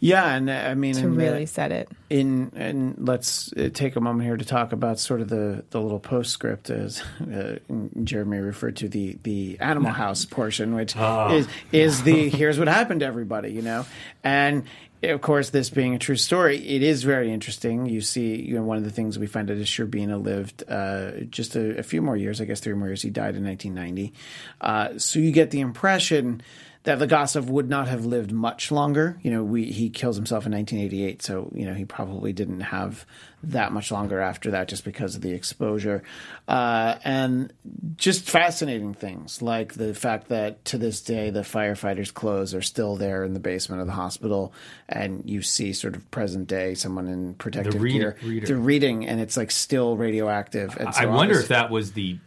Yeah, 0.04 0.34
and 0.34 0.50
uh, 0.50 0.52
I 0.52 0.74
mean 0.74 0.96
to 0.96 1.08
really 1.08 1.46
the, 1.46 1.50
set 1.50 1.72
it 1.72 1.88
in. 2.10 2.52
And 2.54 3.08
let's 3.08 3.50
uh, 3.54 3.70
take 3.72 3.96
a 3.96 4.02
moment 4.02 4.26
here 4.26 4.36
to 4.36 4.44
talk 4.44 4.72
about 4.72 4.98
sort 4.98 5.22
of 5.22 5.30
the 5.30 5.64
the 5.70 5.80
little 5.80 5.98
postscript, 5.98 6.68
as 6.68 7.02
uh, 7.22 7.56
Jeremy 8.02 8.36
referred 8.36 8.76
to 8.76 8.88
the 8.88 9.16
the 9.22 9.56
Animal 9.60 9.92
House 10.04 10.26
portion, 10.26 10.74
which 10.74 10.94
oh. 10.94 11.34
is 11.34 11.48
is 11.72 12.02
the 12.02 12.28
here's 12.28 12.58
what 12.58 12.68
happened 12.68 13.00
to 13.00 13.06
everybody, 13.06 13.52
you 13.52 13.62
know, 13.62 13.86
and 14.22 14.64
of 15.02 15.22
course, 15.22 15.50
this 15.50 15.70
being 15.70 15.94
a 15.94 15.98
true 15.98 16.16
story, 16.16 16.58
it 16.58 16.82
is 16.82 17.02
very 17.02 17.32
interesting. 17.32 17.86
You 17.86 18.02
see, 18.02 18.36
you 18.36 18.56
know, 18.56 18.62
one 18.62 18.76
of 18.76 18.84
the 18.84 18.90
things 18.90 19.18
we 19.18 19.26
find 19.26 19.50
out 19.50 19.56
is 19.56 19.66
Shcherbina 19.66 20.22
lived 20.22 20.64
uh, 20.68 21.24
just 21.30 21.56
a, 21.56 21.78
a, 21.78 21.82
few 21.82 22.02
more 22.02 22.16
years, 22.16 22.40
I 22.40 22.44
guess 22.44 22.60
three 22.60 22.74
more 22.74 22.88
years. 22.88 23.02
He 23.02 23.10
died 23.10 23.36
in 23.36 23.44
1990. 23.44 24.12
Uh, 24.60 24.98
so 24.98 25.18
you 25.18 25.32
get 25.32 25.50
the 25.50 25.60
impression 25.60 26.42
that 26.84 26.98
Legasov 26.98 27.46
would 27.46 27.68
not 27.68 27.88
have 27.88 28.04
lived 28.04 28.30
much 28.30 28.70
longer. 28.70 29.18
You 29.22 29.30
know, 29.30 29.42
we, 29.42 29.64
he 29.64 29.88
kills 29.88 30.16
himself 30.16 30.44
in 30.44 30.52
1988, 30.52 31.22
so 31.22 31.50
you 31.54 31.64
know 31.66 31.72
he 31.72 31.86
probably 31.86 32.32
didn't 32.32 32.60
have 32.60 33.06
that 33.42 33.72
much 33.72 33.90
longer 33.90 34.20
after 34.20 34.50
that, 34.52 34.68
just 34.68 34.84
because 34.84 35.16
of 35.16 35.22
the 35.22 35.32
exposure. 35.32 36.02
Uh, 36.46 36.96
and 37.02 37.52
just 37.96 38.28
fascinating 38.28 38.92
things 38.92 39.40
like 39.40 39.74
the 39.74 39.94
fact 39.94 40.28
that 40.28 40.62
to 40.66 40.78
this 40.78 41.00
day 41.00 41.30
the 41.30 41.40
firefighters' 41.40 42.12
clothes 42.12 42.54
are 42.54 42.62
still 42.62 42.96
there 42.96 43.24
in 43.24 43.32
the 43.32 43.40
basement 43.40 43.80
of 43.80 43.86
the 43.86 43.94
hospital, 43.94 44.52
and 44.86 45.22
you 45.28 45.40
see 45.40 45.72
sort 45.72 45.96
of 45.96 46.10
present 46.10 46.46
day 46.48 46.74
someone 46.74 47.08
in 47.08 47.32
protective 47.34 47.72
the 47.72 47.80
read, 47.80 47.92
gear, 47.92 48.16
reader. 48.22 48.46
the 48.46 48.56
reading, 48.56 49.06
and 49.06 49.20
it's 49.20 49.38
like 49.38 49.50
still 49.50 49.96
radioactive. 49.96 50.76
I 50.78 51.06
wonder 51.06 51.40
if 51.40 51.48
that 51.48 51.70
was 51.70 51.92
the 51.92 52.18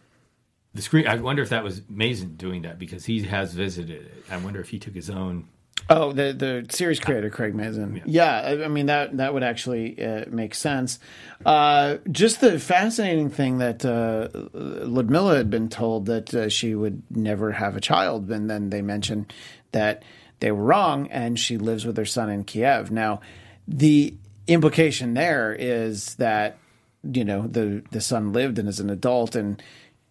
the 0.74 0.82
screen. 0.82 1.06
I 1.06 1.16
wonder 1.16 1.42
if 1.42 1.50
that 1.50 1.64
was 1.64 1.82
Mazin 1.88 2.36
doing 2.36 2.62
that 2.62 2.78
because 2.78 3.04
he 3.04 3.22
has 3.22 3.54
visited 3.54 4.02
it. 4.02 4.24
I 4.30 4.36
wonder 4.38 4.60
if 4.60 4.68
he 4.68 4.78
took 4.78 4.94
his 4.94 5.10
own. 5.10 5.48
Oh, 5.90 6.12
the 6.12 6.32
the 6.32 6.66
series 6.70 7.00
creator 7.00 7.30
Craig 7.30 7.54
Mazin. 7.54 8.02
Yeah, 8.04 8.50
yeah 8.50 8.64
I 8.64 8.68
mean 8.68 8.86
that 8.86 9.16
that 9.16 9.32
would 9.32 9.42
actually 9.42 10.02
uh, 10.04 10.26
make 10.28 10.54
sense. 10.54 10.98
Uh, 11.46 11.98
just 12.10 12.40
the 12.40 12.58
fascinating 12.58 13.30
thing 13.30 13.58
that 13.58 13.84
uh, 13.84 14.28
Ludmilla 14.52 15.36
had 15.36 15.50
been 15.50 15.68
told 15.68 16.06
that 16.06 16.34
uh, 16.34 16.48
she 16.48 16.74
would 16.74 17.02
never 17.10 17.52
have 17.52 17.76
a 17.76 17.80
child, 17.80 18.30
and 18.30 18.50
then 18.50 18.70
they 18.70 18.82
mentioned 18.82 19.32
that 19.72 20.02
they 20.40 20.52
were 20.52 20.64
wrong, 20.64 21.08
and 21.08 21.38
she 21.38 21.56
lives 21.56 21.86
with 21.86 21.96
her 21.96 22.04
son 22.04 22.28
in 22.28 22.44
Kiev. 22.44 22.90
Now, 22.90 23.20
the 23.66 24.14
implication 24.46 25.14
there 25.14 25.54
is 25.58 26.16
that 26.16 26.58
you 27.02 27.24
know 27.24 27.46
the 27.46 27.82
the 27.90 28.00
son 28.00 28.32
lived 28.32 28.58
and 28.58 28.68
is 28.68 28.80
an 28.80 28.90
adult 28.90 29.34
and 29.34 29.62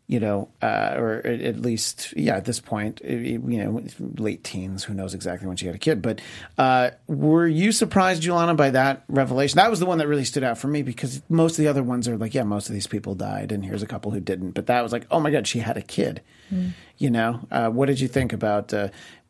you 0.08 0.22
know, 0.22 0.48
uh, 0.62 0.96
or 0.96 1.16
at 1.28 1.60
least, 1.60 2.14
yeah, 2.16 2.38
at 2.38 2.46
this 2.46 2.62
point, 2.62 3.02
you 3.04 3.40
know, 3.40 3.84
late 4.18 4.42
teens, 4.42 4.86
who 4.86 4.94
knows 4.94 5.14
exactly 5.14 5.48
when 5.48 5.58
she 5.58 5.66
had 5.66 5.76
a 5.76 5.80
kid. 5.80 6.02
But 6.02 6.22
uh, 6.58 6.92
were 7.08 7.46
you 7.46 7.74
surprised, 7.74 8.24
Julana, 8.24 8.56
by 8.56 8.70
that 8.70 9.04
revelation? 9.10 9.58
That 9.58 9.70
was 9.70 9.82
the 9.82 9.86
one 9.86 9.98
that 9.98 10.08
really 10.08 10.24
stood 10.24 10.46
out 10.46 10.58
for 10.58 10.68
me 10.68 10.82
because 10.82 11.22
most 11.28 11.54
of 11.54 11.58
the 11.58 11.68
other 11.68 11.84
ones 11.84 12.08
are 12.08 12.16
like, 12.16 12.34
yeah, 12.34 12.44
most 12.44 12.70
of 12.70 12.74
these 12.74 12.88
people 12.88 13.16
died, 13.16 13.52
and 13.52 13.66
here's 13.66 13.84
a 13.84 13.88
couple 13.88 14.12
who 14.12 14.22
didn't. 14.22 14.52
But 14.52 14.68
that 14.68 14.82
was 14.82 14.94
like, 14.94 15.06
oh 15.12 15.20
my 15.20 15.30
God, 15.30 15.46
she 15.46 15.60
had 15.60 15.76
a 15.76 15.82
kid. 15.82 16.22
Mm. 16.54 16.72
You 16.98 17.10
know, 17.10 17.42
uh, 17.52 17.70
what 17.70 17.88
did 17.88 18.00
you 18.00 18.08
think 18.08 18.32
about 18.32 18.74
uh, 18.74 18.88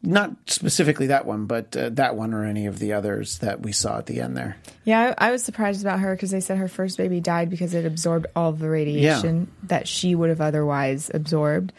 not 0.07 0.31
specifically 0.45 1.07
that 1.07 1.25
one, 1.25 1.47
but 1.47 1.75
uh, 1.75 1.89
that 1.89 2.15
one 2.15 2.33
or 2.33 2.45
any 2.45 2.65
of 2.65 2.79
the 2.79 2.93
others 2.93 3.39
that 3.39 3.61
we 3.61 3.73
saw 3.73 3.97
at 3.97 4.05
the 4.05 4.21
end 4.21 4.37
there. 4.37 4.55
Yeah, 4.85 5.13
I, 5.17 5.27
I 5.27 5.31
was 5.31 5.43
surprised 5.43 5.81
about 5.81 5.99
her 5.99 6.15
because 6.15 6.31
they 6.31 6.39
said 6.39 6.57
her 6.57 6.69
first 6.69 6.97
baby 6.97 7.19
died 7.19 7.49
because 7.49 7.73
it 7.73 7.85
absorbed 7.85 8.25
all 8.33 8.53
the 8.53 8.69
radiation 8.69 9.39
yeah. 9.39 9.67
that 9.67 9.87
she 9.87 10.15
would 10.15 10.29
have 10.29 10.39
otherwise 10.39 11.11
absorbed. 11.13 11.73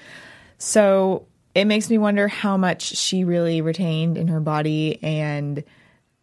So 0.59 1.27
it 1.55 1.65
makes 1.65 1.89
me 1.89 1.97
wonder 1.97 2.29
how 2.29 2.59
much 2.59 2.83
she 2.83 3.25
really 3.25 3.63
retained 3.63 4.19
in 4.19 4.29
her 4.29 4.41
body 4.41 5.03
and 5.03 5.65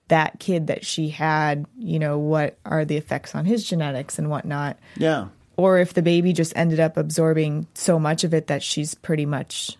that 0.08 0.40
kid 0.40 0.68
that 0.68 0.86
she 0.86 1.10
had, 1.10 1.66
you 1.76 1.98
know, 1.98 2.20
what 2.20 2.56
are 2.66 2.86
the 2.86 2.98
effects 2.98 3.34
on 3.34 3.46
his 3.46 3.68
genetics 3.68 4.20
and 4.20 4.30
whatnot. 4.30 4.78
Yeah. 4.96 5.30
Or 5.58 5.80
if 5.80 5.96
the 5.96 6.04
baby 6.04 6.34
just 6.34 6.54
ended 6.56 6.80
up 6.80 6.98
absorbing 6.98 7.66
so 7.74 7.98
much 7.98 8.24
of 8.24 8.32
it 8.32 8.46
that 8.48 8.62
she's 8.62 8.94
pretty 8.94 9.26
much 9.26 9.76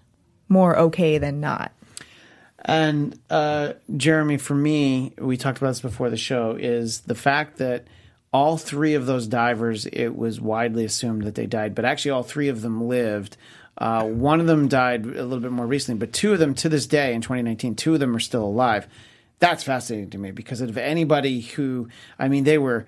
more 0.50 0.76
okay 0.76 1.20
than 1.20 1.40
not. 1.40 1.72
And 2.66 3.20
uh, 3.30 3.74
Jeremy, 3.96 4.38
for 4.38 4.56
me, 4.56 5.14
we 5.20 5.38
talked 5.38 5.60
about 5.60 5.70
this 5.70 5.82
before 5.82 6.10
the 6.10 6.18
show, 6.18 6.58
is 6.60 7.02
the 7.02 7.14
fact 7.14 7.58
that 7.58 7.86
all 8.34 8.58
three 8.58 8.96
of 8.96 9.06
those 9.06 9.28
divers, 9.28 9.86
it 9.86 10.10
was 10.18 10.42
widely 10.42 10.84
assumed 10.84 11.24
that 11.24 11.36
they 11.36 11.46
died, 11.46 11.76
but 11.76 11.86
actually 11.86 12.12
all 12.12 12.24
three 12.24 12.50
of 12.50 12.62
them 12.62 12.88
lived. 12.88 13.38
Uh, 13.78 14.04
one 14.06 14.40
of 14.40 14.48
them 14.48 14.68
died 14.68 15.06
a 15.06 15.24
little 15.24 15.40
bit 15.40 15.52
more 15.52 15.68
recently, 15.68 16.00
but 16.00 16.12
two 16.12 16.34
of 16.34 16.40
them 16.40 16.56
to 16.56 16.68
this 16.68 16.88
day 16.88 17.14
in 17.14 17.22
2019, 17.22 17.76
two 17.76 17.94
of 17.94 18.00
them 18.00 18.16
are 18.16 18.20
still 18.20 18.44
alive. 18.44 18.88
That's 19.38 19.64
fascinating 19.64 20.10
to 20.10 20.18
me 20.18 20.32
because 20.32 20.60
of 20.60 20.78
anybody 20.78 21.42
who, 21.42 21.90
I 22.18 22.30
mean, 22.30 22.46
they 22.46 22.58
were 22.58 22.88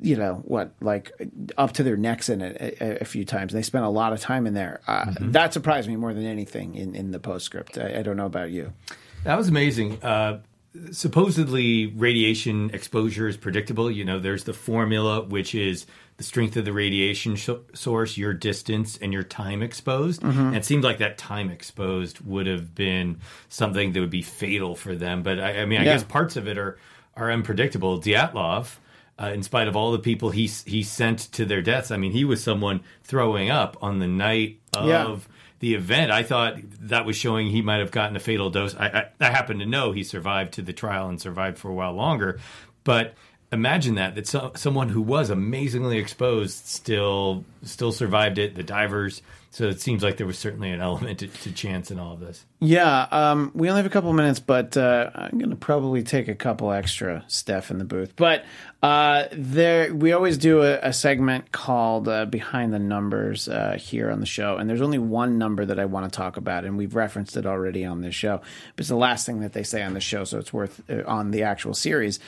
you 0.00 0.16
know 0.16 0.42
what 0.46 0.72
like 0.80 1.12
up 1.56 1.72
to 1.72 1.82
their 1.82 1.96
necks 1.96 2.28
in 2.28 2.40
it 2.40 2.56
a, 2.80 3.02
a 3.02 3.04
few 3.04 3.24
times 3.24 3.52
they 3.52 3.62
spent 3.62 3.84
a 3.84 3.88
lot 3.88 4.12
of 4.12 4.20
time 4.20 4.46
in 4.46 4.54
there 4.54 4.80
uh, 4.88 5.04
mm-hmm. 5.04 5.30
that 5.30 5.52
surprised 5.52 5.86
me 5.86 5.96
more 5.96 6.12
than 6.12 6.24
anything 6.24 6.74
in, 6.74 6.96
in 6.96 7.12
the 7.12 7.20
postscript 7.20 7.78
I, 7.78 7.98
I 7.98 8.02
don't 8.02 8.16
know 8.16 8.26
about 8.26 8.50
you 8.50 8.72
that 9.24 9.36
was 9.36 9.48
amazing 9.48 10.02
uh, 10.02 10.40
supposedly 10.90 11.86
radiation 11.86 12.70
exposure 12.70 13.28
is 13.28 13.36
predictable 13.36 13.90
you 13.90 14.04
know 14.04 14.18
there's 14.18 14.44
the 14.44 14.52
formula 14.52 15.22
which 15.22 15.54
is 15.54 15.86
the 16.16 16.24
strength 16.24 16.56
of 16.56 16.64
the 16.64 16.72
radiation 16.72 17.36
sh- 17.36 17.50
source 17.74 18.16
your 18.16 18.32
distance 18.32 18.98
and 19.00 19.12
your 19.12 19.22
time 19.22 19.62
exposed 19.62 20.22
mm-hmm. 20.22 20.38
and 20.38 20.56
it 20.56 20.64
seemed 20.64 20.84
like 20.84 20.98
that 20.98 21.18
time 21.18 21.50
exposed 21.50 22.20
would 22.20 22.46
have 22.46 22.74
been 22.74 23.18
something 23.48 23.92
that 23.92 24.00
would 24.00 24.10
be 24.10 24.22
fatal 24.22 24.74
for 24.74 24.94
them 24.94 25.22
but 25.22 25.38
i, 25.38 25.60
I 25.62 25.64
mean 25.66 25.80
i 25.80 25.84
yeah. 25.84 25.94
guess 25.94 26.04
parts 26.04 26.36
of 26.36 26.48
it 26.48 26.58
are 26.58 26.78
are 27.16 27.30
unpredictable 27.30 28.00
Dyatlov 28.00 28.76
uh, 29.22 29.26
in 29.26 29.42
spite 29.42 29.68
of 29.68 29.76
all 29.76 29.92
the 29.92 29.98
people 29.98 30.30
he 30.30 30.46
he 30.64 30.82
sent 30.82 31.18
to 31.32 31.44
their 31.44 31.62
deaths. 31.62 31.90
I 31.90 31.96
mean, 31.96 32.12
he 32.12 32.24
was 32.24 32.42
someone 32.42 32.80
throwing 33.02 33.50
up 33.50 33.76
on 33.82 33.98
the 33.98 34.06
night 34.06 34.60
of 34.74 34.88
yeah. 34.88 35.16
The 35.62 35.74
event. 35.74 36.10
I 36.10 36.24
thought 36.24 36.56
that 36.80 37.06
was 37.06 37.14
showing 37.14 37.46
he 37.46 37.62
might 37.62 37.78
have 37.78 37.92
gotten 37.92 38.16
a 38.16 38.20
fatal 38.20 38.50
dose. 38.50 38.74
I, 38.74 38.86
I, 38.88 39.06
I 39.20 39.30
happen 39.30 39.60
to 39.60 39.64
know 39.64 39.92
he 39.92 40.02
survived 40.02 40.54
to 40.54 40.62
the 40.62 40.72
trial 40.72 41.08
and 41.08 41.20
survived 41.20 41.56
for 41.56 41.70
a 41.70 41.72
while 41.72 41.92
longer, 41.92 42.40
but 42.82 43.14
imagine 43.52 43.96
that 43.96 44.14
that 44.14 44.26
so, 44.26 44.52
someone 44.56 44.88
who 44.88 45.02
was 45.02 45.30
amazingly 45.30 45.98
exposed 45.98 46.66
still 46.66 47.44
still 47.62 47.92
survived 47.92 48.38
it. 48.38 48.54
The 48.54 48.62
divers 48.62 49.22
so 49.52 49.68
it 49.68 49.82
seems 49.82 50.02
like 50.02 50.16
there 50.16 50.26
was 50.26 50.38
certainly 50.38 50.70
an 50.70 50.80
element 50.80 51.18
to, 51.18 51.28
to 51.28 51.52
chance 51.52 51.90
in 51.90 51.98
all 51.98 52.14
of 52.14 52.20
this. 52.20 52.46
Yeah, 52.58 53.06
um, 53.10 53.50
we 53.54 53.68
only 53.68 53.80
have 53.80 53.86
a 53.86 53.92
couple 53.92 54.10
minutes, 54.14 54.40
but 54.40 54.78
uh, 54.78 55.10
I'm 55.14 55.36
going 55.36 55.50
to 55.50 55.56
probably 55.56 56.02
take 56.02 56.28
a 56.28 56.34
couple 56.34 56.72
extra 56.72 57.22
Steph 57.28 57.70
in 57.70 57.76
the 57.76 57.84
booth. 57.84 58.16
But 58.16 58.46
uh, 58.82 59.24
there, 59.30 59.94
we 59.94 60.12
always 60.12 60.38
do 60.38 60.62
a, 60.62 60.78
a 60.78 60.94
segment 60.94 61.52
called 61.52 62.08
uh, 62.08 62.24
"Behind 62.24 62.72
the 62.72 62.78
Numbers" 62.78 63.46
uh, 63.46 63.76
here 63.78 64.10
on 64.10 64.20
the 64.20 64.26
show, 64.26 64.56
and 64.56 64.70
there's 64.70 64.80
only 64.80 64.98
one 64.98 65.36
number 65.36 65.66
that 65.66 65.78
I 65.78 65.84
want 65.84 66.10
to 66.10 66.16
talk 66.16 66.38
about, 66.38 66.64
and 66.64 66.78
we've 66.78 66.94
referenced 66.94 67.36
it 67.36 67.44
already 67.44 67.84
on 67.84 68.00
this 68.00 68.14
show. 68.14 68.38
But 68.38 68.80
it's 68.80 68.88
the 68.88 68.96
last 68.96 69.26
thing 69.26 69.40
that 69.40 69.52
they 69.52 69.64
say 69.64 69.82
on 69.82 69.92
the 69.92 70.00
show, 70.00 70.24
so 70.24 70.38
it's 70.38 70.52
worth 70.54 70.80
uh, 70.88 71.02
on 71.06 71.30
the 71.30 71.42
actual 71.42 71.74
series. 71.74 72.20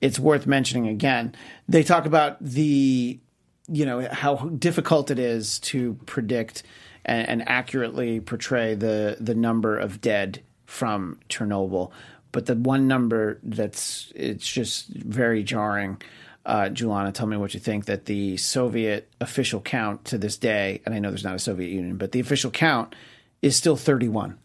It's 0.00 0.18
worth 0.18 0.46
mentioning 0.46 0.88
again. 0.88 1.34
They 1.68 1.82
talk 1.82 2.06
about 2.06 2.42
the 2.42 3.18
you 3.66 3.86
know 3.86 4.06
how 4.10 4.36
difficult 4.36 5.10
it 5.10 5.18
is 5.18 5.58
to 5.58 5.94
predict 6.06 6.62
and, 7.04 7.28
and, 7.28 7.48
accurately 7.48 8.20
portray 8.20 8.74
the 8.74 9.16
the 9.18 9.34
number 9.34 9.78
of 9.78 10.00
dead 10.00 10.42
from 10.66 11.18
Chernobyl. 11.28 11.90
But 12.32 12.46
the 12.46 12.56
one 12.56 12.88
number 12.88 13.38
that's 13.42 14.12
it's 14.14 14.46
just 14.46 14.88
very 14.88 15.42
jarring. 15.42 16.02
Uh, 16.44 16.64
Julana, 16.64 17.14
tell 17.14 17.26
me 17.26 17.38
what 17.38 17.54
you 17.54 17.60
think. 17.60 17.86
That 17.86 18.04
the 18.04 18.36
Soviet 18.36 19.08
official 19.20 19.60
count 19.60 20.04
to 20.06 20.18
this 20.18 20.36
day, 20.36 20.82
and 20.84 20.94
I 20.94 20.98
know 20.98 21.08
there's 21.10 21.24
not 21.24 21.36
a 21.36 21.38
Soviet 21.38 21.70
Union, 21.70 21.96
but 21.96 22.12
the 22.12 22.20
official 22.20 22.50
count 22.50 22.94
is 23.40 23.56
still 23.56 23.76
31 23.76 24.38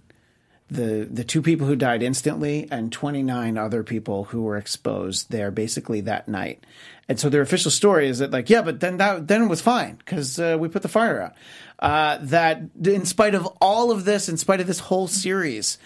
the 0.70 1.08
the 1.10 1.24
two 1.24 1.42
people 1.42 1.68
who 1.68 1.76
died 1.76 2.04
instantly 2.04 2.68
and 2.72 2.92
29 2.92 3.58
other 3.58 3.84
people 3.84 4.26
who 4.26 4.44
were 4.44 4.58
exposed 4.58 5.32
there 5.32 5.52
basically 5.52 6.02
that 6.02 6.28
night. 6.28 6.64
And 7.08 7.20
so 7.20 7.30
their 7.30 7.42
official 7.42 7.72
story 7.72 8.08
is 8.08 8.20
that 8.20 8.32
like 8.32 8.50
yeah 8.50 8.62
but 8.62 8.80
then 8.80 8.98
that 8.98 9.28
then 9.28 9.44
it 9.44 9.48
was 9.48 9.62
fine 9.62 9.96
because 9.96 10.40
uh, 10.40 10.58
we 10.60 10.68
put 10.68 10.82
the 10.82 10.88
fire 10.88 11.22
out. 11.22 11.34
Uh, 11.80 12.18
that 12.22 12.62
in 12.84 13.06
spite 13.06 13.36
of 13.36 13.48
all 13.62 13.92
of 13.92 14.06
this 14.06 14.30
in 14.30 14.38
spite 14.38 14.60
of 14.60 14.68
this 14.68 14.80
whole 14.80 15.08
series 15.08 15.78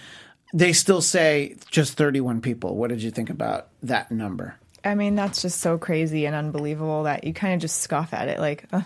they 0.53 0.73
still 0.73 1.01
say 1.01 1.55
just 1.71 1.97
31 1.97 2.41
people. 2.41 2.75
What 2.75 2.89
did 2.89 3.01
you 3.01 3.09
think 3.09 3.29
about 3.31 3.69
that 3.81 4.11
number? 4.11 4.55
I 4.83 4.95
mean 4.95 5.15
that's 5.15 5.41
just 5.41 5.61
so 5.61 5.77
crazy 5.77 6.25
and 6.25 6.35
unbelievable 6.35 7.03
that 7.03 7.23
you 7.23 7.33
kind 7.33 7.53
of 7.53 7.61
just 7.61 7.77
scoff 7.81 8.13
at 8.13 8.27
it 8.27 8.39
like 8.39 8.65
uh, 8.73 8.81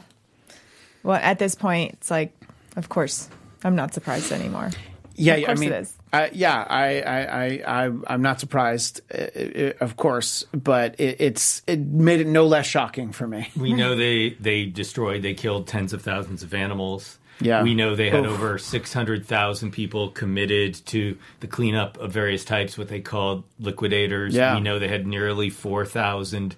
well 1.03 1.19
at 1.21 1.39
this 1.39 1.55
point 1.55 1.93
it's 1.93 2.11
like 2.11 2.33
of 2.75 2.89
course 2.89 3.29
i'm 3.63 3.75
not 3.75 3.93
surprised 3.93 4.31
anymore 4.31 4.69
yeah, 5.17 5.45
I 5.47 5.55
mean, 5.55 5.87
uh, 6.13 6.27
yeah, 6.31 6.65
I, 6.69 7.01
I, 7.01 7.19
I, 7.25 7.85
I, 8.07 8.13
am 8.13 8.21
not 8.21 8.39
surprised, 8.39 9.01
uh, 9.13 9.17
uh, 9.17 9.73
of 9.81 9.97
course, 9.97 10.45
but 10.53 10.99
it, 10.99 11.17
it's 11.19 11.63
it 11.67 11.79
made 11.79 12.21
it 12.21 12.27
no 12.27 12.45
less 12.45 12.65
shocking 12.65 13.11
for 13.11 13.27
me. 13.27 13.49
We 13.57 13.73
know 13.73 13.95
they 13.97 14.29
they 14.39 14.65
destroyed, 14.65 15.23
they 15.23 15.33
killed 15.33 15.67
tens 15.67 15.93
of 15.93 16.01
thousands 16.01 16.43
of 16.43 16.53
animals. 16.53 17.17
Yeah, 17.39 17.63
we 17.63 17.73
know 17.75 17.95
they 17.95 18.09
had 18.09 18.25
Oof. 18.25 18.33
over 18.33 18.57
six 18.57 18.93
hundred 18.93 19.25
thousand 19.25 19.71
people 19.71 20.09
committed 20.09 20.75
to 20.87 21.17
the 21.39 21.47
cleanup 21.47 21.97
of 21.97 22.11
various 22.11 22.45
types, 22.45 22.77
what 22.77 22.87
they 22.87 23.01
called 23.01 23.43
liquidators. 23.59 24.35
Yeah. 24.35 24.55
we 24.55 24.61
know 24.61 24.79
they 24.79 24.87
had 24.87 25.07
nearly 25.07 25.49
four 25.49 25.85
thousand 25.85 26.55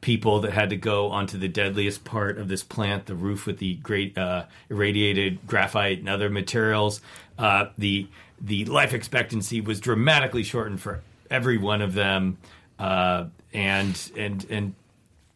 people 0.00 0.40
that 0.40 0.52
had 0.52 0.70
to 0.70 0.76
go 0.76 1.10
onto 1.10 1.38
the 1.38 1.48
deadliest 1.48 2.04
part 2.04 2.38
of 2.38 2.48
this 2.48 2.62
plant, 2.62 3.06
the 3.06 3.14
roof 3.14 3.46
with 3.46 3.58
the 3.58 3.74
great 3.76 4.16
uh, 4.16 4.44
irradiated 4.70 5.46
graphite 5.46 5.98
and 5.98 6.08
other 6.08 6.30
materials. 6.30 7.00
Uh, 7.40 7.70
the 7.78 8.06
the 8.38 8.66
life 8.66 8.92
expectancy 8.92 9.60
was 9.62 9.80
dramatically 9.80 10.42
shortened 10.42 10.80
for 10.80 11.02
every 11.30 11.56
one 11.56 11.80
of 11.80 11.94
them, 11.94 12.36
uh, 12.78 13.24
and 13.54 14.12
and 14.14 14.46
and 14.50 14.74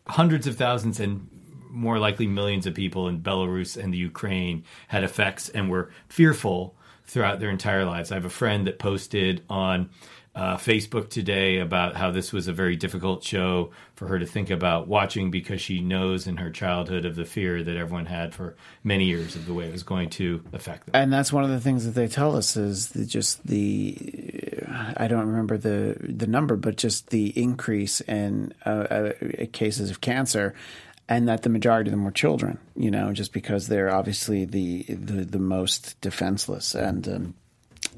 hundreds 0.07 0.47
of 0.47 0.57
thousands 0.57 1.01
and 1.01 1.29
more 1.71 1.99
likely 1.99 2.27
millions 2.27 2.67
of 2.67 2.75
people 2.75 3.09
in 3.09 3.21
Belarus 3.21 3.83
and 3.83 3.93
the 3.93 3.99
Ukraine 3.99 4.65
had 4.89 5.03
effects 5.03 5.49
and 5.49 5.71
were 5.71 5.91
fearful 6.09 6.75
throughout 7.07 7.41
their 7.41 7.51
entire 7.51 7.85
lives. 7.85 8.13
I 8.13 8.17
have 8.17 8.25
a 8.25 8.31
friend 8.31 8.67
that 8.67 8.79
posted 8.79 9.43
on 9.49 9.89
uh, 10.35 10.57
Facebook 10.57 11.11
today 11.11 11.59
about 11.59 11.95
how 11.95 12.11
this 12.11 12.33
was 12.33 12.49
a 12.49 12.53
very 12.53 12.75
difficult 12.75 13.23
show 13.23 13.71
for 13.95 14.09
her 14.09 14.19
to 14.19 14.27
think 14.27 14.51
about 14.51 14.89
watching 14.89 15.31
because 15.31 15.61
she 15.61 15.81
knows 15.81 16.27
in 16.27 16.39
her 16.39 16.51
childhood 16.51 17.05
of 17.05 17.15
the 17.15 17.25
fear 17.25 17.63
that 17.63 17.77
everyone 17.77 18.07
had 18.07 18.35
for 18.35 18.57
many 18.83 19.05
years 19.05 19.37
of 19.37 19.47
the 19.47 19.55
way 19.55 19.67
it 19.67 19.73
was 19.73 19.85
going 19.85 20.11
to 20.11 20.43
affect 20.53 20.87
them. 20.87 21.01
And 21.01 21.13
that's 21.13 21.33
one 21.33 21.45
of 21.45 21.51
the 21.51 21.61
things 21.61 21.85
that 21.85 21.93
they 21.93 22.09
tell 22.09 22.37
us 22.37 22.57
is 22.57 22.91
just 23.07 23.47
the 23.47 23.97
I 24.97 25.07
don't 25.07 25.29
remember 25.29 25.57
the 25.57 25.97
the 26.01 26.27
number, 26.27 26.57
but 26.57 26.77
just 26.77 27.11
the 27.11 27.29
increase 27.41 28.01
in 28.01 28.53
uh, 28.67 28.71
uh, 28.71 29.13
cases 29.53 29.91
of 29.91 30.01
cancer 30.01 30.55
and 31.09 31.29
that 31.29 31.43
the 31.43 31.49
majority 31.49 31.91
of 31.91 31.93
them 31.93 32.05
were 32.05 32.11
children. 32.11 32.59
You 32.75 32.91
know, 32.91 33.13
just 33.13 33.33
because 33.33 33.69
they're 33.69 33.95
obviously 33.95 34.45
the 34.45 34.83
the, 34.89 35.25
the 35.25 35.39
most 35.39 36.01
defenseless 36.01 36.75
and. 36.75 37.09
Um, 37.09 37.35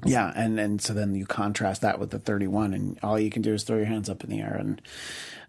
yeah, 0.05 0.33
and 0.35 0.59
and 0.59 0.81
so 0.81 0.93
then 0.93 1.15
you 1.15 1.27
contrast 1.27 1.83
that 1.83 1.99
with 1.99 2.11
the 2.11 2.19
31, 2.19 2.75
and 2.75 2.99
all 3.03 3.19
you 3.19 3.31
can 3.31 3.43
do 3.43 3.55
is 3.55 3.65
throw 3.65 3.77
your 3.77 3.87
hands 3.87 4.09
up 4.09 4.23
in 4.25 4.31
the 4.31 4.41
air 4.41 4.57
and 4.59 4.81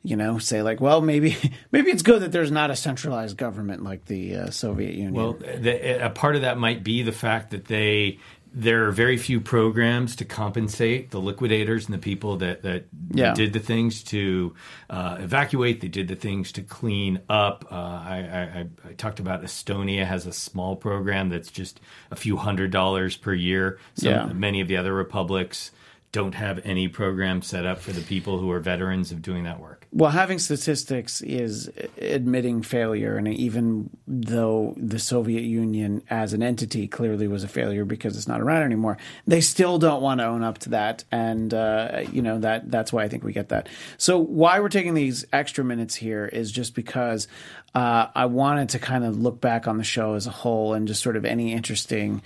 you 0.04 0.16
know 0.16 0.38
say 0.38 0.62
like, 0.62 0.80
well, 0.80 1.02
maybe 1.02 1.36
maybe 1.72 1.92
it's 1.92 2.04
good 2.04 2.22
that 2.22 2.32
there's 2.32 2.52
not 2.52 2.72
a 2.72 2.76
centralized 2.76 3.38
government 3.38 3.84
like 3.84 4.06
the 4.06 4.36
uh, 4.36 4.50
Soviet 4.50 4.94
Union. 4.94 5.14
Well, 5.14 5.34
the, 5.34 6.06
a 6.06 6.10
part 6.10 6.36
of 6.36 6.44
that 6.44 6.58
might 6.58 6.84
be 6.84 7.04
the 7.04 7.12
fact 7.12 7.52
that 7.52 7.66
they 7.66 8.20
there 8.60 8.88
are 8.88 8.92
very 8.92 9.18
few 9.18 9.40
programs 9.40 10.16
to 10.16 10.26
compensate 10.26 11.12
the 11.12 11.22
liquidators 11.22 11.86
and 11.86 11.94
the 11.94 12.00
people 12.00 12.38
that 12.38 12.64
that 12.64 12.86
yeah. 13.12 13.36
did 13.36 13.54
the 13.54 13.60
things 13.60 14.04
to 14.06 14.56
uh, 14.90 15.18
evacuate. 15.20 15.80
They 15.80 15.88
did 15.90 16.08
the 16.08 16.16
things 16.16 16.52
to 16.54 16.64
clean 16.64 17.22
up. 17.30 17.68
Uh, 17.72 17.76
I, 17.76 18.18
I, 18.18 18.68
I, 18.90 18.94
talked 18.94 19.20
about 19.20 19.44
Estonia 19.44 20.06
has 20.06 20.26
a 20.26 20.34
small 20.34 20.76
program 20.76 21.30
that's 21.30 21.52
just 21.52 21.80
a 22.10 22.16
few 22.16 22.36
hundred 22.36 22.72
dollars 22.72 23.16
per 23.16 23.32
year. 23.32 23.78
So 23.94 24.10
yeah. 24.10 24.26
many 24.26 24.60
of 24.60 24.68
the 24.68 24.78
other 24.78 24.94
republics 24.94 25.70
don't 26.12 26.34
have 26.34 26.60
any 26.66 26.88
program 26.88 27.44
set 27.44 27.64
up 27.64 27.78
for 27.78 27.92
the 27.92 28.02
people 28.02 28.40
who 28.40 28.50
are 28.50 28.60
veterans 28.60 29.12
of 29.12 29.22
doing 29.22 29.44
that 29.44 29.60
work. 29.60 29.77
Well, 29.92 30.12
having 30.12 30.38
statistics 30.38 31.22
is 31.22 31.72
admitting 31.98 32.62
failure, 32.62 33.16
and 33.16 33.28
even 33.28 33.90
though 34.06 34.74
the 34.76 35.00
Soviet 35.00 35.44
Union 35.44 36.04
as 36.10 36.34
an 36.34 36.44
entity 36.44 36.88
clearly 36.88 37.28
was 37.28 37.44
a 37.44 37.48
failure 37.48 37.86
because 37.86 38.18
it's 38.18 38.28
not 38.28 38.42
around 38.42 38.64
anymore, 38.64 38.98
they 39.26 39.40
still 39.40 39.80
don't 39.80 40.02
want 40.02 40.20
to 40.20 40.26
own 40.26 40.44
up 40.44 40.58
to 40.60 40.70
that, 40.70 41.06
and 41.12 41.54
uh, 41.54 42.04
you 42.12 42.22
know 42.22 42.38
that 42.40 42.70
that's 42.70 42.92
why 42.92 43.04
I 43.04 43.08
think 43.08 43.24
we 43.24 43.32
get 43.32 43.50
that. 43.50 43.70
So 43.98 44.18
why 44.18 44.60
we're 44.60 44.70
taking 44.70 44.94
these 44.94 45.26
extra 45.32 45.64
minutes 45.64 45.96
here 45.96 46.26
is 46.26 46.52
just 46.52 46.76
because 46.76 47.28
uh, 47.74 48.08
I 48.14 48.26
wanted 48.26 48.70
to 48.70 48.80
kind 48.80 49.06
of 49.06 49.18
look 49.18 49.40
back 49.40 49.68
on 49.68 49.78
the 49.78 49.84
show 49.86 50.16
as 50.16 50.28
a 50.28 50.32
whole 50.32 50.74
and 50.74 50.88
just 50.88 51.02
sort 51.02 51.16
of 51.16 51.24
any 51.24 51.54
interesting 51.54 52.22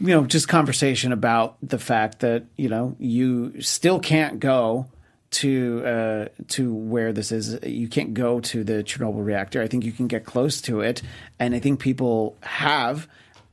you 0.00 0.08
know, 0.08 0.26
just 0.26 0.48
conversation 0.48 1.12
about 1.12 1.56
the 1.62 1.78
fact 1.78 2.20
that 2.20 2.44
you 2.56 2.68
know 2.68 2.96
you 2.98 3.60
still 3.60 3.98
can't 4.00 4.40
go 4.40 4.86
to 5.34 5.82
uh, 5.84 6.28
to 6.48 6.72
where 6.72 7.12
this 7.12 7.32
is. 7.32 7.58
You 7.64 7.88
can't 7.88 8.14
go 8.14 8.40
to 8.40 8.64
the 8.64 8.84
Chernobyl 8.84 9.24
reactor. 9.24 9.60
I 9.62 9.66
think 9.66 9.84
you 9.84 9.92
can 9.92 10.06
get 10.06 10.24
close 10.24 10.60
to 10.62 10.80
it, 10.80 11.02
and 11.38 11.54
I 11.54 11.58
think 11.58 11.80
people 11.80 12.36
have. 12.42 13.08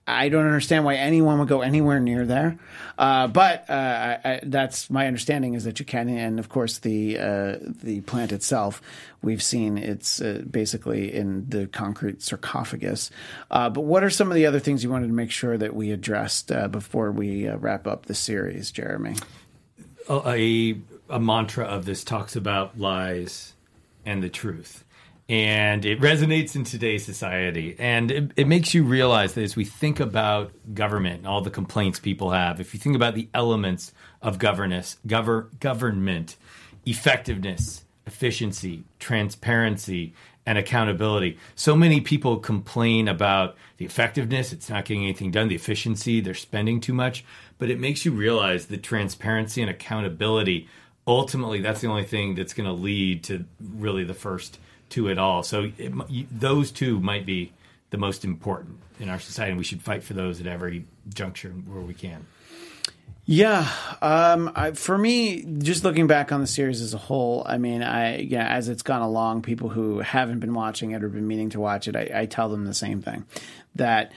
I 0.08 0.30
don't 0.30 0.46
understand 0.46 0.84
why 0.84 0.96
anyone 0.96 1.40
would 1.40 1.48
go 1.48 1.62
anywhere 1.62 2.00
near 2.00 2.26
there, 2.26 2.58
uh, 2.98 3.28
but 3.28 3.70
uh, 3.70 3.74
I, 3.74 4.20
I, 4.30 4.40
that's 4.44 4.90
my 4.90 5.08
understanding 5.08 5.54
is 5.54 5.64
that 5.64 5.80
you 5.80 5.86
can. 5.86 6.10
And 6.10 6.40
of 6.40 6.50
course, 6.50 6.80
the 6.80 7.18
uh, 7.18 7.58
the 7.62 8.02
plant 8.02 8.32
itself, 8.32 8.82
we've 9.22 9.44
seen 9.44 9.78
it's 9.78 10.20
uh, 10.20 10.44
basically 10.50 11.14
in 11.14 11.48
the 11.50 11.68
concrete 11.68 12.22
sarcophagus. 12.22 13.10
Uh, 13.50 13.70
but 13.70 13.82
what 13.82 14.04
are 14.04 14.10
some 14.10 14.30
of 14.30 14.36
the 14.36 14.46
other 14.46 14.60
things 14.60 14.84
you 14.84 14.90
wanted 14.90 15.08
to 15.08 15.14
make 15.14 15.32
sure 15.32 15.58
that 15.58 15.76
we 15.76 15.92
addressed 15.92 16.52
before 16.72 17.12
we 17.12 17.48
wrap 17.48 17.88
up 17.88 18.08
the 18.08 18.16
series, 18.16 18.72
Jeremy? 18.72 19.16
A 20.10 20.76
a 21.12 21.20
mantra 21.20 21.66
of 21.66 21.86
this 21.86 22.04
talks 22.04 22.36
about 22.36 22.80
lies 22.80 23.54
and 24.06 24.24
the 24.24 24.30
truth. 24.30 24.84
And 25.30 25.86
it 25.86 26.02
resonates 26.02 26.56
in 26.56 26.64
today's 26.66 27.06
society. 27.06 27.76
And 27.80 28.12
it, 28.12 28.32
it 28.36 28.48
makes 28.48 28.74
you 28.74 28.84
realize 28.84 29.34
that 29.36 29.44
as 29.44 29.56
we 29.56 29.64
think 29.64 30.00
about 30.00 30.52
government 30.74 31.20
and 31.20 31.28
all 31.28 31.42
the 31.42 31.50
complaints 31.50 32.00
people 32.00 32.32
have, 32.32 32.60
if 32.60 32.74
you 32.74 32.80
think 32.80 32.96
about 32.96 33.16
the 33.16 33.30
elements 33.34 33.94
of 34.22 34.40
governance, 34.40 34.98
gover, 35.08 35.48
government, 35.60 36.36
effectiveness, 36.86 37.86
efficiency, 38.06 38.84
transparency, 39.00 40.14
and 40.46 40.58
accountability. 40.58 41.38
So 41.56 41.76
many 41.76 42.02
people 42.02 42.38
complain 42.38 43.08
about 43.08 43.56
the 43.78 43.86
effectiveness, 43.86 44.52
it's 44.52 44.70
not 44.70 44.86
getting 44.86 45.04
anything 45.04 45.32
done, 45.32 45.48
the 45.48 45.56
efficiency, 45.56 46.20
they're 46.20 46.34
spending 46.34 46.82
too 46.82 46.94
much. 46.94 47.24
But 47.58 47.70
it 47.70 47.80
makes 47.80 48.06
you 48.06 48.12
realize 48.12 48.66
that 48.66 48.82
transparency 48.82 49.62
and 49.62 49.70
accountability 49.70 50.68
ultimately 51.12 51.62
that's 51.62 51.82
the 51.82 51.88
only 51.88 52.04
thing 52.04 52.36
that's 52.36 52.54
going 52.54 52.68
to 52.68 52.74
lead 52.74 53.24
to 53.26 53.46
really 53.60 54.04
the 54.04 54.14
first 54.14 54.60
two 54.90 55.10
at 55.10 55.18
all. 55.18 55.44
So 55.44 55.72
it, 55.78 55.94
those 56.32 56.72
two 56.72 57.00
might 57.00 57.26
be 57.26 57.52
the 57.90 57.98
most 57.98 58.24
important 58.24 58.80
in 59.00 59.10
our 59.10 59.20
society, 59.20 59.52
and 59.52 59.58
we 59.58 59.64
should 59.64 59.82
fight 59.82 60.04
for 60.04 60.14
those 60.14 60.40
at 60.40 60.48
every 60.48 60.86
juncture 61.14 61.50
where 61.50 61.82
we 61.82 61.94
can. 61.94 62.26
Yeah, 63.26 63.68
um, 64.02 64.52
I, 64.56 64.72
for 64.72 64.98
me, 64.98 65.44
just 65.60 65.84
looking 65.84 66.08
back 66.08 66.32
on 66.32 66.42
the 66.42 66.48
series 66.48 66.82
as 66.82 66.94
a 66.94 66.98
whole, 66.98 67.44
I 67.46 67.58
mean, 67.58 67.84
I 67.84 68.18
yeah, 68.18 68.48
as 68.48 68.68
it's 68.68 68.82
gone 68.82 69.02
along, 69.02 69.44
people 69.44 69.70
who 69.70 70.00
haven't 70.00 70.40
been 70.40 70.54
watching 70.54 70.92
it 70.92 71.04
or 71.04 71.10
been 71.10 71.28
meaning 71.28 71.50
to 71.52 71.60
watch 71.60 71.88
it, 71.88 71.96
I, 71.96 72.10
I 72.14 72.26
tell 72.26 72.50
them 72.50 72.66
the 72.66 72.74
same 72.74 73.02
thing 73.02 73.26
that 73.76 74.12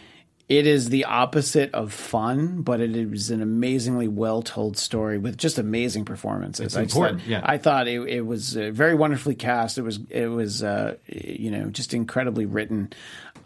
it 0.48 0.66
is 0.66 0.90
the 0.90 1.06
opposite 1.06 1.72
of 1.72 1.92
fun, 1.92 2.60
but 2.62 2.80
it 2.80 2.94
is 2.94 3.30
an 3.30 3.40
amazingly 3.40 4.08
well 4.08 4.42
told 4.42 4.76
story 4.76 5.16
with 5.16 5.38
just 5.38 5.58
amazing 5.58 6.04
performances. 6.04 6.66
It's 6.66 6.76
I 6.76 6.82
important, 6.82 7.20
thought, 7.20 7.28
yeah. 7.28 7.40
I 7.42 7.56
thought 7.56 7.88
it, 7.88 8.00
it 8.08 8.20
was 8.20 8.56
uh, 8.56 8.70
very 8.70 8.94
wonderfully 8.94 9.36
cast. 9.36 9.78
It 9.78 9.82
was 9.82 10.00
it 10.10 10.26
was 10.26 10.62
uh, 10.62 10.96
you 11.06 11.50
know 11.50 11.70
just 11.70 11.94
incredibly 11.94 12.44
written, 12.44 12.92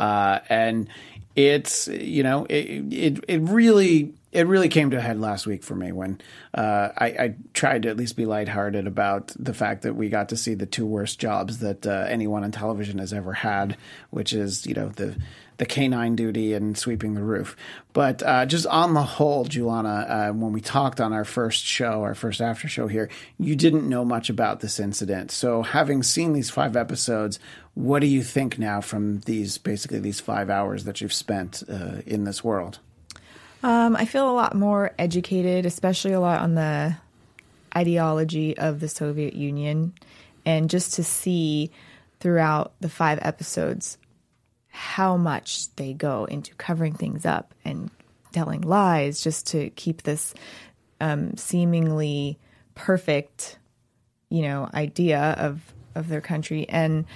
uh, 0.01 0.41
and 0.49 0.89
it's 1.37 1.87
you 1.87 2.25
know 2.25 2.47
it, 2.47 2.93
it 2.93 3.25
it 3.29 3.39
really 3.43 4.13
it 4.39 4.47
really 4.47 4.69
came 4.69 4.91
to 4.91 4.97
a 4.97 5.01
head 5.01 5.21
last 5.21 5.49
week 5.49 5.65
for 5.65 5.75
me 5.75 5.91
when 5.91 6.21
uh, 6.55 6.91
I, 6.97 7.07
I, 7.07 7.35
tried 7.55 7.83
to 7.83 7.89
at 7.89 7.97
least 7.97 8.17
be 8.17 8.25
lighthearted 8.25 8.87
about 8.87 9.33
the 9.37 9.53
fact 9.53 9.83
that 9.83 9.97
we 9.97 10.09
got 10.09 10.29
to 10.29 10.37
see 10.37 10.55
the 10.55 10.65
two 10.65 10.87
worst 10.87 11.19
jobs 11.19 11.59
that 11.59 11.85
uh, 11.85 12.07
anyone 12.09 12.45
on 12.45 12.53
television 12.53 12.99
has 12.99 13.13
ever 13.13 13.33
had, 13.33 13.77
which 14.11 14.33
is 14.33 14.65
you 14.65 14.75
know 14.75 14.91
the 14.91 15.17
the 15.57 15.67
canine 15.67 16.15
duty 16.15 16.55
and 16.55 16.79
sweeping 16.79 17.15
the 17.15 17.23
roof. 17.23 17.57
But 17.93 18.23
uh, 18.23 18.47
just 18.47 18.65
on 18.69 18.95
the 18.95 19.03
whole, 19.03 19.45
Julana, 19.45 20.29
uh, 20.29 20.33
when 20.33 20.53
we 20.53 20.61
talked 20.61 21.01
on 21.01 21.13
our 21.13 21.25
first 21.25 21.65
show, 21.65 22.05
our 22.05 22.15
first 22.15 22.41
after 22.41 22.69
show 22.69 22.87
here, 22.87 23.11
you 23.41 23.57
didn't 23.57 23.89
know 23.89 24.05
much 24.05 24.31
about 24.31 24.61
this 24.61 24.79
incident. 24.79 25.33
So 25.33 25.63
having 25.63 26.05
seen 26.05 26.33
these 26.33 26.49
five 26.49 26.77
episodes, 26.77 27.41
what 27.75 27.99
do 27.99 28.07
you 28.07 28.23
think 28.23 28.57
now 28.57 28.81
from 28.81 29.19
these 29.23 29.59
basically 29.59 29.99
these 29.99 30.21
five 30.21 30.49
hours 30.49 30.85
that 30.85 31.01
you've 31.01 31.13
spent 31.13 31.65
uh, 31.69 32.03
in 32.07 32.23
this 32.23 32.45
world? 32.45 32.79
Um, 33.63 33.97
I 33.97 34.05
feel 34.05 34.31
a 34.31 34.33
lot 34.33 34.55
more 34.55 34.93
educated, 34.99 35.67
especially 35.67 36.13
a 36.13 36.21
lot 36.21 36.41
on 36.41 36.55
the 36.55 36.97
ideology 37.77 38.57
of 38.57 38.81
the 38.81 38.89
Soviet 38.89 39.35
Union, 39.35 39.95
and 40.47 40.71
just 40.71 40.95
to 40.95 41.05
see 41.05 41.71
throughout 42.21 42.73
the 42.81 42.89
five 42.89 43.19
episodes 43.23 43.99
how 44.69 45.17
much 45.17 45.75
they 45.77 45.93
go 45.93 46.25
into 46.25 46.55
covering 46.55 46.95
things 46.95 47.27
up 47.27 47.55
and 47.65 47.91
telling 48.33 48.61
lies 48.61 49.23
just 49.23 49.47
to 49.49 49.71
keep 49.71 50.03
this 50.03 50.35
um, 51.01 51.37
seemingly 51.37 52.39
perfect, 52.75 53.59
you 54.31 54.43
know, 54.43 54.69
idea 54.73 55.35
of 55.39 55.61
of 55.95 56.09
their 56.09 56.21
country. 56.21 56.69
And 56.69 57.07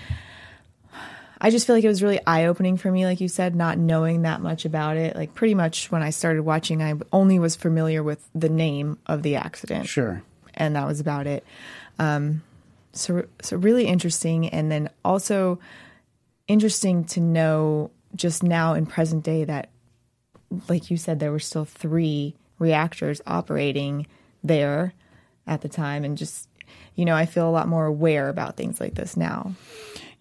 I 1.45 1.51
just 1.51 1.67
feel 1.67 1.75
like 1.75 1.83
it 1.83 1.89
was 1.89 2.05
really 2.05 2.21
eye 2.25 2.45
opening 2.45 2.77
for 2.77 2.91
me, 2.91 3.05
like 3.05 3.21
you 3.21 3.27
said, 3.27 3.57
not 3.57 3.77
knowing 3.77 4.23
that 4.23 4.41
much 4.41 4.65
about 4.65 4.97
it. 4.97 5.17
Like 5.17 5.35
pretty 5.35 5.57
much 5.57 5.91
when 5.91 6.01
I 6.01 6.11
started 6.11 6.45
watching, 6.45 6.81
I 6.81 6.95
only 7.13 7.41
was 7.41 7.57
familiar 7.57 8.01
with 8.01 8.25
the 8.33 8.49
name 8.49 8.97
of 9.07 9.25
the 9.25 9.35
accident. 9.35 9.89
Sure. 9.89 10.23
And 10.55 10.77
that 10.77 10.87
was 10.87 11.01
about 11.01 11.27
it. 11.27 11.45
Um, 11.99 12.43
so, 12.93 13.27
so 13.41 13.57
really 13.57 13.87
interesting. 13.87 14.51
And 14.51 14.71
then 14.71 14.89
also 15.05 15.59
interesting 16.47 17.05
to 17.07 17.21
know 17.21 17.91
just 18.15 18.45
now 18.45 18.75
in 18.75 18.87
present 18.87 19.25
day 19.25 19.43
that, 19.43 19.69
like 20.69 20.93
you 20.93 20.97
said, 20.97 21.19
there 21.19 21.33
were 21.33 21.41
still 21.41 21.65
three 21.65 22.37
reactors 22.61 23.21
operating 23.27 24.07
there 24.45 24.95
at 25.49 25.63
the 25.63 25.69
time. 25.69 26.05
And 26.05 26.17
just, 26.17 26.49
you 26.95 27.05
know, 27.05 27.17
I 27.17 27.27
feel 27.27 27.49
a 27.49 27.51
lot 27.51 27.67
more 27.67 27.87
aware 27.87 28.29
about 28.29 28.57
things 28.57 28.81
like 28.81 28.95
this 28.95 29.17
now. 29.17 29.55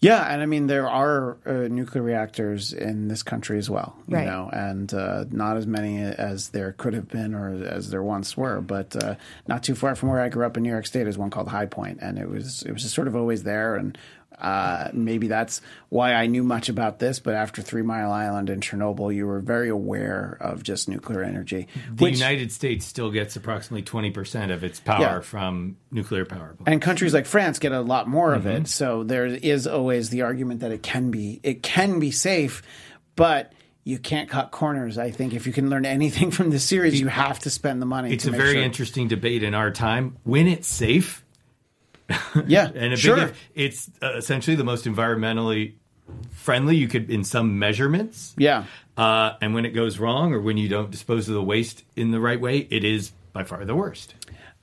Yeah, 0.02 0.24
and 0.34 0.42
I 0.42 0.48
mean 0.48 0.66
there 0.66 0.90
are 0.90 1.38
uh, 1.46 1.68
nuclear 1.68 2.02
reactors 2.02 2.74
in 2.74 3.08
this 3.08 3.22
country 3.22 3.60
as 3.60 3.70
well, 3.70 3.96
you 4.08 4.16
right. 4.18 4.26
know, 4.26 4.50
and 4.52 4.92
uh, 4.92 5.26
not 5.30 5.58
as 5.58 5.68
many 5.68 6.02
as 6.02 6.50
there 6.50 6.72
could 6.74 6.96
have 6.96 7.08
been 7.08 7.36
or 7.36 7.64
as 7.64 7.92
there 7.92 8.02
once 8.02 8.36
were, 8.36 8.62
but 8.62 8.96
uh, 8.96 9.14
not 9.48 9.62
too 9.62 9.76
far 9.76 9.94
from 9.94 10.10
where 10.10 10.20
I 10.20 10.30
grew 10.30 10.44
up 10.44 10.58
in 10.58 10.64
New 10.64 10.72
York 10.72 10.88
State 10.88 11.06
is 11.06 11.20
one 11.20 11.30
called 11.30 11.50
High 11.50 11.68
Point, 11.68 12.00
and 12.02 12.18
it 12.18 12.28
was 12.28 12.64
it 12.64 12.72
was 12.72 12.82
just 12.82 12.96
sort 12.96 13.08
of 13.08 13.16
always 13.16 13.44
there, 13.44 13.76
and 13.76 13.96
uh, 14.42 14.90
maybe 14.94 15.28
that's 15.28 15.62
why 15.90 16.14
I 16.14 16.26
knew 16.26 16.44
much 16.44 16.68
about 16.68 17.00
this, 17.00 17.20
but 17.20 17.36
after 17.36 17.62
Three 17.62 17.84
Mile 17.84 18.12
Island 18.12 18.50
and 18.50 18.62
Chernobyl, 18.62 19.14
you 19.14 19.28
were 19.28 19.40
very 19.40 19.70
aware 19.70 20.38
of 20.40 20.64
just 20.64 20.90
nuclear 20.90 21.24
energy. 21.24 21.68
The 21.94 22.06
which, 22.06 22.14
United 22.16 22.52
States 22.52 22.86
still 22.86 23.12
gets 23.12 23.36
approximately 23.36 23.84
20% 23.84 24.52
of 24.52 24.64
its 24.64 24.80
power 24.80 25.02
yeah. 25.02 25.20
from 25.22 25.78
nuclear 25.92 26.26
power. 26.26 26.56
Plants. 26.56 26.64
And 26.66 26.82
countries 26.82 27.14
like 27.14 27.28
France 27.28 27.60
get 27.60 27.72
a 27.72 27.82
lot 27.82 28.08
more 28.08 28.30
mm-hmm. 28.30 28.48
of 28.48 28.62
it. 28.62 28.68
So 28.68 29.04
there 29.04 29.28
is 29.28 29.68
always 29.68 30.10
the 30.10 30.24
argument 30.24 30.62
that 30.62 30.72
it 30.72 30.82
can 30.82 31.12
be 31.12 31.40
it 31.44 31.62
can 31.62 32.00
be 32.00 32.12
safe, 32.12 32.64
but 33.16 33.54
you 33.84 33.98
can't 33.98 34.30
cut 34.30 34.52
corners. 34.52 34.98
I 34.98 35.12
think 35.12 35.34
if 35.34 35.48
you 35.48 35.54
can 35.54 35.70
learn 35.70 35.86
anything 35.86 36.32
from 36.32 36.50
this 36.50 36.64
series, 36.64 37.00
you 37.00 37.08
have 37.08 37.40
to 37.40 37.50
spend 37.50 37.82
the 37.82 37.86
money. 37.86 38.14
It's 38.14 38.26
a 38.26 38.32
very 38.32 38.54
sure. 38.54 38.64
interesting 38.64 39.08
debate 39.08 39.44
in 39.44 39.54
our 39.54 39.72
time. 39.72 40.18
When 40.24 40.48
it's 40.48 40.68
safe, 40.68 41.24
Yeah, 42.48 42.70
and 42.74 42.94
a 42.94 42.98
sure. 42.98 43.28
big, 43.28 43.36
it's 43.56 43.90
uh, 44.02 44.14
essentially 44.16 44.56
the 44.56 44.64
most 44.64 44.86
environmentally 44.86 45.74
friendly. 46.32 46.76
You 46.76 46.88
could 46.88 47.10
in 47.10 47.24
some 47.24 47.60
measurements. 47.60 48.34
Yeah. 48.38 48.66
Uh, 48.98 49.34
and 49.42 49.54
when 49.54 49.66
it 49.66 49.72
goes 49.72 50.00
wrong, 50.00 50.34
or 50.34 50.42
when 50.42 50.58
you 50.58 50.68
don't 50.68 50.92
dispose 50.92 51.28
of 51.28 51.34
the 51.34 51.44
waste 51.44 51.84
in 51.96 52.12
the 52.12 52.20
right 52.20 52.40
way, 52.40 52.68
it 52.70 52.84
is 52.84 53.12
by 53.34 53.44
far 53.44 53.66
the 53.66 53.76
worst. 53.76 54.14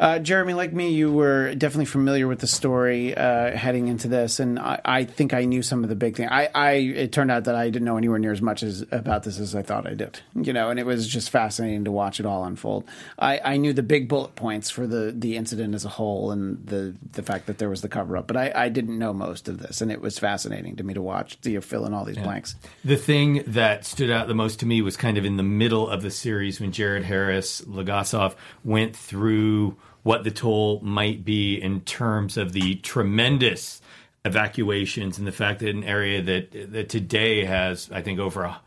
Uh, 0.01 0.21
Jeremy, 0.21 0.55
like 0.55 0.73
me, 0.73 0.91
you 0.91 1.13
were 1.13 1.55
definitely 1.57 1.87
familiar 1.87 2.29
with 2.29 2.39
the 2.39 2.47
story 2.47 3.17
uh, 3.17 3.57
heading 3.57 3.89
into 3.89 4.07
this, 4.07 4.39
and 4.39 4.57
I, 4.57 4.81
I, 4.85 5.05
think 5.05 5.35
I 5.35 5.45
knew 5.45 5.61
some 5.61 5.83
of 5.83 5.89
the 5.89 5.97
big 5.97 6.17
things. 6.17 6.29
I, 6.31 6.49
I, 6.55 6.71
it 6.75 7.11
turned 7.11 7.33
out 7.33 7.45
that 7.45 7.57
I 7.57 7.69
didn't 7.69 7.85
know 7.85 7.97
anywhere 7.97 8.21
near 8.21 8.31
as 8.31 8.41
much 8.41 8.63
as 8.63 8.85
about 8.93 9.25
this 9.25 9.41
as 9.41 9.57
I 9.57 9.63
thought 9.63 9.89
I 9.89 9.95
did. 9.95 10.21
You 10.37 10.53
know, 10.53 10.71
and 10.71 10.79
it 10.79 10.87
was 10.87 11.09
just 11.09 11.31
fascinating 11.31 11.85
to 11.85 11.91
watch 11.91 12.21
it 12.21 12.27
all 12.27 12.45
unfold. 12.45 12.85
I, 13.19 13.41
I 13.45 13.57
knew 13.57 13.73
the 13.73 13.83
big 13.83 14.09
bullet 14.09 14.37
points 14.37 14.71
for 14.71 14.87
the 14.87 15.13
the 15.17 15.37
incident 15.37 15.75
as 15.75 15.85
a 15.85 15.89
whole, 15.89 16.31
and 16.31 16.65
the 16.65 16.95
the 17.13 17.25
fact 17.25 17.47
that 17.47 17.59
there 17.59 17.69
was 17.69 17.83
the 17.83 17.89
cover 17.89 18.17
up, 18.17 18.29
but 18.29 18.37
I, 18.37 18.53
I 18.55 18.69
didn't 18.69 18.99
know 18.99 19.13
most 19.13 19.49
of 19.49 19.59
this, 19.59 19.81
and 19.81 19.91
it 19.91 20.01
was 20.01 20.17
fascinating 20.17 20.77
to 20.77 20.85
me 20.85 20.95
to 20.95 21.03
watch. 21.03 21.41
To 21.41 21.61
fill 21.61 21.87
in 21.87 21.95
all 21.95 22.05
these 22.05 22.17
yeah. 22.17 22.23
blanks. 22.25 22.55
The 22.85 22.97
thing 22.97 23.43
that 23.49 23.85
stood 23.85 24.11
out 24.11 24.29
the 24.29 24.35
most 24.35 24.61
to 24.61 24.67
me 24.67 24.81
was 24.81 24.97
kind 24.97 25.19
of 25.19 25.25
in 25.25 25.37
the 25.37 25.43
middle 25.43 25.89
of 25.89 26.03
the 26.03 26.11
series 26.11 26.61
when 26.61 26.71
Jared 26.71 27.05
Harris 27.05 27.63
Legasov 27.63 28.35
went 28.63 28.95
through 28.95 29.77
what 30.09 30.25
the 30.25 30.31
toll 30.31 30.81
might 30.81 31.23
be 31.23 31.61
in 31.61 31.83
terms 31.83 32.39
of 32.39 32.55
the 32.55 32.77
tremendous 32.77 33.83
evacuations 34.25 35.19
and 35.19 35.27
the 35.27 35.33
fact 35.33 35.61
that 35.61 35.69
an 35.69 35.85
area 35.85 36.23
that 36.23 36.73
that 36.73 36.89
today 36.89 37.45
has, 37.45 37.91
I 37.93 38.01
think, 38.01 38.19
over 38.19 38.45
a, 38.45 38.59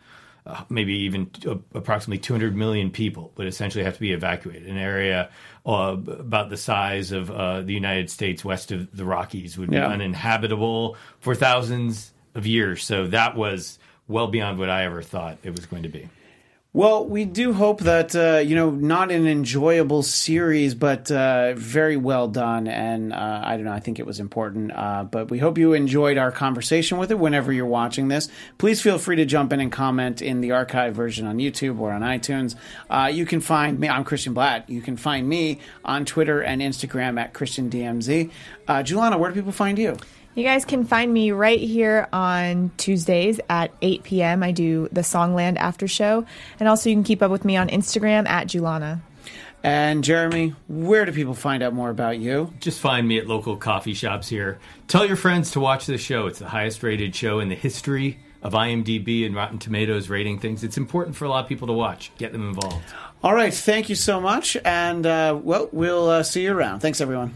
uh, 0.45 0.63
maybe 0.69 0.93
even 0.93 1.31
t- 1.31 1.49
approximately 1.73 2.19
200 2.19 2.55
million 2.55 2.91
people 2.91 3.31
would 3.37 3.47
essentially 3.47 3.83
have 3.83 3.95
to 3.95 3.99
be 3.99 4.11
evacuated. 4.13 4.67
An 4.67 4.77
area 4.77 5.31
uh, 5.65 5.97
about 6.09 6.51
the 6.51 6.57
size 6.57 7.11
of 7.11 7.31
uh, 7.31 7.61
the 7.61 7.73
United 7.73 8.11
States 8.11 8.45
west 8.45 8.71
of 8.71 8.95
the 8.95 9.03
Rockies 9.03 9.57
would 9.57 9.71
be 9.71 9.77
yeah. 9.77 9.87
uninhabitable 9.87 10.95
for 11.21 11.33
thousands 11.33 12.13
of 12.35 12.45
years. 12.45 12.83
So 12.83 13.07
that 13.07 13.35
was 13.35 13.79
well 14.07 14.27
beyond 14.27 14.59
what 14.59 14.69
I 14.69 14.83
ever 14.85 15.01
thought 15.01 15.39
it 15.41 15.55
was 15.55 15.65
going 15.65 15.81
to 15.81 15.89
be. 15.89 16.07
Well, 16.73 17.05
we 17.05 17.25
do 17.25 17.51
hope 17.51 17.81
that 17.81 18.15
uh, 18.15 18.37
you 18.37 18.55
know 18.55 18.69
not 18.69 19.11
an 19.11 19.27
enjoyable 19.27 20.03
series, 20.03 20.73
but 20.73 21.11
uh, 21.11 21.53
very 21.53 21.97
well 21.97 22.29
done, 22.29 22.65
and 22.65 23.11
uh, 23.11 23.41
I 23.43 23.57
don't 23.57 23.65
know. 23.65 23.73
I 23.73 23.81
think 23.81 23.99
it 23.99 24.05
was 24.05 24.21
important, 24.21 24.71
uh, 24.73 25.03
but 25.03 25.29
we 25.29 25.37
hope 25.37 25.57
you 25.57 25.73
enjoyed 25.73 26.17
our 26.17 26.31
conversation 26.31 26.97
with 26.97 27.11
it. 27.11 27.19
Whenever 27.19 27.51
you're 27.51 27.65
watching 27.65 28.07
this, 28.07 28.29
please 28.57 28.81
feel 28.81 28.97
free 28.97 29.17
to 29.17 29.25
jump 29.25 29.51
in 29.51 29.59
and 29.59 29.69
comment 29.69 30.21
in 30.21 30.39
the 30.39 30.51
archive 30.51 30.95
version 30.95 31.27
on 31.27 31.39
YouTube 31.39 31.77
or 31.77 31.91
on 31.91 32.03
iTunes. 32.03 32.55
Uh, 32.89 33.11
you 33.11 33.25
can 33.25 33.41
find 33.41 33.77
me. 33.77 33.89
I'm 33.89 34.05
Christian 34.05 34.33
Blatt. 34.33 34.69
You 34.69 34.81
can 34.81 34.95
find 34.95 35.27
me 35.27 35.59
on 35.83 36.05
Twitter 36.05 36.41
and 36.41 36.61
Instagram 36.61 37.19
at 37.19 37.33
Christian 37.33 37.69
DMZ. 37.69 38.31
Uh, 38.65 38.75
Julana, 38.75 39.19
where 39.19 39.29
do 39.29 39.35
people 39.35 39.51
find 39.51 39.77
you? 39.77 39.97
You 40.33 40.45
guys 40.45 40.63
can 40.63 40.85
find 40.85 41.13
me 41.13 41.31
right 41.31 41.59
here 41.59 42.07
on 42.13 42.71
Tuesdays 42.77 43.41
at 43.49 43.71
8 43.81 44.03
p.m. 44.03 44.43
I 44.43 44.51
do 44.51 44.87
the 44.91 45.01
Songland 45.01 45.57
after 45.57 45.89
show. 45.89 46.25
And 46.57 46.69
also, 46.69 46.89
you 46.89 46.95
can 46.95 47.03
keep 47.03 47.21
up 47.21 47.31
with 47.31 47.43
me 47.43 47.57
on 47.57 47.67
Instagram 47.67 48.27
at 48.29 48.47
Julana. 48.47 49.01
And 49.63 50.03
Jeremy, 50.03 50.55
where 50.69 51.05
do 51.05 51.11
people 51.11 51.33
find 51.33 51.61
out 51.61 51.73
more 51.73 51.89
about 51.89 52.17
you? 52.17 52.53
Just 52.61 52.79
find 52.79 53.07
me 53.07 53.19
at 53.19 53.27
local 53.27 53.57
coffee 53.57 53.93
shops 53.93 54.29
here. 54.29 54.57
Tell 54.87 55.05
your 55.05 55.17
friends 55.17 55.51
to 55.51 55.59
watch 55.59 55.85
the 55.85 55.97
show. 55.97 56.27
It's 56.27 56.39
the 56.39 56.47
highest 56.47 56.81
rated 56.81 57.13
show 57.13 57.39
in 57.39 57.49
the 57.49 57.55
history 57.55 58.19
of 58.41 58.53
IMDb 58.53 59.25
and 59.25 59.35
Rotten 59.35 59.59
Tomatoes 59.59 60.09
rating 60.09 60.39
things. 60.39 60.63
It's 60.63 60.77
important 60.77 61.15
for 61.15 61.25
a 61.25 61.29
lot 61.29 61.43
of 61.43 61.49
people 61.49 61.67
to 61.67 61.73
watch. 61.73 62.11
Get 62.17 62.31
them 62.31 62.47
involved. 62.47 62.83
All 63.21 63.35
right. 63.35 63.53
Thank 63.53 63.89
you 63.89 63.95
so 63.95 64.19
much. 64.19 64.57
And, 64.63 65.05
uh, 65.05 65.37
well, 65.43 65.69
we'll 65.73 66.09
uh, 66.09 66.23
see 66.23 66.43
you 66.43 66.55
around. 66.55 66.79
Thanks, 66.79 67.01
everyone. 67.01 67.35